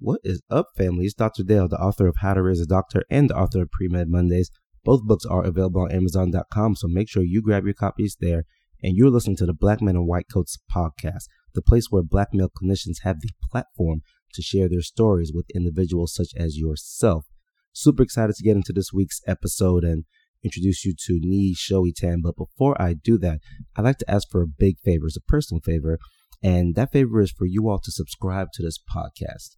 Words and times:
What 0.00 0.20
is 0.22 0.42
up, 0.48 0.68
family? 0.76 1.06
It's 1.06 1.14
Dr. 1.14 1.42
Dale, 1.42 1.66
the 1.66 1.76
author 1.76 2.06
of 2.06 2.18
How 2.18 2.34
to 2.34 2.40
Raise 2.40 2.60
a 2.60 2.66
Doctor 2.66 3.02
and 3.10 3.28
the 3.28 3.36
author 3.36 3.62
of 3.62 3.72
Pre 3.72 3.88
Med 3.88 4.08
Mondays. 4.08 4.48
Both 4.84 5.02
books 5.02 5.26
are 5.26 5.42
available 5.42 5.80
on 5.80 5.90
Amazon.com, 5.90 6.76
so 6.76 6.86
make 6.86 7.08
sure 7.08 7.24
you 7.24 7.42
grab 7.42 7.64
your 7.64 7.74
copies 7.74 8.16
there. 8.20 8.44
And 8.80 8.96
you're 8.96 9.10
listening 9.10 9.34
to 9.38 9.46
the 9.46 9.52
Black 9.52 9.82
Men 9.82 9.96
in 9.96 10.06
White 10.06 10.26
Coats 10.32 10.56
podcast, 10.72 11.24
the 11.52 11.62
place 11.62 11.88
where 11.90 12.04
black 12.04 12.28
male 12.32 12.48
clinicians 12.48 13.02
have 13.02 13.20
the 13.20 13.30
platform 13.50 14.02
to 14.34 14.40
share 14.40 14.68
their 14.68 14.82
stories 14.82 15.32
with 15.34 15.50
individuals 15.52 16.14
such 16.14 16.28
as 16.38 16.56
yourself. 16.56 17.26
Super 17.72 18.04
excited 18.04 18.36
to 18.36 18.44
get 18.44 18.54
into 18.54 18.72
this 18.72 18.92
week's 18.92 19.20
episode 19.26 19.82
and 19.82 20.04
introduce 20.44 20.84
you 20.84 20.94
to 21.06 21.14
Nii 21.14 21.92
Tan. 21.96 22.20
But 22.22 22.36
before 22.36 22.80
I 22.80 22.94
do 22.94 23.18
that, 23.18 23.40
I'd 23.74 23.84
like 23.84 23.98
to 23.98 24.10
ask 24.10 24.30
for 24.30 24.42
a 24.42 24.46
big 24.46 24.78
favor, 24.78 25.08
it's 25.08 25.16
a 25.16 25.20
personal 25.22 25.60
favor. 25.60 25.98
And 26.40 26.76
that 26.76 26.92
favor 26.92 27.20
is 27.20 27.32
for 27.32 27.46
you 27.46 27.68
all 27.68 27.80
to 27.80 27.90
subscribe 27.90 28.52
to 28.52 28.62
this 28.62 28.78
podcast. 28.78 29.56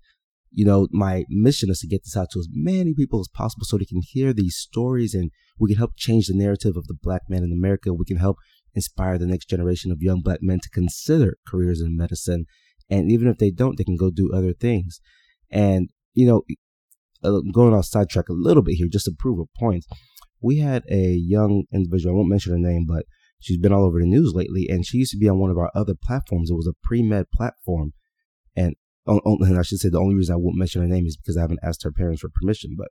You 0.53 0.65
know, 0.65 0.89
my 0.91 1.25
mission 1.29 1.71
is 1.71 1.81
to 1.81 1.87
get 1.87 2.03
this 2.05 2.17
out 2.17 2.29
to 2.33 2.41
as 2.41 2.49
many 2.51 2.93
people 2.95 3.21
as 3.21 3.29
possible 3.29 3.65
so 3.65 3.79
they 3.79 3.85
can 3.85 4.03
hear 4.03 4.33
these 4.33 4.57
stories 4.57 5.15
and 5.15 5.31
we 5.59 5.71
can 5.71 5.79
help 5.79 5.93
change 5.97 6.27
the 6.27 6.35
narrative 6.37 6.77
of 6.77 6.87
the 6.87 6.97
black 7.01 7.23
man 7.29 7.45
in 7.45 7.53
America. 7.53 7.95
We 7.95 8.05
can 8.05 8.17
help 8.17 8.37
inspire 8.75 9.19
the 9.19 9.27
next 9.27 9.49
generation 9.49 9.93
of 9.93 10.03
young 10.03 10.23
black 10.23 10.41
men 10.43 10.61
to 10.61 10.71
consider 10.71 11.39
careers 11.47 11.81
in 11.81 11.97
medicine. 11.97 12.47
And 12.89 13.13
even 13.13 13.29
if 13.29 13.39
they 13.39 13.51
don't, 13.51 13.79
they 13.79 13.85
can 13.85 13.97
go 13.97 14.11
do 14.11 14.33
other 14.35 14.53
things. 14.53 15.01
And, 15.51 15.91
you 16.15 16.27
know, 16.27 16.43
uh, 17.23 17.41
going 17.53 17.75
off 17.75 17.85
sidetrack 17.85 18.29
a 18.29 18.35
little 18.35 18.63
bit 18.63 18.75
here, 18.75 18.89
just 18.91 19.05
to 19.05 19.13
prove 19.17 19.39
a 19.39 19.59
point, 19.59 19.85
we 20.41 20.59
had 20.59 20.83
a 20.91 21.13
young 21.13 21.65
individual, 21.73 22.15
I 22.15 22.17
won't 22.17 22.31
mention 22.31 22.53
her 22.53 22.59
name, 22.59 22.87
but 22.89 23.05
she's 23.41 23.59
been 23.59 23.73
all 23.73 23.85
over 23.85 24.01
the 24.01 24.07
news 24.07 24.33
lately, 24.35 24.69
and 24.69 24.87
she 24.87 24.99
used 24.99 25.13
to 25.13 25.19
be 25.19 25.29
on 25.29 25.39
one 25.39 25.51
of 25.51 25.59
our 25.59 25.71
other 25.75 25.95
platforms. 25.95 26.51
It 26.51 26.55
was 26.55 26.67
a 26.67 26.75
pre 26.83 27.03
med 27.03 27.27
platform. 27.35 27.93
And, 29.11 29.59
I 29.59 29.63
should 29.63 29.79
say 29.79 29.89
the 29.89 29.99
only 29.99 30.15
reason 30.15 30.35
I 30.35 30.39
won't 30.39 30.57
mention 30.57 30.83
her 30.83 30.89
name 30.89 31.07
is 31.07 31.17
because 31.17 31.37
I 31.37 31.41
haven't 31.41 31.61
asked 31.63 31.83
her 31.83 31.91
parents 31.91 32.21
for 32.21 32.31
permission, 32.33 32.75
but 32.79 32.89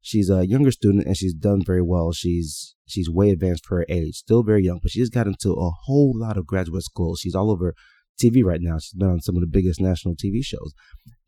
she's 0.00 0.30
a 0.30 0.46
younger 0.46 0.70
student 0.70 1.06
and 1.06 1.16
she's 1.16 1.34
done 1.34 1.62
very 1.64 1.82
well. 1.82 2.12
She's 2.12 2.74
she's 2.86 3.10
way 3.10 3.30
advanced 3.30 3.66
for 3.66 3.78
her 3.78 3.86
age, 3.88 4.16
still 4.16 4.42
very 4.42 4.64
young, 4.64 4.80
but 4.82 4.90
she 4.90 5.00
just 5.00 5.12
got 5.12 5.26
into 5.26 5.52
a 5.52 5.70
whole 5.84 6.12
lot 6.14 6.38
of 6.38 6.46
graduate 6.46 6.84
school. 6.84 7.16
She's 7.16 7.34
all 7.34 7.50
over 7.50 7.74
TV 8.22 8.42
right 8.42 8.60
now. 8.60 8.78
She's 8.78 8.94
been 8.94 9.10
on 9.10 9.20
some 9.20 9.36
of 9.36 9.40
the 9.40 9.46
biggest 9.46 9.80
national 9.80 10.14
TV 10.14 10.42
shows, 10.42 10.72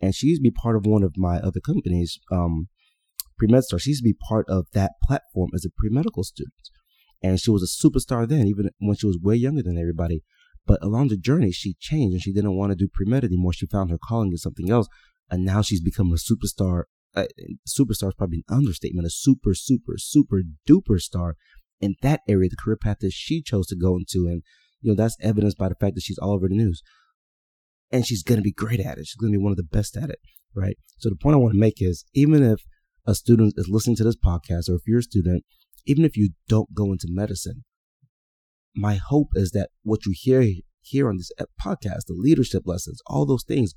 and 0.00 0.14
she 0.14 0.28
used 0.28 0.40
to 0.40 0.50
be 0.50 0.50
part 0.50 0.76
of 0.76 0.86
one 0.86 1.02
of 1.02 1.14
my 1.16 1.36
other 1.38 1.60
companies, 1.60 2.18
um, 2.32 2.68
Pre 3.38 3.48
MedStar. 3.48 3.80
She 3.80 3.90
used 3.90 4.02
to 4.02 4.08
be 4.08 4.16
part 4.28 4.46
of 4.48 4.66
that 4.72 4.92
platform 5.02 5.50
as 5.54 5.64
a 5.64 5.70
pre 5.76 5.90
medical 5.90 6.24
student, 6.24 6.54
and 7.22 7.40
she 7.40 7.50
was 7.50 7.62
a 7.62 7.86
superstar 7.86 8.28
then, 8.28 8.46
even 8.46 8.70
when 8.78 8.96
she 8.96 9.06
was 9.06 9.18
way 9.20 9.36
younger 9.36 9.62
than 9.62 9.78
everybody. 9.78 10.22
But 10.66 10.82
along 10.82 11.08
the 11.08 11.16
journey, 11.16 11.52
she 11.52 11.74
changed 11.78 12.14
and 12.14 12.22
she 12.22 12.32
didn't 12.32 12.56
want 12.56 12.72
to 12.72 12.76
do 12.76 12.88
pre 12.92 13.06
med 13.06 13.24
anymore. 13.24 13.52
She 13.52 13.66
found 13.66 13.90
her 13.90 13.98
calling 13.98 14.30
in 14.30 14.38
something 14.38 14.70
else, 14.70 14.88
and 15.30 15.44
now 15.44 15.62
she's 15.62 15.82
become 15.82 16.12
a 16.12 16.16
superstar. 16.16 16.84
Uh, 17.14 17.26
superstar 17.68 18.08
is 18.08 18.14
probably 18.14 18.44
an 18.48 18.56
understatement. 18.56 19.06
A 19.06 19.10
super, 19.10 19.54
super, 19.54 19.94
super 19.98 20.42
duper 20.68 20.98
star 20.98 21.36
in 21.80 21.96
that 22.02 22.20
area, 22.28 22.48
the 22.48 22.56
career 22.56 22.76
path 22.76 22.98
that 23.00 23.12
she 23.12 23.42
chose 23.42 23.66
to 23.68 23.76
go 23.76 23.96
into, 23.96 24.26
and 24.26 24.42
you 24.80 24.90
know, 24.90 24.96
that's 24.96 25.16
evidenced 25.20 25.58
by 25.58 25.68
the 25.68 25.74
fact 25.74 25.94
that 25.94 26.02
she's 26.02 26.18
all 26.18 26.32
over 26.32 26.48
the 26.48 26.54
news. 26.54 26.82
And 27.90 28.06
she's 28.06 28.22
going 28.22 28.38
to 28.38 28.42
be 28.42 28.52
great 28.52 28.80
at 28.80 28.98
it. 28.98 29.06
She's 29.06 29.16
going 29.16 29.32
to 29.32 29.38
be 29.38 29.42
one 29.42 29.52
of 29.52 29.56
the 29.56 29.62
best 29.62 29.96
at 29.96 30.10
it, 30.10 30.18
right? 30.54 30.76
So 30.98 31.08
the 31.08 31.16
point 31.16 31.34
I 31.34 31.38
want 31.38 31.54
to 31.54 31.60
make 31.60 31.80
is 31.80 32.04
even 32.14 32.42
if 32.42 32.60
a 33.06 33.14
student 33.14 33.54
is 33.56 33.68
listening 33.68 33.96
to 33.96 34.04
this 34.04 34.16
podcast, 34.16 34.68
or 34.68 34.74
if 34.74 34.82
you're 34.86 34.98
a 34.98 35.02
student, 35.02 35.44
even 35.86 36.04
if 36.04 36.16
you 36.16 36.30
don't 36.48 36.74
go 36.74 36.92
into 36.92 37.06
medicine, 37.08 37.64
my 38.74 38.96
hope 38.96 39.28
is 39.34 39.52
that 39.52 39.70
what 39.82 40.06
you 40.06 40.14
hear 40.14 40.44
here 40.80 41.08
on 41.08 41.16
this 41.16 41.30
podcast, 41.60 42.06
the 42.06 42.14
leadership 42.14 42.62
lessons, 42.66 43.00
all 43.06 43.24
those 43.24 43.44
things 43.44 43.72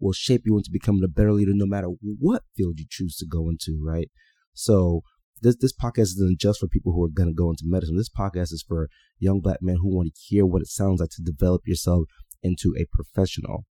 will 0.00 0.12
shape 0.12 0.42
you 0.44 0.56
into 0.56 0.70
becoming 0.72 1.02
a 1.04 1.08
better 1.08 1.32
leader 1.32 1.52
no 1.54 1.66
matter 1.66 1.88
what 2.00 2.42
field 2.56 2.78
you 2.78 2.86
choose 2.88 3.16
to 3.16 3.26
go 3.26 3.48
into, 3.48 3.80
right? 3.84 4.10
So 4.52 5.02
this 5.40 5.56
this 5.60 5.72
podcast 5.72 6.14
isn't 6.16 6.40
just 6.40 6.60
for 6.60 6.68
people 6.68 6.92
who 6.92 7.04
are 7.04 7.08
going 7.08 7.28
to 7.28 7.34
go 7.34 7.50
into 7.50 7.64
medicine. 7.64 7.96
This 7.96 8.10
podcast 8.10 8.52
is 8.52 8.64
for 8.66 8.88
young 9.18 9.40
black 9.40 9.58
men 9.60 9.76
who 9.80 9.94
want 9.94 10.14
to 10.14 10.20
hear 10.20 10.46
what 10.46 10.62
it 10.62 10.68
sounds 10.68 11.00
like 11.00 11.10
to 11.10 11.22
develop 11.22 11.62
yourself 11.66 12.04
into 12.42 12.74
a 12.78 12.86
professional, 12.92 13.64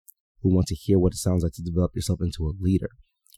who 0.41 0.53
want 0.53 0.67
to 0.67 0.75
hear 0.75 0.99
what 0.99 1.13
it 1.13 1.17
sounds 1.17 1.43
like 1.43 1.53
to 1.53 1.63
develop 1.63 1.91
yourself 1.95 2.19
into 2.21 2.45
a 2.45 2.53
leader, 2.59 2.89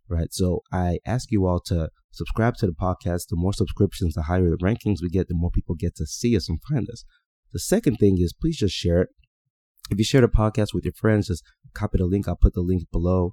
right? 0.09 0.31
So 0.31 0.61
I 0.71 0.99
ask 1.05 1.31
you 1.31 1.45
all 1.45 1.59
to 1.67 1.89
subscribe 2.11 2.55
to 2.55 2.67
the 2.67 2.73
podcast. 2.73 3.27
The 3.29 3.35
more 3.35 3.53
subscriptions, 3.53 4.13
the 4.13 4.23
higher 4.23 4.49
the 4.49 4.57
rankings 4.57 4.97
we 5.01 5.09
get, 5.09 5.27
the 5.27 5.35
more 5.35 5.51
people 5.51 5.75
get 5.75 5.95
to 5.95 6.05
see 6.05 6.35
us 6.35 6.49
and 6.49 6.59
find 6.69 6.89
us. 6.89 7.03
The 7.53 7.59
second 7.59 7.97
thing 7.97 8.17
is 8.19 8.33
please 8.33 8.57
just 8.57 8.75
share 8.75 9.01
it. 9.01 9.09
If 9.89 9.97
you 9.97 10.05
share 10.05 10.21
the 10.21 10.27
podcast 10.27 10.73
with 10.73 10.85
your 10.85 10.93
friends, 10.93 11.27
just 11.27 11.43
copy 11.73 11.97
the 11.97 12.05
link. 12.05 12.27
I'll 12.27 12.35
put 12.35 12.53
the 12.53 12.61
link 12.61 12.83
below. 12.91 13.31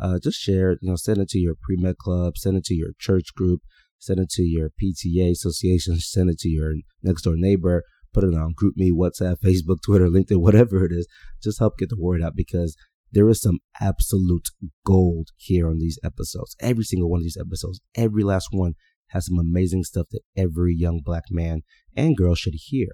Uh, 0.00 0.18
just 0.22 0.40
share 0.40 0.72
it. 0.72 0.78
You 0.82 0.90
know, 0.90 0.96
send 0.96 1.20
it 1.20 1.28
to 1.28 1.38
your 1.38 1.54
pre 1.60 1.76
med 1.76 1.96
club, 1.98 2.36
send 2.36 2.56
it 2.56 2.64
to 2.64 2.74
your 2.74 2.90
church 2.98 3.34
group, 3.36 3.60
send 3.98 4.18
it 4.18 4.30
to 4.30 4.42
your 4.42 4.70
PTA 4.70 5.30
association, 5.30 5.96
send 5.98 6.30
it 6.30 6.38
to 6.40 6.48
your 6.48 6.74
next 7.02 7.22
door 7.22 7.34
neighbor, 7.36 7.84
put 8.12 8.24
it 8.24 8.34
on 8.34 8.54
GroupMe, 8.54 8.90
WhatsApp, 8.90 9.36
Facebook, 9.44 9.78
Twitter, 9.84 10.08
LinkedIn, 10.08 10.40
whatever 10.40 10.84
it 10.84 10.92
is. 10.92 11.06
Just 11.42 11.58
help 11.60 11.78
get 11.78 11.88
the 11.88 12.00
word 12.00 12.22
out 12.22 12.34
because 12.34 12.76
there 13.12 13.28
is 13.28 13.40
some 13.40 13.58
absolute 13.80 14.48
gold 14.84 15.28
here 15.36 15.68
on 15.68 15.78
these 15.78 15.98
episodes. 16.02 16.56
Every 16.60 16.84
single 16.84 17.10
one 17.10 17.18
of 17.18 17.24
these 17.24 17.38
episodes, 17.38 17.80
every 17.94 18.24
last 18.24 18.48
one 18.50 18.72
has 19.08 19.26
some 19.26 19.38
amazing 19.38 19.84
stuff 19.84 20.06
that 20.10 20.22
every 20.36 20.74
young 20.74 21.00
black 21.04 21.24
man 21.30 21.60
and 21.94 22.16
girl 22.16 22.34
should 22.34 22.54
hear. 22.56 22.88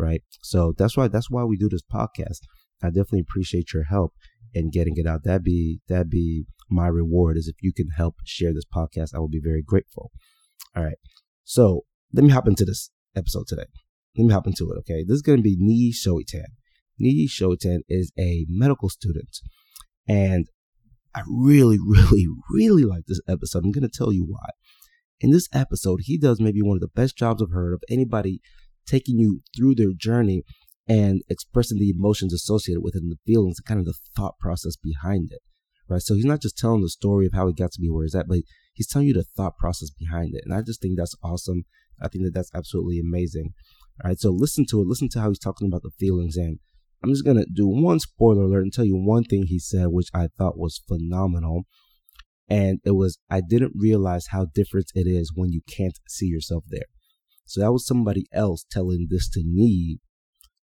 Right. 0.00 0.22
So 0.42 0.72
that's 0.78 0.96
why, 0.96 1.08
that's 1.08 1.30
why 1.30 1.44
we 1.44 1.56
do 1.56 1.68
this 1.68 1.82
podcast. 1.82 2.40
I 2.82 2.88
definitely 2.88 3.20
appreciate 3.20 3.74
your 3.74 3.84
help 3.84 4.14
in 4.54 4.70
getting 4.70 4.94
it 4.96 5.06
out. 5.06 5.24
That'd 5.24 5.44
be, 5.44 5.80
that'd 5.88 6.08
be 6.08 6.46
my 6.70 6.86
reward 6.86 7.36
is 7.36 7.48
if 7.48 7.56
you 7.60 7.72
can 7.72 7.88
help 7.96 8.16
share 8.24 8.54
this 8.54 8.64
podcast. 8.64 9.14
I 9.14 9.18
will 9.18 9.28
be 9.28 9.42
very 9.42 9.62
grateful. 9.62 10.10
All 10.74 10.84
right. 10.84 10.96
So 11.44 11.82
let 12.12 12.24
me 12.24 12.30
hop 12.30 12.48
into 12.48 12.64
this 12.64 12.90
episode 13.14 13.46
today. 13.46 13.66
Let 14.16 14.24
me 14.24 14.32
hop 14.32 14.46
into 14.46 14.70
it. 14.70 14.78
Okay. 14.78 15.04
This 15.06 15.16
is 15.16 15.22
to 15.38 15.42
be 15.42 15.56
Nii 15.56 15.92
Soitan. 15.94 16.46
Nii 17.00 17.28
Soitan 17.28 17.80
is 17.88 18.12
a 18.18 18.46
medical 18.48 18.88
student. 18.88 19.36
And 20.08 20.48
I 21.14 21.22
really, 21.28 21.78
really, 21.86 22.26
really 22.50 22.84
like 22.84 23.04
this 23.06 23.20
episode. 23.28 23.64
I'm 23.64 23.72
to 23.88 23.88
tell 23.92 24.12
you 24.12 24.24
why. 24.24 24.50
In 25.20 25.30
this 25.30 25.48
episode, 25.52 26.00
he 26.04 26.16
does 26.16 26.40
maybe 26.40 26.62
one 26.62 26.76
of 26.76 26.80
the 26.80 26.88
best 26.88 27.16
jobs 27.16 27.42
I've 27.42 27.50
heard 27.50 27.74
of 27.74 27.82
anybody 27.90 28.40
taking 28.90 29.18
you 29.18 29.40
through 29.56 29.74
their 29.76 29.92
journey 29.96 30.42
and 30.88 31.22
expressing 31.28 31.78
the 31.78 31.90
emotions 31.90 32.32
associated 32.32 32.82
with 32.82 32.96
it 32.96 33.02
and 33.02 33.12
the 33.12 33.18
feelings 33.24 33.58
and 33.58 33.66
kind 33.66 33.80
of 33.80 33.86
the 33.86 33.94
thought 34.16 34.38
process 34.40 34.76
behind 34.76 35.28
it. 35.30 35.40
Right. 35.88 36.02
So 36.02 36.14
he's 36.14 36.24
not 36.24 36.40
just 36.40 36.56
telling 36.56 36.82
the 36.82 36.88
story 36.88 37.26
of 37.26 37.32
how 37.32 37.48
he 37.48 37.52
got 37.52 37.72
to 37.72 37.80
be 37.80 37.90
where 37.90 38.04
he's 38.04 38.14
at, 38.14 38.28
but 38.28 38.38
He's 38.80 38.86
telling 38.86 39.08
you 39.08 39.12
the 39.12 39.24
thought 39.36 39.58
process 39.58 39.90
behind 39.90 40.34
it. 40.34 40.42
And 40.46 40.54
I 40.54 40.62
just 40.62 40.80
think 40.80 40.96
that's 40.96 41.14
awesome. 41.22 41.64
I 42.00 42.08
think 42.08 42.24
that 42.24 42.32
that's 42.32 42.50
absolutely 42.54 42.98
amazing. 42.98 43.52
All 44.02 44.08
right. 44.08 44.18
So 44.18 44.30
listen 44.30 44.64
to 44.70 44.80
it. 44.80 44.86
Listen 44.86 45.10
to 45.10 45.20
how 45.20 45.28
he's 45.28 45.38
talking 45.38 45.68
about 45.68 45.82
the 45.82 45.90
feelings. 45.98 46.36
And 46.38 46.58
I'm 47.04 47.10
just 47.10 47.24
going 47.24 47.36
to 47.36 47.46
do 47.52 47.66
one 47.68 48.00
spoiler 48.00 48.44
alert 48.44 48.62
and 48.62 48.72
tell 48.72 48.86
you 48.86 48.96
one 48.96 49.24
thing 49.24 49.44
he 49.44 49.58
said, 49.58 49.88
which 49.88 50.08
I 50.14 50.28
thought 50.38 50.56
was 50.56 50.82
phenomenal. 50.88 51.64
And 52.48 52.80
it 52.82 52.92
was, 52.92 53.18
I 53.28 53.42
didn't 53.46 53.72
realize 53.76 54.28
how 54.30 54.46
different 54.46 54.86
it 54.94 55.06
is 55.06 55.30
when 55.34 55.52
you 55.52 55.60
can't 55.68 55.98
see 56.08 56.26
yourself 56.26 56.64
there. 56.68 56.86
So 57.50 57.60
that 57.60 57.72
was 57.72 57.86
somebody 57.86 58.26
else 58.32 58.64
telling 58.70 59.08
this 59.10 59.28
to 59.30 59.42
me, 59.44 59.98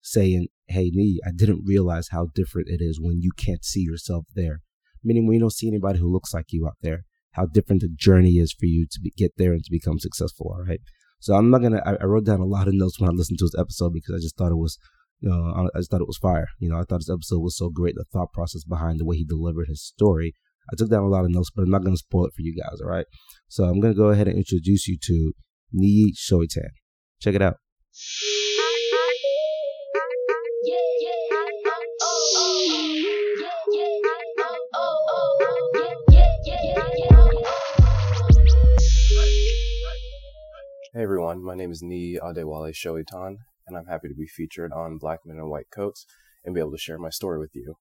saying, 0.02 0.48
Hey, 0.68 0.92
Nii, 0.92 1.18
I 1.26 1.32
didn't 1.36 1.64
realize 1.66 2.10
how 2.12 2.28
different 2.36 2.68
it 2.70 2.82
is 2.82 3.00
when 3.02 3.22
you 3.22 3.32
can't 3.38 3.66
see 3.66 3.82
yourself 3.82 4.26
there. 4.36 4.62
Meaning 5.04 5.26
when 5.26 5.36
you 5.36 5.40
don't 5.40 5.54
see 5.54 5.68
anybody 5.68 6.00
who 6.00 6.12
looks 6.12 6.34
like 6.34 6.46
you 6.50 6.68
out 6.68 6.78
there 6.82 7.04
how 7.38 7.46
different 7.46 7.82
the 7.82 7.90
journey 7.96 8.38
is 8.38 8.52
for 8.52 8.66
you 8.66 8.88
to 8.92 9.00
be, 9.00 9.12
get 9.16 9.32
there 9.38 9.54
and 9.54 9.64
to 9.64 9.72
become 9.72 10.00
successful. 10.00 10.54
All 10.54 10.66
right. 10.68 10.82
So 11.20 11.36
I'm 11.36 11.50
not 11.50 11.62
gonna. 11.62 11.82
I, 11.86 11.94
I, 12.02 12.06
wrote 12.06 12.26
down 12.26 12.42
a 12.42 12.46
lot 12.46 12.68
of 12.68 12.74
notes 12.74 13.00
when 13.00 13.09
I 13.09 13.14
listened 13.14 13.40
to 13.40 13.46
this 13.46 13.59
episode 13.59 13.94
because 13.94 14.16
I 14.16 14.22
just 14.22 14.36
thought 14.38 14.52
it 14.52 14.58
was, 14.58 14.78
you 15.20 15.30
know, 15.30 15.68
I 15.74 15.80
just 15.80 15.90
thought 15.90 16.02
it 16.02 16.08
was 16.08 16.18
fire. 16.18 16.48
You 16.59 16.70
know, 16.70 16.78
I 16.78 16.84
thought 16.84 17.00
this 17.00 17.09
episode 17.09 17.40
was 17.40 17.58
so 17.58 17.70
great. 17.70 17.96
The 17.96 18.06
thought 18.12 18.34
process 18.34 18.64
behind 18.64 19.00
the 19.00 19.06
way 19.06 19.18
he 19.18 19.23
delivered 19.23 19.68
his 19.68 19.84
story. 19.84 20.34
I 20.72 20.76
took 20.76 20.90
down 20.90 21.03
a 21.03 21.08
lot 21.08 21.26
of 21.26 21.32
notes, 21.32 21.52
but 21.56 21.62
I'm 21.62 21.70
not 21.70 21.84
gonna 21.84 21.97
spoil 21.97 22.26
it 22.26 22.34
for 22.35 22.41
you 22.41 22.56
guys. 22.56 22.82
All 22.82 22.90
right. 22.90 23.06
So 23.47 23.66
I'm 23.66 23.80
gonna 23.80 23.94
go 23.94 24.09
ahead 24.09 24.28
and 24.28 24.38
introduce 24.38 24.88
you 24.88 24.97
to 25.03 25.34
Nii 25.73 26.14
Soitan. 26.16 26.69
Check 27.19 27.35
it 27.35 27.41
out. 27.41 27.58
Hey 40.93 41.03
everyone, 41.03 41.43
my 41.43 41.53
name 41.53 41.72
is 41.72 41.84
Nii 41.84 42.17
Adewale 42.23 42.73
Soitan, 42.73 43.35
and 43.67 43.78
I'm 43.78 43.85
happy 43.85 44.08
to 44.08 44.16
be 44.16 44.25
featured 44.25 44.72
on 44.72 44.97
Black 44.97 45.20
Men 45.25 45.37
in 45.37 45.49
White 45.49 45.67
Coats 45.70 46.05
and 46.46 46.55
be 46.55 46.61
able 46.61 46.72
to 46.72 46.78
share 46.78 46.97
my 46.97 47.09
story 47.09 47.40
with 47.40 47.52
you. 47.53 47.75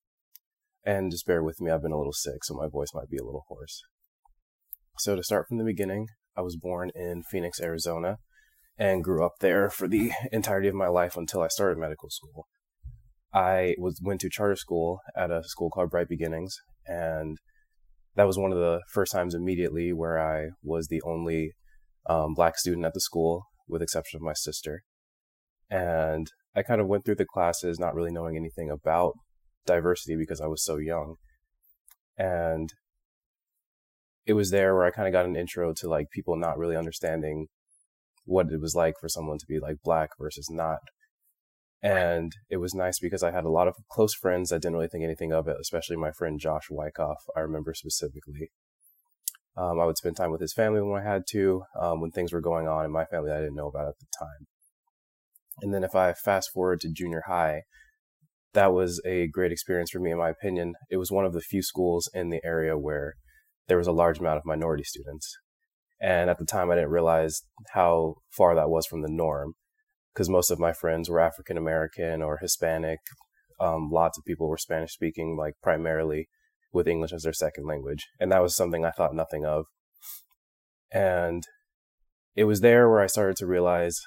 And 0.84 1.10
just 1.10 1.24
bear 1.24 1.42
with 1.42 1.60
me, 1.60 1.70
I've 1.70 1.82
been 1.82 1.92
a 1.92 1.98
little 1.98 2.12
sick, 2.12 2.44
so 2.44 2.54
my 2.54 2.68
voice 2.68 2.88
might 2.92 3.08
be 3.08 3.16
a 3.16 3.24
little 3.24 3.44
hoarse. 3.48 3.84
So 4.98 5.14
to 5.14 5.22
start 5.22 5.46
from 5.48 5.58
the 5.58 5.64
beginning, 5.64 6.08
I 6.36 6.42
was 6.42 6.56
born 6.56 6.90
in 6.94 7.22
Phoenix, 7.22 7.60
Arizona, 7.60 8.16
and 8.78 9.04
grew 9.04 9.24
up 9.24 9.34
there 9.40 9.70
for 9.70 9.88
the 9.88 10.12
entirety 10.32 10.68
of 10.68 10.74
my 10.74 10.88
life 10.88 11.16
until 11.16 11.42
I 11.42 11.48
started 11.48 11.78
medical 11.78 12.10
school. 12.10 12.46
I 13.32 13.74
was 13.78 14.00
went 14.02 14.20
to 14.22 14.30
charter 14.30 14.56
school 14.56 15.00
at 15.16 15.30
a 15.30 15.42
school 15.44 15.70
called 15.70 15.90
Bright 15.90 16.08
Beginnings, 16.08 16.56
and 16.86 17.36
that 18.14 18.26
was 18.26 18.38
one 18.38 18.52
of 18.52 18.58
the 18.58 18.80
first 18.92 19.12
times 19.12 19.34
immediately 19.34 19.92
where 19.92 20.18
I 20.18 20.48
was 20.62 20.88
the 20.88 21.02
only 21.02 21.52
um, 22.08 22.34
black 22.34 22.56
student 22.58 22.86
at 22.86 22.94
the 22.94 23.00
school, 23.00 23.44
with 23.68 23.82
exception 23.82 24.18
of 24.18 24.22
my 24.22 24.32
sister. 24.32 24.82
And 25.68 26.26
I 26.54 26.62
kind 26.62 26.80
of 26.80 26.86
went 26.86 27.04
through 27.04 27.16
the 27.16 27.26
classes 27.26 27.78
not 27.78 27.94
really 27.94 28.12
knowing 28.12 28.36
anything 28.36 28.70
about 28.70 29.12
diversity 29.66 30.16
because 30.16 30.40
I 30.40 30.46
was 30.46 30.64
so 30.64 30.78
young. 30.78 31.16
And 32.16 32.70
it 34.26 34.34
was 34.34 34.50
there 34.50 34.74
where 34.74 34.84
I 34.84 34.90
kind 34.90 35.06
of 35.06 35.12
got 35.12 35.24
an 35.24 35.36
intro 35.36 35.72
to 35.72 35.88
like 35.88 36.10
people 36.10 36.36
not 36.36 36.58
really 36.58 36.76
understanding 36.76 37.46
what 38.24 38.50
it 38.50 38.60
was 38.60 38.74
like 38.74 38.94
for 39.00 39.08
someone 39.08 39.38
to 39.38 39.46
be 39.46 39.60
like 39.60 39.76
black 39.84 40.10
versus 40.18 40.50
not. 40.50 40.80
And 41.80 42.32
it 42.50 42.56
was 42.56 42.74
nice 42.74 42.98
because 42.98 43.22
I 43.22 43.30
had 43.30 43.44
a 43.44 43.50
lot 43.50 43.68
of 43.68 43.76
close 43.88 44.14
friends 44.14 44.50
that 44.50 44.62
didn't 44.62 44.74
really 44.74 44.88
think 44.88 45.04
anything 45.04 45.32
of 45.32 45.46
it, 45.46 45.56
especially 45.60 45.96
my 45.96 46.10
friend 46.10 46.40
Josh 46.40 46.64
Wyckoff, 46.68 47.18
I 47.36 47.40
remember 47.40 47.72
specifically. 47.74 48.50
Um, 49.56 49.78
I 49.80 49.86
would 49.86 49.96
spend 49.96 50.16
time 50.16 50.32
with 50.32 50.40
his 50.40 50.52
family 50.52 50.82
when 50.82 51.00
I 51.00 51.04
had 51.04 51.22
to, 51.30 51.62
um, 51.80 52.00
when 52.00 52.10
things 52.10 52.32
were 52.32 52.40
going 52.40 52.66
on 52.66 52.84
in 52.84 52.90
my 52.90 53.04
family 53.04 53.30
I 53.30 53.38
didn't 53.38 53.54
know 53.54 53.68
about 53.68 53.88
at 53.88 53.98
the 54.00 54.06
time. 54.18 54.46
And 55.62 55.72
then 55.72 55.84
if 55.84 55.94
I 55.94 56.12
fast 56.12 56.50
forward 56.52 56.80
to 56.80 56.92
junior 56.92 57.22
high, 57.26 57.62
that 58.52 58.72
was 58.72 59.00
a 59.06 59.28
great 59.28 59.52
experience 59.52 59.90
for 59.90 60.00
me, 60.00 60.10
in 60.10 60.18
my 60.18 60.30
opinion. 60.30 60.74
It 60.90 60.96
was 60.96 61.12
one 61.12 61.24
of 61.24 61.32
the 61.32 61.40
few 61.40 61.62
schools 61.62 62.10
in 62.12 62.30
the 62.30 62.40
area 62.44 62.76
where 62.76 63.14
there 63.68 63.78
was 63.78 63.86
a 63.86 63.92
large 63.92 64.18
amount 64.18 64.38
of 64.38 64.44
minority 64.44 64.84
students. 64.84 65.36
And 66.00 66.28
at 66.28 66.38
the 66.38 66.44
time, 66.44 66.70
I 66.70 66.74
didn't 66.74 66.90
realize 66.90 67.42
how 67.72 68.16
far 68.30 68.54
that 68.54 68.70
was 68.70 68.86
from 68.86 69.02
the 69.02 69.10
norm 69.10 69.54
because 70.12 70.28
most 70.28 70.50
of 70.50 70.58
my 70.58 70.72
friends 70.72 71.08
were 71.08 71.20
African 71.20 71.56
American 71.56 72.22
or 72.22 72.38
Hispanic. 72.38 72.98
Um, 73.58 73.88
lots 73.90 74.18
of 74.18 74.24
people 74.24 74.48
were 74.48 74.58
Spanish 74.58 74.92
speaking, 74.92 75.36
like 75.38 75.54
primarily 75.62 76.28
with 76.72 76.86
English 76.86 77.12
as 77.12 77.22
their 77.22 77.32
second 77.32 77.66
language. 77.66 78.06
And 78.20 78.30
that 78.30 78.42
was 78.42 78.54
something 78.54 78.84
I 78.84 78.90
thought 78.90 79.14
nothing 79.14 79.46
of. 79.46 79.64
And 80.92 81.42
it 82.34 82.44
was 82.44 82.60
there 82.60 82.88
where 82.88 83.00
I 83.00 83.06
started 83.06 83.36
to 83.36 83.46
realize 83.46 84.00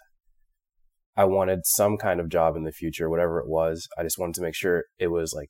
I 1.17 1.25
wanted 1.25 1.65
some 1.65 1.97
kind 1.97 2.19
of 2.19 2.29
job 2.29 2.55
in 2.55 2.63
the 2.63 2.71
future, 2.71 3.09
whatever 3.09 3.39
it 3.39 3.47
was. 3.47 3.87
I 3.97 4.03
just 4.03 4.17
wanted 4.17 4.35
to 4.35 4.41
make 4.41 4.55
sure 4.55 4.85
it 4.99 5.07
was 5.07 5.33
like 5.35 5.49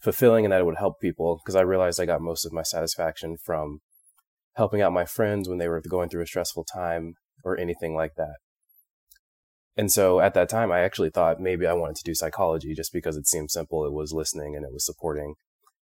fulfilling 0.00 0.44
and 0.44 0.52
that 0.52 0.60
it 0.60 0.66
would 0.66 0.78
help 0.78 1.00
people 1.00 1.40
because 1.42 1.56
I 1.56 1.62
realized 1.62 2.00
I 2.00 2.06
got 2.06 2.20
most 2.20 2.44
of 2.44 2.52
my 2.52 2.62
satisfaction 2.62 3.36
from 3.42 3.80
helping 4.54 4.80
out 4.80 4.92
my 4.92 5.04
friends 5.04 5.48
when 5.48 5.58
they 5.58 5.68
were 5.68 5.82
going 5.88 6.08
through 6.08 6.22
a 6.22 6.26
stressful 6.26 6.64
time 6.64 7.14
or 7.44 7.58
anything 7.58 7.94
like 7.94 8.14
that. 8.16 8.36
And 9.76 9.92
so 9.92 10.20
at 10.20 10.32
that 10.34 10.48
time, 10.48 10.72
I 10.72 10.80
actually 10.80 11.10
thought 11.10 11.38
maybe 11.38 11.66
I 11.66 11.74
wanted 11.74 11.96
to 11.96 12.04
do 12.04 12.14
psychology 12.14 12.74
just 12.74 12.92
because 12.92 13.16
it 13.16 13.26
seemed 13.26 13.50
simple. 13.50 13.84
It 13.84 13.92
was 13.92 14.12
listening 14.12 14.56
and 14.56 14.64
it 14.64 14.72
was 14.72 14.86
supporting. 14.86 15.34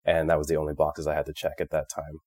And 0.05 0.31
that 0.31 0.39
was 0.39 0.47
the 0.47 0.57
only 0.57 0.73
boxes 0.73 1.07
I 1.07 1.15
had 1.15 1.27
to 1.27 1.35
check 1.35 1.61
at 1.61 1.71
that 1.71 1.87
time. 1.95 2.21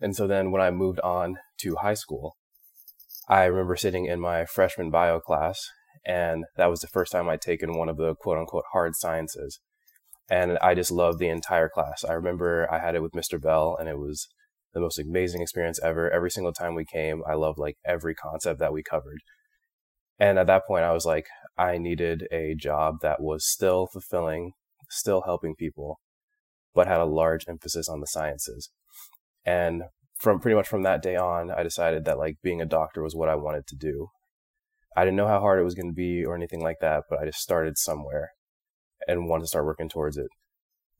And 0.00 0.14
so 0.14 0.26
then 0.26 0.50
when 0.50 0.60
I 0.60 0.70
moved 0.70 1.00
on 1.00 1.36
to 1.60 1.76
high 1.76 1.94
school, 1.94 2.36
I 3.28 3.44
remember 3.44 3.76
sitting 3.76 4.04
in 4.04 4.20
my 4.20 4.44
freshman 4.44 4.90
bio 4.90 5.18
class, 5.18 5.58
and 6.04 6.44
that 6.56 6.68
was 6.68 6.80
the 6.80 6.86
first 6.88 7.10
time 7.10 7.28
I'd 7.28 7.40
taken 7.40 7.78
one 7.78 7.88
of 7.88 7.96
the 7.96 8.14
quote 8.14 8.36
unquote 8.36 8.64
hard 8.72 8.94
sciences. 8.96 9.60
And 10.30 10.58
I 10.58 10.74
just 10.74 10.90
loved 10.90 11.18
the 11.18 11.28
entire 11.28 11.68
class. 11.68 12.04
I 12.04 12.14
remember 12.14 12.66
I 12.72 12.78
had 12.78 12.94
it 12.94 13.02
with 13.02 13.12
Mr. 13.12 13.40
Bell, 13.40 13.76
and 13.78 13.88
it 13.88 13.98
was 13.98 14.26
the 14.72 14.80
most 14.80 14.98
amazing 14.98 15.42
experience 15.42 15.78
ever. 15.82 16.10
Every 16.10 16.30
single 16.30 16.52
time 16.52 16.74
we 16.74 16.84
came, 16.84 17.22
I 17.28 17.34
loved 17.34 17.58
like 17.58 17.76
every 17.84 18.14
concept 18.14 18.58
that 18.60 18.72
we 18.72 18.82
covered. 18.82 19.18
And 20.18 20.38
at 20.38 20.46
that 20.46 20.66
point, 20.66 20.84
I 20.84 20.92
was 20.92 21.04
like, 21.04 21.26
I 21.58 21.78
needed 21.78 22.26
a 22.32 22.54
job 22.54 22.96
that 23.02 23.20
was 23.20 23.46
still 23.46 23.86
fulfilling, 23.86 24.52
still 24.90 25.22
helping 25.22 25.54
people, 25.54 26.00
but 26.74 26.86
had 26.86 27.00
a 27.00 27.04
large 27.04 27.44
emphasis 27.48 27.88
on 27.88 28.00
the 28.00 28.06
sciences. 28.06 28.70
And 29.44 29.84
from 30.16 30.40
pretty 30.40 30.56
much 30.56 30.68
from 30.68 30.82
that 30.84 31.02
day 31.02 31.16
on, 31.16 31.50
I 31.50 31.62
decided 31.62 32.04
that 32.04 32.18
like 32.18 32.36
being 32.42 32.60
a 32.62 32.66
doctor 32.66 33.02
was 33.02 33.14
what 33.14 33.28
I 33.28 33.34
wanted 33.34 33.66
to 33.68 33.76
do. 33.76 34.08
I 34.96 35.04
didn't 35.04 35.16
know 35.16 35.26
how 35.26 35.40
hard 35.40 35.60
it 35.60 35.64
was 35.64 35.74
going 35.74 35.90
to 35.90 35.94
be 35.94 36.24
or 36.24 36.34
anything 36.34 36.62
like 36.62 36.78
that, 36.80 37.04
but 37.10 37.18
I 37.18 37.26
just 37.26 37.40
started 37.40 37.76
somewhere 37.76 38.30
and 39.06 39.28
want 39.28 39.42
to 39.42 39.46
start 39.46 39.66
working 39.66 39.88
towards 39.88 40.16
it. 40.16 40.28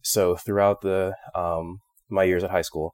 So 0.02 0.36
throughout 0.36 0.82
the 0.82 1.14
um, 1.34 1.78
my 2.08 2.24
years 2.24 2.44
at 2.44 2.50
high 2.50 2.62
school, 2.62 2.92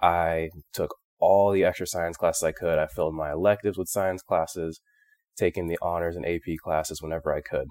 I 0.00 0.50
took 0.72 0.94
all 1.18 1.52
the 1.52 1.64
extra 1.64 1.86
science 1.86 2.16
classes 2.16 2.42
I 2.42 2.52
could. 2.52 2.78
I 2.78 2.86
filled 2.86 3.14
my 3.14 3.32
electives 3.32 3.78
with 3.78 3.88
science 3.88 4.22
classes, 4.22 4.80
taking 5.36 5.68
the 5.68 5.78
honors 5.80 6.16
and 6.16 6.26
AP 6.26 6.56
classes 6.62 7.00
whenever 7.00 7.34
I 7.34 7.40
could. 7.40 7.68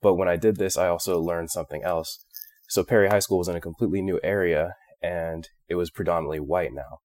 But 0.00 0.14
when 0.14 0.28
I 0.28 0.36
did 0.36 0.56
this, 0.56 0.76
I 0.76 0.88
also 0.88 1.20
learned 1.20 1.50
something 1.50 1.82
else. 1.84 2.24
So 2.68 2.82
Perry 2.82 3.08
High 3.08 3.20
School 3.20 3.38
was 3.38 3.48
in 3.48 3.56
a 3.56 3.60
completely 3.60 4.02
new 4.02 4.18
area 4.22 4.74
and 5.00 5.48
it 5.68 5.76
was 5.76 5.90
predominantly 5.90 6.40
white 6.40 6.72
now. 6.72 6.98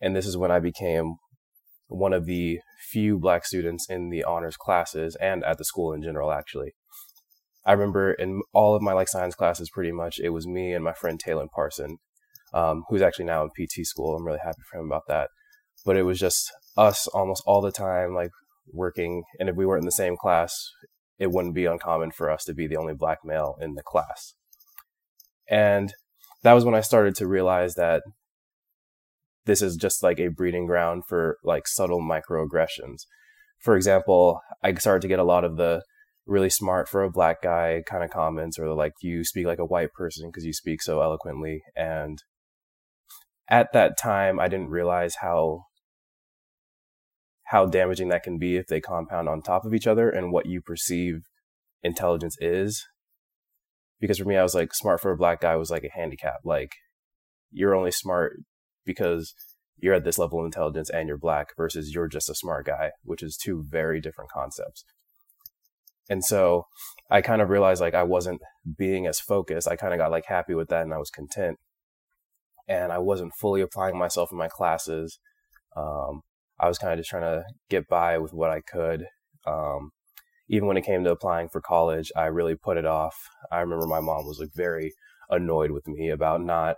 And 0.00 0.14
this 0.14 0.26
is 0.26 0.36
when 0.36 0.50
I 0.50 0.58
became 0.58 1.16
one 1.86 2.12
of 2.12 2.26
the 2.26 2.58
few 2.90 3.18
black 3.18 3.44
students 3.46 3.88
in 3.88 4.10
the 4.10 4.24
honors 4.24 4.56
classes 4.56 5.16
and 5.20 5.44
at 5.44 5.58
the 5.58 5.64
school 5.64 5.92
in 5.92 6.02
general, 6.02 6.32
actually. 6.32 6.72
I 7.66 7.72
remember 7.72 8.12
in 8.12 8.42
all 8.52 8.74
of 8.74 8.82
my 8.82 8.92
like 8.92 9.08
science 9.08 9.34
classes, 9.34 9.70
pretty 9.70 9.92
much 9.92 10.18
it 10.18 10.30
was 10.30 10.46
me 10.46 10.72
and 10.72 10.84
my 10.84 10.92
friend 10.92 11.18
Taylor 11.18 11.46
Parson, 11.54 11.98
um, 12.52 12.84
who's 12.88 13.02
actually 13.02 13.24
now 13.24 13.42
in 13.42 13.50
PT 13.50 13.86
school. 13.86 14.16
I'm 14.16 14.26
really 14.26 14.40
happy 14.42 14.62
for 14.70 14.78
him 14.78 14.86
about 14.86 15.04
that. 15.08 15.30
But 15.84 15.96
it 15.96 16.02
was 16.02 16.18
just 16.18 16.50
us 16.76 17.06
almost 17.08 17.42
all 17.46 17.60
the 17.60 17.72
time, 17.72 18.14
like 18.14 18.30
working. 18.72 19.24
And 19.38 19.48
if 19.48 19.56
we 19.56 19.66
weren't 19.66 19.82
in 19.82 19.86
the 19.86 19.92
same 19.92 20.16
class, 20.16 20.54
it 21.18 21.30
wouldn't 21.30 21.54
be 21.54 21.66
uncommon 21.66 22.10
for 22.10 22.30
us 22.30 22.44
to 22.44 22.54
be 22.54 22.66
the 22.66 22.76
only 22.76 22.94
black 22.94 23.18
male 23.24 23.56
in 23.60 23.74
the 23.74 23.82
class. 23.82 24.34
And 25.48 25.92
that 26.42 26.52
was 26.52 26.64
when 26.64 26.74
I 26.74 26.80
started 26.80 27.14
to 27.16 27.26
realize 27.26 27.74
that 27.74 28.02
this 29.46 29.62
is 29.62 29.76
just 29.76 30.02
like 30.02 30.18
a 30.18 30.28
breeding 30.28 30.66
ground 30.66 31.04
for 31.06 31.38
like 31.44 31.68
subtle 31.68 32.00
microaggressions. 32.00 33.02
For 33.58 33.76
example, 33.76 34.40
I 34.62 34.74
started 34.74 35.02
to 35.02 35.08
get 35.08 35.18
a 35.18 35.24
lot 35.24 35.44
of 35.44 35.56
the 35.56 35.82
really 36.26 36.50
smart 36.50 36.88
for 36.88 37.02
a 37.02 37.10
black 37.10 37.42
guy 37.42 37.82
kind 37.86 38.02
of 38.02 38.10
comments 38.10 38.58
or 38.58 38.72
like 38.74 38.92
you 39.02 39.24
speak 39.24 39.46
like 39.46 39.58
a 39.58 39.64
white 39.64 39.92
person 39.92 40.28
because 40.28 40.44
you 40.44 40.52
speak 40.52 40.80
so 40.82 41.02
eloquently 41.02 41.62
and 41.76 42.22
at 43.48 43.72
that 43.74 43.98
time 43.98 44.40
I 44.40 44.48
didn't 44.48 44.70
realize 44.70 45.16
how 45.20 45.64
how 47.48 47.66
damaging 47.66 48.08
that 48.08 48.22
can 48.22 48.38
be 48.38 48.56
if 48.56 48.66
they 48.68 48.80
compound 48.80 49.28
on 49.28 49.42
top 49.42 49.66
of 49.66 49.74
each 49.74 49.86
other 49.86 50.08
and 50.08 50.32
what 50.32 50.46
you 50.46 50.62
perceive 50.62 51.24
intelligence 51.82 52.36
is 52.40 52.86
because 54.04 54.18
for 54.18 54.26
me, 54.26 54.36
I 54.36 54.42
was 54.42 54.54
like, 54.54 54.74
smart 54.74 55.00
for 55.00 55.12
a 55.12 55.16
black 55.16 55.40
guy 55.40 55.56
was 55.56 55.70
like 55.70 55.84
a 55.84 55.98
handicap. 55.98 56.40
Like, 56.44 56.72
you're 57.50 57.74
only 57.74 57.90
smart 57.90 58.36
because 58.84 59.32
you're 59.78 59.94
at 59.94 60.04
this 60.04 60.18
level 60.18 60.40
of 60.40 60.44
intelligence 60.44 60.90
and 60.90 61.08
you're 61.08 61.16
black 61.16 61.56
versus 61.56 61.94
you're 61.94 62.06
just 62.06 62.28
a 62.28 62.34
smart 62.34 62.66
guy, 62.66 62.90
which 63.02 63.22
is 63.22 63.36
two 63.36 63.64
very 63.66 64.02
different 64.02 64.30
concepts. 64.30 64.84
And 66.08 66.24
so 66.24 66.66
I 67.10 67.22
kind 67.22 67.40
of 67.40 67.48
realized 67.48 67.80
like 67.80 67.94
I 67.94 68.02
wasn't 68.02 68.40
being 68.76 69.06
as 69.06 69.20
focused. 69.20 69.68
I 69.68 69.76
kind 69.76 69.94
of 69.94 69.98
got 69.98 70.10
like 70.10 70.26
happy 70.26 70.54
with 70.54 70.68
that 70.68 70.82
and 70.82 70.92
I 70.92 70.98
was 70.98 71.10
content. 71.10 71.58
And 72.68 72.92
I 72.92 72.98
wasn't 72.98 73.34
fully 73.38 73.60
applying 73.60 73.98
myself 73.98 74.30
in 74.32 74.38
my 74.38 74.48
classes. 74.48 75.18
Um, 75.76 76.22
I 76.58 76.68
was 76.68 76.78
kind 76.78 76.92
of 76.92 76.98
just 76.98 77.10
trying 77.10 77.22
to 77.22 77.44
get 77.68 77.88
by 77.88 78.18
with 78.18 78.32
what 78.32 78.50
I 78.50 78.60
could. 78.60 79.06
Um, 79.46 79.90
even 80.48 80.68
when 80.68 80.76
it 80.76 80.84
came 80.84 81.04
to 81.04 81.10
applying 81.10 81.48
for 81.48 81.60
college, 81.60 82.10
I 82.16 82.26
really 82.26 82.54
put 82.54 82.76
it 82.76 82.86
off. 82.86 83.16
I 83.50 83.60
remember 83.60 83.86
my 83.86 84.00
mom 84.00 84.26
was 84.26 84.38
like 84.40 84.54
very 84.54 84.92
annoyed 85.30 85.70
with 85.70 85.86
me 85.86 86.10
about 86.10 86.42
not 86.42 86.76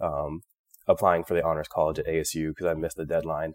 um, 0.00 0.40
applying 0.86 1.24
for 1.24 1.34
the 1.34 1.44
honors 1.44 1.68
college 1.68 1.98
at 1.98 2.06
ASU 2.06 2.50
because 2.50 2.66
I 2.66 2.74
missed 2.74 2.96
the 2.96 3.06
deadline. 3.06 3.54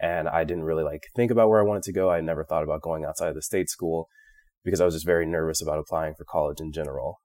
And 0.00 0.28
I 0.28 0.44
didn't 0.44 0.64
really 0.64 0.84
like 0.84 1.08
think 1.16 1.32
about 1.32 1.48
where 1.48 1.60
I 1.60 1.64
wanted 1.64 1.82
to 1.84 1.92
go. 1.92 2.10
I 2.10 2.20
never 2.20 2.44
thought 2.44 2.62
about 2.62 2.82
going 2.82 3.04
outside 3.04 3.28
of 3.28 3.34
the 3.34 3.42
state 3.42 3.68
school 3.68 4.08
because 4.68 4.82
I 4.82 4.84
was 4.84 4.94
just 4.94 5.06
very 5.06 5.24
nervous 5.24 5.62
about 5.62 5.78
applying 5.78 6.12
for 6.14 6.24
college 6.24 6.60
in 6.60 6.72
general. 6.72 7.20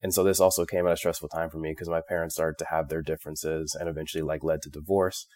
And 0.00 0.14
so 0.14 0.24
this 0.24 0.40
also 0.40 0.64
came 0.64 0.86
at 0.86 0.94
a 0.94 0.96
stressful 0.96 1.28
time 1.28 1.50
for 1.50 1.58
me 1.58 1.72
because 1.72 1.90
my 1.90 2.00
parents 2.08 2.34
started 2.34 2.56
to 2.60 2.70
have 2.70 2.88
their 2.88 3.02
differences 3.02 3.76
and 3.78 3.86
eventually 3.86 4.22
like 4.22 4.42
led 4.42 4.62
to 4.62 4.70
divorce. 4.70 5.26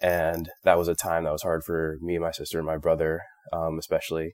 And 0.00 0.48
that 0.64 0.78
was 0.78 0.88
a 0.88 0.94
time 0.94 1.24
that 1.24 1.32
was 1.32 1.42
hard 1.42 1.62
for 1.62 1.98
me, 2.00 2.14
and 2.14 2.24
my 2.24 2.30
sister, 2.30 2.58
and 2.58 2.66
my 2.66 2.78
brother, 2.78 3.20
um, 3.52 3.78
especially 3.78 4.32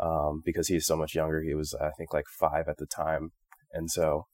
um, 0.00 0.42
because 0.44 0.66
he's 0.66 0.86
so 0.86 0.96
much 0.96 1.14
younger. 1.14 1.40
He 1.40 1.54
was, 1.54 1.72
I 1.80 1.90
think, 1.96 2.12
like 2.12 2.26
five 2.38 2.64
at 2.68 2.78
the 2.78 2.86
time. 2.86 3.30
And 3.72 3.90
so 3.90 4.24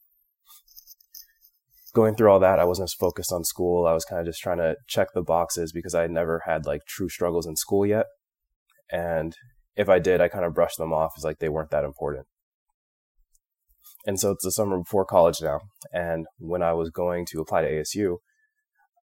going 1.93 2.15
through 2.15 2.31
all 2.31 2.39
that, 2.39 2.59
I 2.59 2.65
wasn't 2.65 2.89
as 2.89 2.93
focused 2.93 3.31
on 3.31 3.43
school. 3.43 3.85
I 3.85 3.93
was 3.93 4.05
kind 4.05 4.19
of 4.19 4.25
just 4.25 4.41
trying 4.41 4.57
to 4.57 4.75
check 4.87 5.09
the 5.13 5.21
boxes 5.21 5.71
because 5.71 5.93
I 5.93 6.01
had 6.01 6.11
never 6.11 6.41
had 6.45 6.65
like 6.65 6.81
true 6.87 7.09
struggles 7.09 7.45
in 7.45 7.55
school 7.55 7.85
yet. 7.85 8.07
And 8.91 9.35
if 9.75 9.89
I 9.89 9.99
did, 9.99 10.21
I 10.21 10.27
kind 10.27 10.45
of 10.45 10.53
brushed 10.53 10.77
them 10.77 10.93
off 10.93 11.13
as 11.17 11.23
like 11.23 11.39
they 11.39 11.49
weren't 11.49 11.71
that 11.71 11.83
important. 11.83 12.27
And 14.05 14.19
so 14.19 14.31
it's 14.31 14.43
the 14.43 14.51
summer 14.51 14.77
before 14.77 15.05
college 15.05 15.41
now. 15.41 15.61
And 15.91 16.25
when 16.37 16.61
I 16.61 16.73
was 16.73 16.89
going 16.89 17.25
to 17.31 17.39
apply 17.39 17.61
to 17.61 17.71
ASU, 17.71 18.17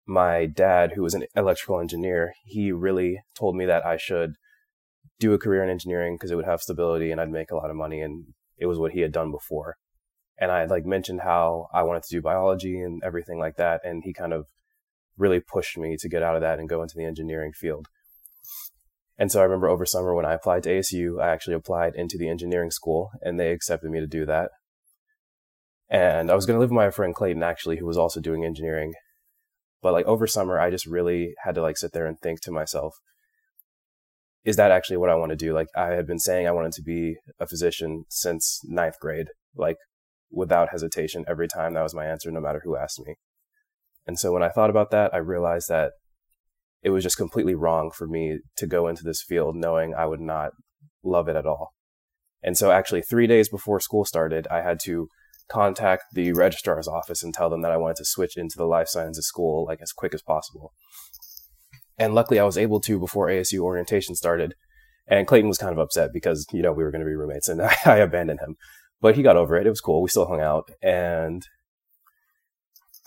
my 0.05 0.45
dad, 0.45 0.93
who 0.95 1.03
was 1.03 1.13
an 1.13 1.25
electrical 1.35 1.79
engineer, 1.79 2.33
he 2.43 2.71
really 2.71 3.19
told 3.37 3.55
me 3.55 3.65
that 3.65 3.85
I 3.85 3.97
should 3.97 4.33
do 5.19 5.33
a 5.33 5.37
career 5.37 5.63
in 5.63 5.69
engineering 5.69 6.15
because 6.15 6.31
it 6.31 6.35
would 6.35 6.45
have 6.45 6.61
stability 6.61 7.11
and 7.11 7.21
I'd 7.21 7.29
make 7.29 7.51
a 7.51 7.55
lot 7.55 7.69
of 7.69 7.75
money. 7.75 8.01
And 8.01 8.25
it 8.57 8.65
was 8.65 8.79
what 8.79 8.91
he 8.91 9.01
had 9.01 9.11
done 9.11 9.31
before. 9.31 9.75
And 10.37 10.51
I 10.51 10.59
had 10.59 10.69
like 10.69 10.85
mentioned 10.85 11.21
how 11.21 11.67
I 11.73 11.83
wanted 11.83 12.03
to 12.03 12.15
do 12.15 12.21
biology 12.21 12.79
and 12.79 13.01
everything 13.03 13.39
like 13.39 13.55
that. 13.57 13.81
And 13.83 14.03
he 14.03 14.13
kind 14.13 14.33
of 14.33 14.45
really 15.17 15.39
pushed 15.39 15.77
me 15.77 15.95
to 15.99 16.09
get 16.09 16.23
out 16.23 16.35
of 16.35 16.41
that 16.41 16.59
and 16.59 16.69
go 16.69 16.81
into 16.81 16.95
the 16.97 17.05
engineering 17.05 17.51
field. 17.53 17.87
And 19.19 19.29
so 19.29 19.41
I 19.41 19.43
remember 19.43 19.67
over 19.67 19.85
summer 19.85 20.15
when 20.15 20.25
I 20.25 20.33
applied 20.33 20.63
to 20.63 20.69
ASU, 20.69 21.21
I 21.21 21.27
actually 21.27 21.55
applied 21.55 21.93
into 21.93 22.17
the 22.17 22.29
engineering 22.29 22.71
school 22.71 23.09
and 23.21 23.37
they 23.37 23.51
accepted 23.51 23.91
me 23.91 23.99
to 23.99 24.07
do 24.07 24.25
that. 24.25 24.49
And 25.89 26.31
I 26.31 26.35
was 26.35 26.45
going 26.45 26.55
to 26.55 26.59
live 26.61 26.69
with 26.69 26.77
my 26.77 26.89
friend 26.89 27.13
Clayton 27.13 27.43
actually, 27.43 27.77
who 27.77 27.85
was 27.85 27.97
also 27.97 28.21
doing 28.21 28.45
engineering. 28.45 28.93
But 29.81 29.91
like 29.91 30.05
over 30.05 30.25
summer, 30.25 30.57
I 30.57 30.69
just 30.69 30.85
really 30.85 31.33
had 31.43 31.53
to 31.55 31.61
like 31.61 31.77
sit 31.77 31.91
there 31.91 32.05
and 32.05 32.17
think 32.17 32.39
to 32.41 32.51
myself, 32.51 32.95
is 34.45 34.55
that 34.55 34.71
actually 34.71 34.97
what 34.97 35.09
I 35.09 35.15
want 35.15 35.31
to 35.31 35.35
do? 35.35 35.51
Like 35.51 35.67
I 35.75 35.87
had 35.87 36.07
been 36.07 36.19
saying 36.19 36.47
I 36.47 36.51
wanted 36.51 36.71
to 36.73 36.81
be 36.81 37.17
a 37.41 37.47
physician 37.47 38.05
since 38.09 38.61
ninth 38.63 38.99
grade, 39.01 39.27
like 39.53 39.77
without 40.31 40.69
hesitation. 40.69 41.25
Every 41.27 41.49
time 41.49 41.73
that 41.73 41.83
was 41.83 41.93
my 41.93 42.05
answer, 42.05 42.31
no 42.31 42.39
matter 42.39 42.61
who 42.63 42.77
asked 42.77 43.01
me. 43.05 43.15
And 44.07 44.17
so 44.17 44.31
when 44.31 44.43
I 44.43 44.49
thought 44.49 44.69
about 44.69 44.91
that, 44.91 45.13
I 45.13 45.17
realized 45.17 45.67
that 45.67 45.91
it 46.81 46.91
was 46.91 47.03
just 47.03 47.17
completely 47.17 47.55
wrong 47.55 47.91
for 47.91 48.07
me 48.07 48.39
to 48.57 48.67
go 48.67 48.87
into 48.87 49.03
this 49.03 49.21
field 49.21 49.55
knowing 49.55 49.93
I 49.93 50.05
would 50.05 50.21
not 50.21 50.51
love 51.03 51.27
it 51.27 51.35
at 51.35 51.45
all. 51.45 51.73
And 52.41 52.57
so 52.57 52.71
actually 52.71 53.01
three 53.01 53.27
days 53.27 53.49
before 53.49 53.79
school 53.79 54.05
started, 54.05 54.47
I 54.49 54.61
had 54.61 54.79
to 54.85 55.07
contact 55.49 56.03
the 56.13 56.31
registrar's 56.33 56.87
office 56.87 57.23
and 57.23 57.33
tell 57.33 57.49
them 57.49 57.61
that 57.61 57.71
I 57.71 57.77
wanted 57.77 57.97
to 57.97 58.05
switch 58.05 58.37
into 58.37 58.55
the 58.57 58.65
life 58.65 58.87
sciences 58.87 59.27
school 59.27 59.65
like 59.65 59.79
as 59.81 59.91
quick 59.91 60.13
as 60.13 60.21
possible. 60.21 60.73
And 61.97 62.15
luckily 62.15 62.39
I 62.39 62.45
was 62.45 62.57
able 62.57 62.79
to 62.81 62.99
before 62.99 63.27
ASU 63.27 63.59
orientation 63.59 64.15
started. 64.15 64.53
And 65.07 65.27
Clayton 65.27 65.49
was 65.49 65.57
kind 65.57 65.73
of 65.73 65.79
upset 65.79 66.11
because, 66.13 66.45
you 66.53 66.61
know, 66.61 66.71
we 66.71 66.83
were 66.83 66.91
going 66.91 67.01
to 67.01 67.07
be 67.07 67.15
roommates 67.15 67.49
and 67.49 67.61
I 67.85 67.97
abandoned 67.97 68.39
him. 68.39 68.55
But 69.01 69.15
he 69.15 69.23
got 69.23 69.37
over 69.37 69.57
it. 69.57 69.65
It 69.65 69.71
was 69.71 69.81
cool. 69.81 70.01
We 70.01 70.09
still 70.09 70.27
hung 70.27 70.41
out. 70.41 70.69
And 70.81 71.43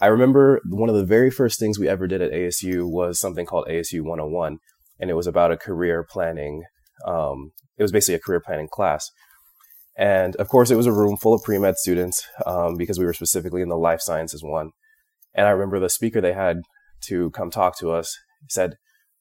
I 0.02 0.08
remember 0.08 0.60
one 0.68 0.88
of 0.88 0.96
the 0.96 1.04
very 1.04 1.30
first 1.30 1.60
things 1.60 1.78
we 1.78 1.88
ever 1.88 2.08
did 2.08 2.20
at 2.20 2.32
ASU 2.32 2.90
was 2.90 3.20
something 3.20 3.46
called 3.46 3.68
ASU 3.68 4.02
101, 4.02 4.58
and 4.98 5.10
it 5.10 5.14
was 5.14 5.28
about 5.28 5.52
a 5.52 5.56
career 5.56 6.04
planning. 6.10 6.64
Um, 7.06 7.52
it 7.78 7.84
was 7.84 7.92
basically 7.92 8.16
a 8.16 8.18
career 8.18 8.42
planning 8.44 8.66
class. 8.66 9.08
And 9.96 10.34
of 10.36 10.48
course, 10.48 10.72
it 10.72 10.76
was 10.76 10.86
a 10.86 10.92
room 10.92 11.16
full 11.16 11.34
of 11.34 11.44
pre 11.44 11.56
med 11.56 11.76
students 11.76 12.26
um, 12.44 12.76
because 12.76 12.98
we 12.98 13.04
were 13.04 13.12
specifically 13.12 13.62
in 13.62 13.68
the 13.68 13.76
life 13.76 14.00
sciences 14.00 14.42
one. 14.42 14.70
And 15.34 15.46
I 15.46 15.50
remember 15.50 15.78
the 15.78 15.88
speaker 15.88 16.20
they 16.20 16.32
had 16.32 16.62
to 17.02 17.30
come 17.30 17.52
talk 17.52 17.78
to 17.78 17.92
us 17.92 18.18
said, 18.48 18.74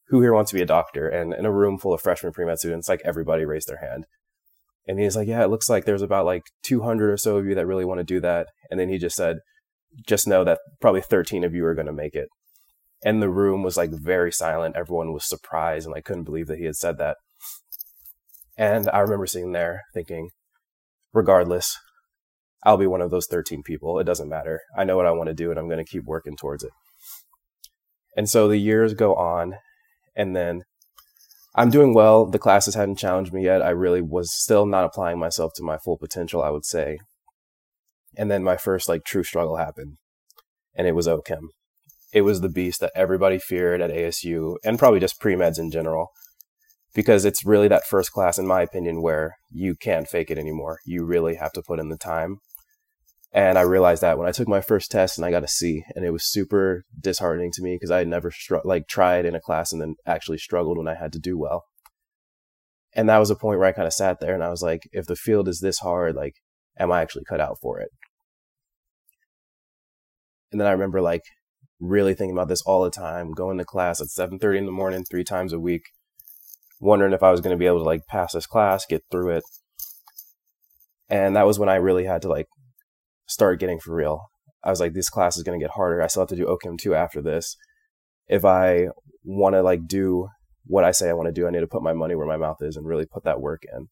Who 0.07 0.21
here 0.21 0.33
wants 0.33 0.49
to 0.49 0.55
be 0.55 0.63
a 0.63 0.65
doctor? 0.65 1.07
And 1.07 1.31
in 1.31 1.45
a 1.45 1.53
room 1.53 1.77
full 1.77 1.93
of 1.93 2.01
freshman 2.01 2.33
pre 2.33 2.45
med 2.45 2.57
students, 2.57 2.89
like 2.89 3.01
everybody 3.05 3.45
raised 3.45 3.67
their 3.67 3.87
hand. 3.87 4.07
And 4.87 4.99
he's 4.99 5.15
like, 5.15 5.27
Yeah, 5.27 5.43
it 5.43 5.51
looks 5.51 5.69
like 5.69 5.85
there's 5.85 6.01
about 6.01 6.25
like 6.25 6.43
200 6.63 7.11
or 7.11 7.17
so 7.17 7.37
of 7.37 7.45
you 7.45 7.53
that 7.53 7.67
really 7.67 7.85
want 7.85 7.99
to 7.99 8.03
do 8.03 8.19
that. 8.21 8.47
And 8.71 8.79
then 8.79 8.89
he 8.89 8.97
just 8.97 9.15
said, 9.15 9.37
just 10.07 10.27
know 10.27 10.43
that 10.43 10.59
probably 10.79 11.01
13 11.01 11.43
of 11.43 11.53
you 11.53 11.65
are 11.65 11.75
going 11.75 11.87
to 11.87 11.93
make 11.93 12.15
it. 12.15 12.29
And 13.03 13.21
the 13.21 13.29
room 13.29 13.63
was 13.63 13.77
like 13.77 13.91
very 13.91 14.31
silent. 14.31 14.75
Everyone 14.75 15.11
was 15.13 15.27
surprised 15.27 15.87
and 15.87 15.95
I 15.95 16.01
couldn't 16.01 16.23
believe 16.23 16.47
that 16.47 16.59
he 16.59 16.65
had 16.65 16.75
said 16.75 16.97
that. 16.99 17.17
And 18.57 18.89
I 18.89 18.99
remember 18.99 19.25
sitting 19.25 19.53
there 19.53 19.81
thinking, 19.93 20.29
regardless, 21.13 21.77
I'll 22.63 22.77
be 22.77 22.87
one 22.87 23.01
of 23.01 23.09
those 23.09 23.25
13 23.25 23.63
people. 23.63 23.99
It 23.99 24.03
doesn't 24.03 24.29
matter. 24.29 24.61
I 24.77 24.83
know 24.83 24.95
what 24.95 25.07
I 25.07 25.11
want 25.11 25.29
to 25.29 25.33
do 25.33 25.49
and 25.49 25.59
I'm 25.59 25.67
going 25.67 25.83
to 25.83 25.91
keep 25.91 26.03
working 26.05 26.35
towards 26.35 26.63
it. 26.63 26.71
And 28.15 28.29
so 28.29 28.47
the 28.47 28.57
years 28.57 28.93
go 28.93 29.15
on 29.15 29.55
and 30.15 30.35
then 30.35 30.61
I'm 31.55 31.69
doing 31.69 31.93
well. 31.93 32.25
The 32.25 32.39
classes 32.39 32.75
hadn't 32.75 32.97
challenged 32.97 33.33
me 33.33 33.43
yet. 33.43 33.61
I 33.61 33.69
really 33.69 34.01
was 34.01 34.33
still 34.33 34.65
not 34.65 34.85
applying 34.85 35.19
myself 35.19 35.51
to 35.55 35.63
my 35.63 35.77
full 35.77 35.97
potential, 35.97 36.41
I 36.41 36.49
would 36.49 36.65
say. 36.65 36.99
And 38.17 38.29
then 38.29 38.43
my 38.43 38.57
first 38.57 38.89
like 38.89 39.03
true 39.05 39.23
struggle 39.23 39.57
happened, 39.57 39.97
and 40.75 40.87
it 40.87 40.95
was 40.95 41.07
OChem. 41.07 41.47
It 42.13 42.21
was 42.21 42.41
the 42.41 42.49
beast 42.49 42.81
that 42.81 42.91
everybody 42.93 43.39
feared 43.39 43.81
at 43.81 43.91
ASU 43.91 44.57
and 44.63 44.77
probably 44.77 44.99
just 44.99 45.19
pre 45.19 45.35
meds 45.35 45.57
in 45.57 45.71
general, 45.71 46.09
because 46.93 47.23
it's 47.23 47.45
really 47.45 47.67
that 47.69 47.85
first 47.85 48.11
class, 48.11 48.37
in 48.37 48.47
my 48.47 48.61
opinion, 48.61 49.01
where 49.01 49.35
you 49.49 49.75
can't 49.75 50.07
fake 50.07 50.29
it 50.29 50.37
anymore. 50.37 50.79
You 50.85 51.05
really 51.05 51.35
have 51.35 51.53
to 51.53 51.63
put 51.65 51.79
in 51.79 51.89
the 51.89 51.97
time. 51.97 52.37
And 53.33 53.57
I 53.57 53.61
realized 53.61 54.01
that 54.01 54.17
when 54.17 54.27
I 54.27 54.33
took 54.33 54.49
my 54.49 54.59
first 54.59 54.91
test 54.91 55.17
and 55.17 55.25
I 55.25 55.31
got 55.31 55.43
a 55.43 55.47
C, 55.47 55.85
and 55.95 56.03
it 56.03 56.11
was 56.11 56.29
super 56.29 56.83
disheartening 56.99 57.51
to 57.53 57.63
me 57.63 57.75
because 57.75 57.91
I 57.91 57.99
had 57.99 58.09
never 58.09 58.29
str- 58.29 58.57
like 58.65 58.87
tried 58.87 59.25
in 59.25 59.35
a 59.35 59.41
class 59.41 59.71
and 59.71 59.81
then 59.81 59.95
actually 60.05 60.37
struggled 60.37 60.77
when 60.77 60.89
I 60.89 60.95
had 60.95 61.13
to 61.13 61.19
do 61.19 61.37
well. 61.37 61.63
And 62.93 63.07
that 63.07 63.19
was 63.19 63.29
a 63.29 63.35
point 63.35 63.59
where 63.59 63.69
I 63.69 63.71
kind 63.71 63.87
of 63.87 63.93
sat 63.93 64.19
there 64.19 64.33
and 64.33 64.43
I 64.43 64.49
was 64.49 64.61
like, 64.61 64.81
if 64.91 65.05
the 65.05 65.15
field 65.15 65.47
is 65.47 65.61
this 65.61 65.79
hard, 65.79 66.13
like, 66.13 66.35
am 66.81 66.91
I 66.91 67.01
actually 67.01 67.23
cut 67.29 67.39
out 67.39 67.57
for 67.61 67.79
it? 67.79 67.89
And 70.51 70.59
then 70.59 70.67
I 70.67 70.71
remember 70.71 71.01
like 71.01 71.21
really 71.79 72.13
thinking 72.13 72.35
about 72.35 72.47
this 72.47 72.61
all 72.63 72.83
the 72.83 72.89
time, 72.89 73.31
going 73.31 73.57
to 73.57 73.65
class 73.65 74.01
at 74.01 74.07
7:30 74.07 74.57
in 74.57 74.65
the 74.65 74.71
morning, 74.71 75.03
three 75.03 75.23
times 75.23 75.53
a 75.53 75.59
week, 75.59 75.83
wondering 76.79 77.13
if 77.13 77.23
I 77.23 77.31
was 77.31 77.41
going 77.41 77.55
to 77.55 77.59
be 77.59 77.67
able 77.67 77.79
to 77.79 77.85
like 77.85 78.05
pass 78.07 78.33
this 78.33 78.47
class, 78.47 78.85
get 78.85 79.03
through 79.11 79.37
it. 79.37 79.43
And 81.09 81.35
that 81.35 81.45
was 81.45 81.59
when 81.59 81.69
I 81.69 81.75
really 81.75 82.05
had 82.05 82.21
to 82.23 82.29
like 82.29 82.47
start 83.27 83.59
getting 83.59 83.79
for 83.79 83.95
real. 83.95 84.31
I 84.63 84.69
was 84.69 84.79
like, 84.79 84.93
this 84.93 85.09
class 85.09 85.37
is 85.37 85.43
going 85.43 85.59
to 85.59 85.63
get 85.63 85.73
harder. 85.75 86.01
I 86.01 86.07
still 86.07 86.21
have 86.21 86.29
to 86.29 86.35
do 86.35 86.45
OChem 86.45 86.77
2 86.77 86.93
after 86.93 87.21
this. 87.21 87.55
If 88.27 88.45
I 88.45 88.87
want 89.23 89.55
to 89.55 89.61
like 89.61 89.87
do 89.87 90.27
what 90.65 90.83
I 90.83 90.91
say 90.91 91.09
I 91.09 91.13
want 91.13 91.27
to 91.27 91.33
do, 91.33 91.47
I 91.47 91.51
need 91.51 91.61
to 91.61 91.67
put 91.67 91.83
my 91.83 91.93
money 91.93 92.15
where 92.15 92.27
my 92.27 92.37
mouth 92.37 92.57
is 92.61 92.75
and 92.77 92.85
really 92.85 93.05
put 93.05 93.23
that 93.23 93.41
work 93.41 93.63
in. 93.75 93.87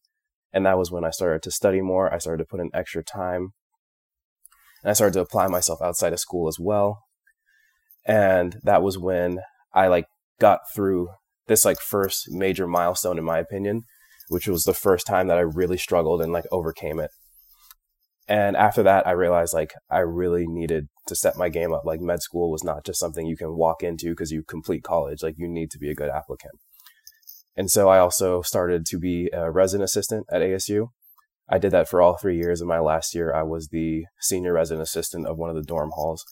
And 0.52 0.66
that 0.66 0.78
was 0.78 0.90
when 0.90 1.04
I 1.04 1.10
started 1.10 1.42
to 1.42 1.50
study 1.50 1.80
more. 1.80 2.12
I 2.12 2.18
started 2.18 2.42
to 2.42 2.48
put 2.48 2.60
in 2.60 2.70
extra 2.74 3.04
time. 3.04 3.52
And 4.82 4.90
I 4.90 4.94
started 4.94 5.14
to 5.14 5.20
apply 5.20 5.46
myself 5.48 5.80
outside 5.82 6.12
of 6.12 6.20
school 6.20 6.48
as 6.48 6.58
well. 6.58 7.04
And 8.04 8.56
that 8.64 8.82
was 8.82 8.98
when 8.98 9.40
I 9.72 9.88
like 9.88 10.06
got 10.40 10.60
through 10.74 11.08
this 11.46 11.64
like 11.64 11.80
first 11.80 12.30
major 12.30 12.66
milestone 12.66 13.18
in 13.18 13.24
my 13.24 13.38
opinion, 13.38 13.82
which 14.28 14.48
was 14.48 14.64
the 14.64 14.74
first 14.74 15.06
time 15.06 15.28
that 15.28 15.38
I 15.38 15.42
really 15.42 15.76
struggled 15.76 16.22
and 16.22 16.32
like 16.32 16.46
overcame 16.50 16.98
it. 16.98 17.10
And 18.26 18.56
after 18.56 18.82
that, 18.84 19.06
I 19.06 19.10
realized 19.10 19.52
like 19.52 19.72
I 19.90 19.98
really 19.98 20.46
needed 20.46 20.86
to 21.08 21.16
set 21.16 21.36
my 21.36 21.48
game 21.48 21.72
up. 21.72 21.84
Like 21.84 22.00
med 22.00 22.22
school 22.22 22.50
was 22.50 22.62
not 22.62 22.84
just 22.84 23.00
something 23.00 23.26
you 23.26 23.36
can 23.36 23.56
walk 23.56 23.82
into 23.82 24.10
because 24.10 24.30
you 24.30 24.44
complete 24.44 24.84
college. 24.84 25.22
Like 25.22 25.34
you 25.36 25.48
need 25.48 25.70
to 25.72 25.78
be 25.78 25.90
a 25.90 25.96
good 25.96 26.08
applicant. 26.08 26.54
And 27.56 27.70
so 27.70 27.88
I 27.88 27.98
also 27.98 28.42
started 28.42 28.86
to 28.86 28.98
be 28.98 29.30
a 29.32 29.50
resident 29.50 29.84
assistant 29.84 30.26
at 30.30 30.42
ASU. 30.42 30.88
I 31.48 31.58
did 31.58 31.72
that 31.72 31.88
for 31.88 32.00
all 32.00 32.16
three 32.16 32.36
years. 32.36 32.60
In 32.60 32.68
my 32.68 32.78
last 32.78 33.14
year, 33.14 33.34
I 33.34 33.42
was 33.42 33.68
the 33.68 34.04
senior 34.20 34.52
resident 34.52 34.82
assistant 34.82 35.26
of 35.26 35.36
one 35.36 35.50
of 35.50 35.56
the 35.56 35.62
dorm 35.62 35.90
halls. 35.94 36.24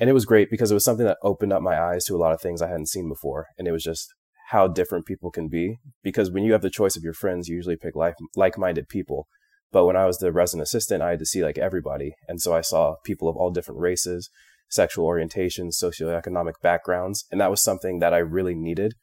And 0.00 0.08
it 0.08 0.14
was 0.14 0.24
great 0.24 0.48
because 0.50 0.70
it 0.70 0.74
was 0.74 0.84
something 0.84 1.06
that 1.06 1.18
opened 1.22 1.52
up 1.52 1.60
my 1.60 1.78
eyes 1.78 2.04
to 2.06 2.14
a 2.14 2.18
lot 2.18 2.32
of 2.32 2.40
things 2.40 2.62
I 2.62 2.68
hadn't 2.68 2.88
seen 2.88 3.08
before. 3.08 3.46
And 3.58 3.68
it 3.68 3.72
was 3.72 3.84
just 3.84 4.08
how 4.50 4.66
different 4.66 5.04
people 5.04 5.30
can 5.30 5.48
be. 5.48 5.76
Because 6.02 6.30
when 6.30 6.44
you 6.44 6.52
have 6.52 6.62
the 6.62 6.70
choice 6.70 6.96
of 6.96 7.02
your 7.02 7.12
friends, 7.12 7.48
you 7.48 7.56
usually 7.56 7.76
pick 7.76 7.94
like 7.94 8.58
minded 8.58 8.88
people. 8.88 9.26
But 9.70 9.84
when 9.84 9.96
I 9.96 10.06
was 10.06 10.18
the 10.18 10.32
resident 10.32 10.66
assistant, 10.66 11.02
I 11.02 11.10
had 11.10 11.18
to 11.18 11.26
see 11.26 11.44
like 11.44 11.58
everybody. 11.58 12.14
And 12.26 12.40
so 12.40 12.54
I 12.54 12.62
saw 12.62 12.94
people 13.04 13.28
of 13.28 13.36
all 13.36 13.50
different 13.50 13.80
races, 13.80 14.30
sexual 14.70 15.06
orientations, 15.06 15.82
socioeconomic 15.82 16.54
backgrounds. 16.62 17.26
And 17.30 17.38
that 17.40 17.50
was 17.50 17.62
something 17.62 17.98
that 17.98 18.14
I 18.14 18.18
really 18.18 18.54
needed 18.54 18.94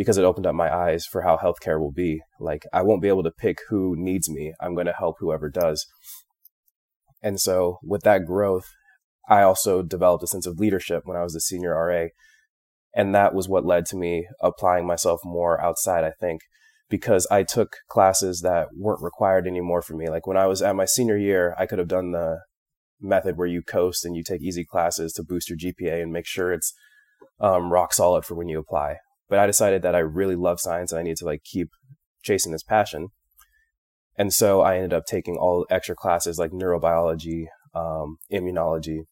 because 0.00 0.16
it 0.16 0.24
opened 0.24 0.46
up 0.46 0.54
my 0.54 0.74
eyes 0.74 1.04
for 1.04 1.20
how 1.20 1.36
healthcare 1.36 1.78
will 1.78 1.92
be. 1.92 2.22
Like, 2.40 2.64
I 2.72 2.80
won't 2.80 3.02
be 3.02 3.08
able 3.08 3.22
to 3.22 3.30
pick 3.30 3.58
who 3.68 3.94
needs 3.98 4.30
me. 4.30 4.54
I'm 4.58 4.74
going 4.74 4.86
to 4.86 4.94
help 4.94 5.16
whoever 5.18 5.50
does. 5.50 5.86
And 7.22 7.38
so, 7.38 7.80
with 7.82 8.00
that 8.04 8.24
growth, 8.24 8.64
I 9.28 9.42
also 9.42 9.82
developed 9.82 10.24
a 10.24 10.26
sense 10.26 10.46
of 10.46 10.58
leadership 10.58 11.02
when 11.04 11.18
I 11.18 11.22
was 11.22 11.34
a 11.34 11.40
senior 11.40 11.74
RA. 11.74 12.06
And 12.94 13.14
that 13.14 13.34
was 13.34 13.46
what 13.46 13.66
led 13.66 13.84
to 13.88 13.96
me 13.96 14.26
applying 14.40 14.86
myself 14.86 15.20
more 15.22 15.60
outside, 15.60 16.02
I 16.02 16.12
think, 16.18 16.40
because 16.88 17.26
I 17.30 17.42
took 17.42 17.76
classes 17.90 18.40
that 18.40 18.68
weren't 18.74 19.02
required 19.02 19.46
anymore 19.46 19.82
for 19.82 19.92
me. 19.92 20.08
Like 20.08 20.26
when 20.26 20.38
I 20.38 20.46
was 20.46 20.62
at 20.62 20.76
my 20.76 20.86
senior 20.86 21.18
year, 21.18 21.54
I 21.58 21.66
could 21.66 21.78
have 21.78 21.88
done 21.88 22.12
the 22.12 22.38
method 23.02 23.36
where 23.36 23.46
you 23.46 23.60
coast 23.60 24.06
and 24.06 24.16
you 24.16 24.22
take 24.22 24.40
easy 24.40 24.64
classes 24.64 25.12
to 25.12 25.22
boost 25.22 25.50
your 25.50 25.58
GPA 25.58 26.02
and 26.02 26.10
make 26.10 26.26
sure 26.26 26.54
it's 26.54 26.72
um, 27.38 27.70
rock 27.70 27.92
solid 27.92 28.24
for 28.24 28.34
when 28.34 28.48
you 28.48 28.58
apply. 28.58 28.96
But 29.30 29.38
I 29.38 29.46
decided 29.46 29.80
that 29.82 29.94
I 29.94 30.00
really 30.00 30.36
love 30.36 30.60
science 30.60 30.92
and 30.92 30.98
I 30.98 31.04
need 31.04 31.16
to 31.18 31.24
like 31.24 31.44
keep 31.44 31.70
chasing 32.22 32.52
this 32.52 32.64
passion. 32.64 33.08
And 34.16 34.34
so 34.34 34.60
I 34.60 34.74
ended 34.74 34.92
up 34.92 35.06
taking 35.06 35.36
all 35.36 35.66
extra 35.70 35.94
classes 35.94 36.38
like 36.38 36.50
neurobiology, 36.50 37.46
um, 37.74 38.18
immunology, 38.30 39.04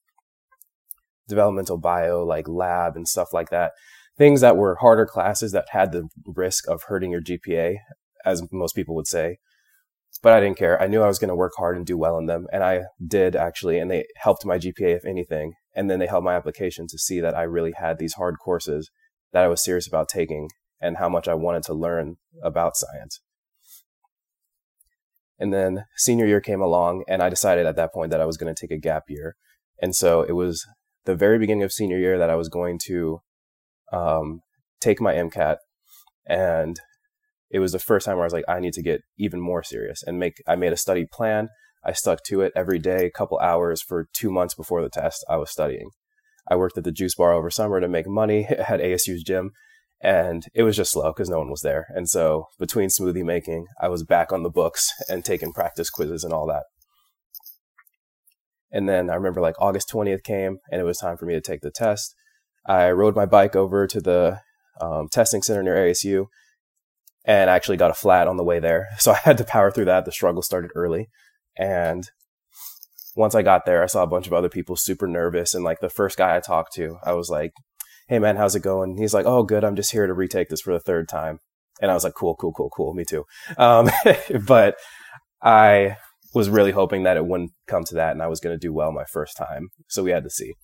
developmental 1.28 1.78
bio, 1.78 2.25
like 2.25 2.48
lab 2.48 2.96
and 2.96 3.06
stuff 3.06 3.32
like 3.32 3.50
that. 3.50 3.72
Things 4.18 4.40
that 4.40 4.56
were 4.56 4.76
harder 4.80 5.06
classes 5.06 5.52
that 5.52 5.68
had 5.70 5.92
the 5.92 6.08
risk 6.26 6.68
of 6.68 6.82
hurting 6.88 7.12
your 7.12 7.22
GPA, 7.22 7.76
as 8.25 8.42
most 8.50 8.75
people 8.75 8.96
would 8.96 9.06
say. 9.06 9.38
But 10.20 10.32
I 10.32 10.40
didn't 10.40 10.58
care. 10.58 10.82
I 10.82 10.88
knew 10.88 11.02
I 11.02 11.06
was 11.06 11.20
going 11.20 11.28
to 11.28 11.37
work 11.37 11.52
hard 11.56 11.76
and 11.76 11.87
do 11.87 11.96
well 11.96 12.18
in 12.18 12.26
them. 12.26 12.48
And 12.52 12.64
I 12.64 12.82
did 13.06 13.37
actually. 13.37 13.78
And 13.78 13.88
they 13.88 14.04
helped 14.16 14.44
my 14.44 14.58
GPA, 14.58 14.96
if 14.96 15.04
anything. 15.04 15.52
And 15.76 15.88
then 15.88 16.00
they 16.00 16.08
helped 16.08 16.25
my 16.25 16.34
application 16.34 16.88
to 16.88 16.98
see 16.98 17.20
that 17.20 17.37
I 17.37 17.42
really 17.42 17.72
had 17.78 17.98
these 17.98 18.14
hard 18.14 18.34
courses 18.44 18.90
that 19.32 19.44
I 19.44 19.49
was 19.49 19.62
serious 19.62 19.87
about 19.87 20.08
taking 20.08 20.49
and 20.80 20.97
how 20.97 21.08
much 21.08 21.28
I 21.28 21.35
wanted 21.35 21.62
to 21.64 21.75
learn 21.75 22.16
about 22.42 22.76
science. 22.76 23.20
And 25.38 25.52
then 25.52 25.85
senior 25.97 26.26
year 26.26 26.40
came 26.40 26.61
along, 26.61 27.04
and 27.08 27.23
I 27.23 27.28
decided 27.28 27.66
at 27.66 27.76
that 27.76 27.92
point 27.92 28.11
that 28.11 28.20
I 28.20 28.26
was 28.26 28.37
going 28.37 28.52
to 28.52 28.61
take 28.61 28.73
a 28.73 28.80
gap 28.80 29.04
year. 29.08 29.37
And 29.80 29.94
so 29.94 30.23
it 30.23 30.32
was 30.32 30.66
the 31.04 31.14
very 31.14 31.38
beginning 31.38 31.62
of 31.62 31.73
senior 31.73 31.99
year 31.99 32.18
that 32.18 32.30
I 32.30 32.35
was 32.35 32.49
going 32.49 32.78
to 32.87 33.20
um, 33.92 34.40
take 34.80 35.00
my 35.00 35.14
MCAT. 35.14 35.56
And 36.26 36.78
it 37.50 37.61
was 37.61 37.73
the 37.73 37.78
first 37.78 38.04
time 38.04 38.16
where 38.16 38.25
I 38.25 38.26
was 38.26 38.32
like, 38.32 38.44
I 38.49 38.61
need 38.61 38.75
to 38.75 38.82
get 38.82 39.02
even 39.16 39.40
more 39.40 39.62
serious 39.62 40.02
and 40.02 40.18
make, 40.18 40.42
I 40.47 40.56
made 40.56 40.73
a 40.73 40.76
study 40.76 41.06
plan. 41.11 41.49
I 41.85 41.92
stuck 41.92 42.25
to 42.25 42.40
it 42.40 42.52
every 42.56 42.78
day, 42.78 43.06
a 43.06 43.11
couple 43.11 43.38
hours 43.38 43.80
for 43.80 44.08
two 44.12 44.30
months 44.30 44.54
before 44.54 44.82
the 44.82 44.90
test. 44.90 45.25
I 45.30 45.37
was 45.37 45.50
studying. 45.50 45.90
I 46.50 46.57
worked 46.57 46.78
at 46.78 46.85
the 46.85 46.93
juice 46.93 47.14
bar 47.14 47.33
over 47.33 47.50
summer 47.50 47.81
to 47.81 47.88
make 47.88 48.09
money 48.09 48.47
at 48.50 48.81
ASU's 48.81 49.23
gym 49.23 49.52
and 50.00 50.47
it 50.55 50.62
was 50.62 50.76
just 50.76 50.93
slow 50.93 51.12
because 51.12 51.28
no 51.28 51.38
one 51.38 51.50
was 51.50 51.62
there. 51.62 51.87
And 51.90 52.09
so 52.09 52.47
between 52.59 52.88
smoothie 52.88 53.25
making, 53.25 53.67
I 53.81 53.88
was 53.88 54.05
back 54.05 54.33
on 54.33 54.43
the 54.43 54.50
books 54.50 54.93
and 55.09 55.25
taking 55.25 55.52
practice 55.52 55.90
quizzes 55.90 56.23
and 56.23 56.33
all 56.33 56.47
that. 56.47 56.64
And 58.71 58.88
then 58.88 59.11
I 59.11 59.14
remember 59.14 59.40
like 59.40 59.61
August 59.61 59.90
20th 59.90 60.23
came 60.23 60.59
and 60.71 60.81
it 60.81 60.85
was 60.85 60.99
time 60.99 61.17
for 61.17 61.26
me 61.26 61.35
to 61.35 61.40
take 61.40 61.62
the 61.62 61.71
test. 61.71 62.14
I 62.67 62.90
rode 62.90 63.17
my 63.17 63.26
bike 63.26 63.57
over 63.57 63.87
to 63.87 64.00
the 64.00 64.40
um, 64.81 65.09
testing 65.11 65.43
center 65.43 65.62
near 65.62 65.76
ASU 65.76 66.26
and 67.25 67.50
I 67.50 67.57
actually 67.57 67.76
got 67.76 67.90
a 67.90 67.95
flat 67.95 68.28
on 68.28 68.37
the 68.37 68.45
way 68.45 68.61
there. 68.61 68.88
So 68.99 69.12
I 69.12 69.19
had 69.25 69.38
to 69.38 69.45
power 69.45 69.71
through 69.71 69.87
that. 69.87 70.05
The 70.05 70.12
struggle 70.12 70.43
started 70.43 70.71
early. 70.76 71.09
And 71.57 72.09
once 73.18 73.34
I 73.34 73.42
got 73.42 73.66
there, 73.66 73.82
I 73.82 73.87
saw 73.87 74.04
a 74.04 74.06
bunch 74.06 74.28
of 74.28 74.32
other 74.32 74.48
people 74.48 74.76
super 74.76 75.08
nervous. 75.08 75.52
And 75.52 75.64
like 75.64 75.80
the 75.80 75.90
first 75.90 76.16
guy 76.16 76.37
I 76.37 76.40
talked 76.40 76.72
to, 76.75 76.98
I 77.04 77.12
was 77.14 77.28
like, 77.28 77.50
Hey 78.06 78.20
man, 78.20 78.37
how's 78.37 78.54
it 78.54 78.62
going? 78.62 78.96
He's 78.96 79.12
like, 79.12 79.26
Oh, 79.26 79.42
good. 79.42 79.64
I'm 79.64 79.75
just 79.75 79.90
here 79.90 80.06
to 80.06 80.14
retake 80.14 80.48
this 80.48 80.60
for 80.60 80.72
the 80.72 80.80
third 80.80 81.08
time. 81.08 81.40
And 81.82 81.90
I 81.90 81.94
was 81.94 82.04
like, 82.04 82.14
Cool, 82.14 82.37
cool, 82.37 82.52
cool, 82.52 82.70
cool. 82.70 82.94
Me 82.94 83.04
too. 83.04 83.25
Um, 83.58 83.90
but 84.46 84.76
I 85.42 85.96
was 86.32 86.48
really 86.48 86.70
hoping 86.70 87.02
that 87.02 87.16
it 87.16 87.26
wouldn't 87.26 87.50
come 87.66 87.82
to 87.84 87.94
that 87.96 88.12
and 88.12 88.22
I 88.22 88.28
was 88.28 88.38
going 88.38 88.54
to 88.54 88.66
do 88.66 88.72
well 88.72 88.92
my 88.92 89.04
first 89.04 89.37
time. 89.37 89.70
So 89.88 90.04
we 90.04 90.12
had 90.12 90.22
to 90.22 90.30
see. 90.30 90.54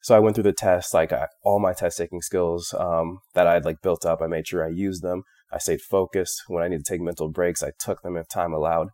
So 0.00 0.16
I 0.16 0.18
went 0.18 0.34
through 0.34 0.44
the 0.44 0.52
test, 0.54 0.94
like 0.94 1.12
I, 1.12 1.26
all 1.44 1.60
my 1.60 1.74
test 1.74 1.98
taking 1.98 2.22
skills 2.22 2.74
um, 2.78 3.18
that 3.34 3.46
I 3.46 3.52
had 3.52 3.66
like 3.66 3.82
built 3.82 4.06
up. 4.06 4.22
I 4.22 4.26
made 4.26 4.48
sure 4.48 4.64
I 4.64 4.70
used 4.70 5.02
them. 5.02 5.24
I 5.52 5.58
stayed 5.58 5.82
focused. 5.82 6.42
When 6.48 6.62
I 6.62 6.68
needed 6.68 6.86
to 6.86 6.92
take 6.92 7.02
mental 7.02 7.28
breaks, 7.28 7.62
I 7.62 7.72
took 7.78 8.00
them 8.00 8.16
if 8.16 8.28
time 8.28 8.54
allowed. 8.54 8.88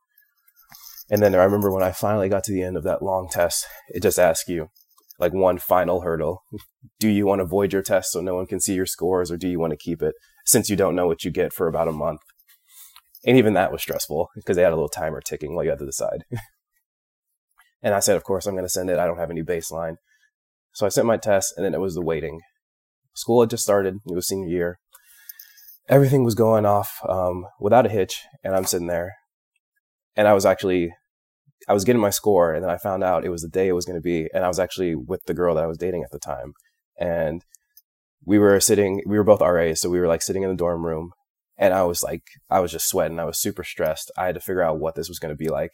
And 1.11 1.23
then 1.23 1.35
I 1.35 1.45
remember 1.45 1.73
when 1.73 1.83
I 1.83 1.93
finally 1.93 2.29
got 2.29 2.45
to 2.45 2.53
the 2.53 2.62
end 2.62 2.77
of 2.77 2.85
that 2.85 3.03
long 3.03 3.29
test, 3.31 3.67
it 3.88 4.03
just 4.03 4.19
asked 4.19 4.49
you 4.49 4.69
like 5.19 5.33
one 5.33 5.59
final 5.59 6.03
hurdle. 6.03 6.43
Do 7.00 7.09
you 7.09 7.27
want 7.27 7.41
to 7.41 7.47
void 7.47 7.73
your 7.73 7.83
test 7.83 8.12
so 8.12 8.21
no 8.21 8.35
one 8.35 8.47
can 8.47 8.61
see 8.61 8.75
your 8.75 8.87
scores 8.87 9.31
or 9.31 9.37
do 9.37 9.49
you 9.49 9.59
want 9.59 9.73
to 9.73 9.77
keep 9.77 10.03
it 10.03 10.15
since 10.45 10.69
you 10.69 10.77
don't 10.77 10.95
know 10.95 11.07
what 11.07 11.25
you 11.25 11.31
get 11.31 11.53
for 11.53 11.67
about 11.67 11.88
a 11.88 11.93
month? 11.93 12.21
And 13.25 13.37
even 13.37 13.55
that 13.55 13.73
was 13.73 13.83
stressful 13.83 14.29
because 14.37 14.57
they 14.57 14.62
had 14.62 14.73
a 14.73 14.77
little 14.77 14.88
timer 14.88 15.21
ticking 15.21 15.55
while 15.55 15.65
you 15.65 15.71
had 15.71 15.81
to 15.81 15.87
decide. 15.87 16.25
and 17.83 17.95
I 17.95 18.00
said, 18.00 18.17
of 18.17 18.25
course, 18.25 18.47
I'm 18.47 18.55
going 18.55 18.65
to 18.65 18.69
send 18.69 18.91
it. 18.91 18.99
I 18.99 19.07
don't 19.07 19.19
have 19.19 19.31
any 19.31 19.43
baseline. 19.43 19.97
So 20.73 20.87
I 20.87 20.91
sent 20.91 21.07
my 21.07 21.17
test 21.17 21.55
and 21.57 21.65
then 21.65 21.75
it 21.75 21.81
was 21.81 21.95
the 21.95 22.03
waiting. 22.03 22.41
School 23.15 23.41
had 23.41 23.50
just 23.50 23.65
started. 23.65 23.97
It 24.07 24.15
was 24.15 24.29
senior 24.29 24.49
year. 24.49 24.79
Everything 25.88 26.23
was 26.23 26.35
going 26.35 26.67
off 26.67 27.00
um, 27.09 27.47
without 27.59 27.87
a 27.87 27.88
hitch. 27.88 28.23
And 28.45 28.55
I'm 28.55 28.65
sitting 28.65 28.87
there 28.87 29.17
and 30.19 30.27
I 30.27 30.35
was 30.35 30.45
actually 30.45 30.93
I 31.69 31.73
was 31.73 31.85
getting 31.85 32.03
my 32.03 32.11
score, 32.11 32.53
and 32.53 32.63
then 32.63 32.71
I 32.71 32.77
found 32.77 33.03
out 33.03 33.25
it 33.25 33.31
was 33.31 33.43
the 33.43 33.49
day 33.49 33.69
it 33.69 33.73
was 33.73 33.85
going 33.85 33.99
to 33.99 34.03
be, 34.03 34.29
and 34.35 34.45
I 34.45 34.49
was 34.49 34.59
actually 34.59 34.95
with 34.95 35.23
the 35.27 35.35
girl 35.35 35.55
that 35.55 35.65
I 35.65 35.69
was 35.69 35.79
dating 35.79 36.03
at 36.03 36.11
the 36.11 36.19
time, 36.19 36.53
and 36.99 37.43
we 38.25 38.39
were 38.39 38.61
sitting, 38.61 39.03
we 39.07 39.17
were 39.17 39.25
both 39.25 39.41
RAs, 39.41 39.81
so 39.81 39.89
we 39.89 40.01
were 40.01 40.09
like 40.09 40.23
sitting 40.23 40.43
in 40.43 40.51
the 40.51 40.57
dorm 40.57 40.85
room, 40.85 41.13
and 41.57 41.73
I 41.73 41.85
was 41.85 42.03
like, 42.03 42.23
I 42.51 42.61
was 42.61 42.73
just 42.73 42.89
sweating, 42.89 43.19
I 43.19 43.25
was 43.25 43.41
super 43.41 43.65
stressed. 43.65 44.11
I 44.19 44.27
had 44.27 44.35
to 44.35 44.41
figure 44.41 44.63
out 44.63 44.81
what 44.81 44.97
this 44.97 45.09
was 45.09 45.19
going 45.19 45.33
to 45.33 45.37
be 45.37 45.49
like, 45.49 45.73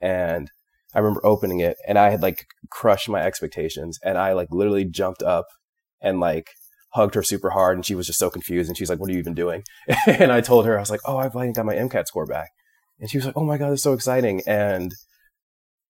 and 0.00 0.50
I 0.94 0.98
remember 0.98 1.24
opening 1.24 1.60
it, 1.60 1.76
and 1.86 1.98
I 1.98 2.10
had 2.10 2.22
like 2.22 2.46
crushed 2.70 3.08
my 3.08 3.22
expectations, 3.22 3.98
and 4.04 4.18
I 4.18 4.34
like 4.34 4.48
literally 4.50 4.84
jumped 4.84 5.22
up 5.22 5.46
and 6.02 6.20
like 6.20 6.48
hugged 6.94 7.14
her 7.14 7.22
super 7.22 7.50
hard, 7.50 7.76
and 7.78 7.86
she 7.86 7.94
was 7.94 8.06
just 8.06 8.18
so 8.18 8.28
confused, 8.28 8.68
and 8.68 8.76
she's 8.76 8.90
like, 8.90 8.98
"What 8.98 9.08
are 9.08 9.12
you 9.14 9.18
even 9.18 9.34
doing?" 9.34 9.62
and 10.06 10.30
I 10.32 10.40
told 10.42 10.66
her, 10.66 10.76
I 10.76 10.80
was 10.80 10.90
like, 10.90 11.00
"Oh, 11.06 11.16
I 11.16 11.28
finally 11.30 11.52
got 11.52 11.66
my 11.66 11.74
MCAT 11.74 12.06
score 12.06 12.26
back." 12.26 12.48
And 13.00 13.10
she 13.10 13.18
was 13.18 13.26
like, 13.26 13.36
"Oh 13.36 13.44
my 13.44 13.58
god, 13.58 13.72
it's 13.72 13.82
so 13.82 13.92
exciting!" 13.92 14.42
And 14.46 14.92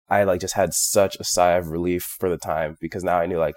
I 0.09 0.25
like 0.25 0.40
just 0.40 0.55
had 0.55 0.73
such 0.75 1.16
a 1.16 1.25
sigh 1.25 1.53
of 1.53 1.69
relief 1.69 2.03
for 2.19 2.29
the 2.29 2.38
time 2.38 2.77
because 2.81 3.05
now 3.05 3.19
I 3.19 3.27
knew 3.27 3.38
like 3.38 3.57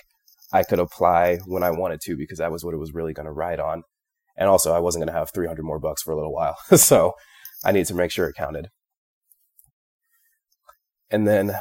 I 0.51 0.63
could 0.63 0.79
apply 0.79 1.37
when 1.45 1.63
I 1.63 1.71
wanted 1.71 2.01
to 2.01 2.17
because 2.17 2.39
that 2.39 2.51
was 2.51 2.63
what 2.63 2.73
it 2.73 2.77
was 2.79 2.93
really 2.93 3.13
going 3.13 3.27
to 3.27 3.31
ride 3.31 3.59
on. 3.59 3.83
And 4.35 4.49
also 4.49 4.73
I 4.73 4.79
wasn't 4.79 5.01
going 5.01 5.13
to 5.13 5.19
have 5.19 5.31
300 5.31 5.63
more 5.63 5.79
bucks 5.79 6.01
for 6.01 6.11
a 6.11 6.15
little 6.15 6.33
while. 6.33 6.57
so 6.75 7.13
I 7.63 7.71
needed 7.71 7.87
to 7.87 7.95
make 7.95 8.11
sure 8.11 8.27
it 8.27 8.35
counted. 8.35 8.69
And 11.11 11.27
then 11.27 11.55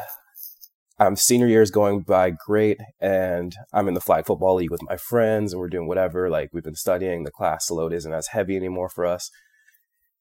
um, 0.98 1.16
senior 1.16 1.46
year 1.46 1.62
is 1.62 1.70
going 1.70 2.01
by 2.01 2.31
great 2.31 2.79
and 3.01 3.55
I'm 3.72 3.88
in 3.88 3.94
the 3.94 4.01
flag 4.01 4.27
football 4.27 4.55
league 4.55 4.70
with 4.70 4.83
my 4.83 4.96
friends 4.96 5.53
and 5.53 5.61
we're 5.61 5.68
doing 5.68 5.87
whatever. 5.88 6.31
Like 6.31 6.51
we've 6.53 6.64
been 6.64 6.74
studying, 6.74 7.24
the 7.24 7.31
class 7.31 7.70
load 7.70 7.92
isn't 7.92 8.12
as 8.12 8.29
heavy 8.29 8.57
anymore 8.57 8.88
for 8.88 9.05
us. 9.05 9.31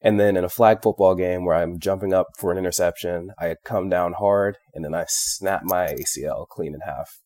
And 0.02 0.20
then 0.20 0.38
in 0.38 0.44
a 0.44 0.50
flag 0.50 0.80
football 0.84 1.16
game 1.16 1.44
where 1.44 1.56
I'm 1.56 1.80
jumping 1.80 2.14
up 2.14 2.28
for 2.38 2.52
an 2.52 2.58
interception, 2.58 3.32
I 3.40 3.48
had 3.48 3.58
come 3.66 3.90
down 3.90 4.14
hard 4.14 4.58
and 4.74 4.86
then 4.86 4.94
I 4.94 5.06
snap 5.08 5.62
my 5.64 5.88
ACL 5.88 6.48
clean 6.48 6.76
in 6.76 6.82
half. 6.82 7.20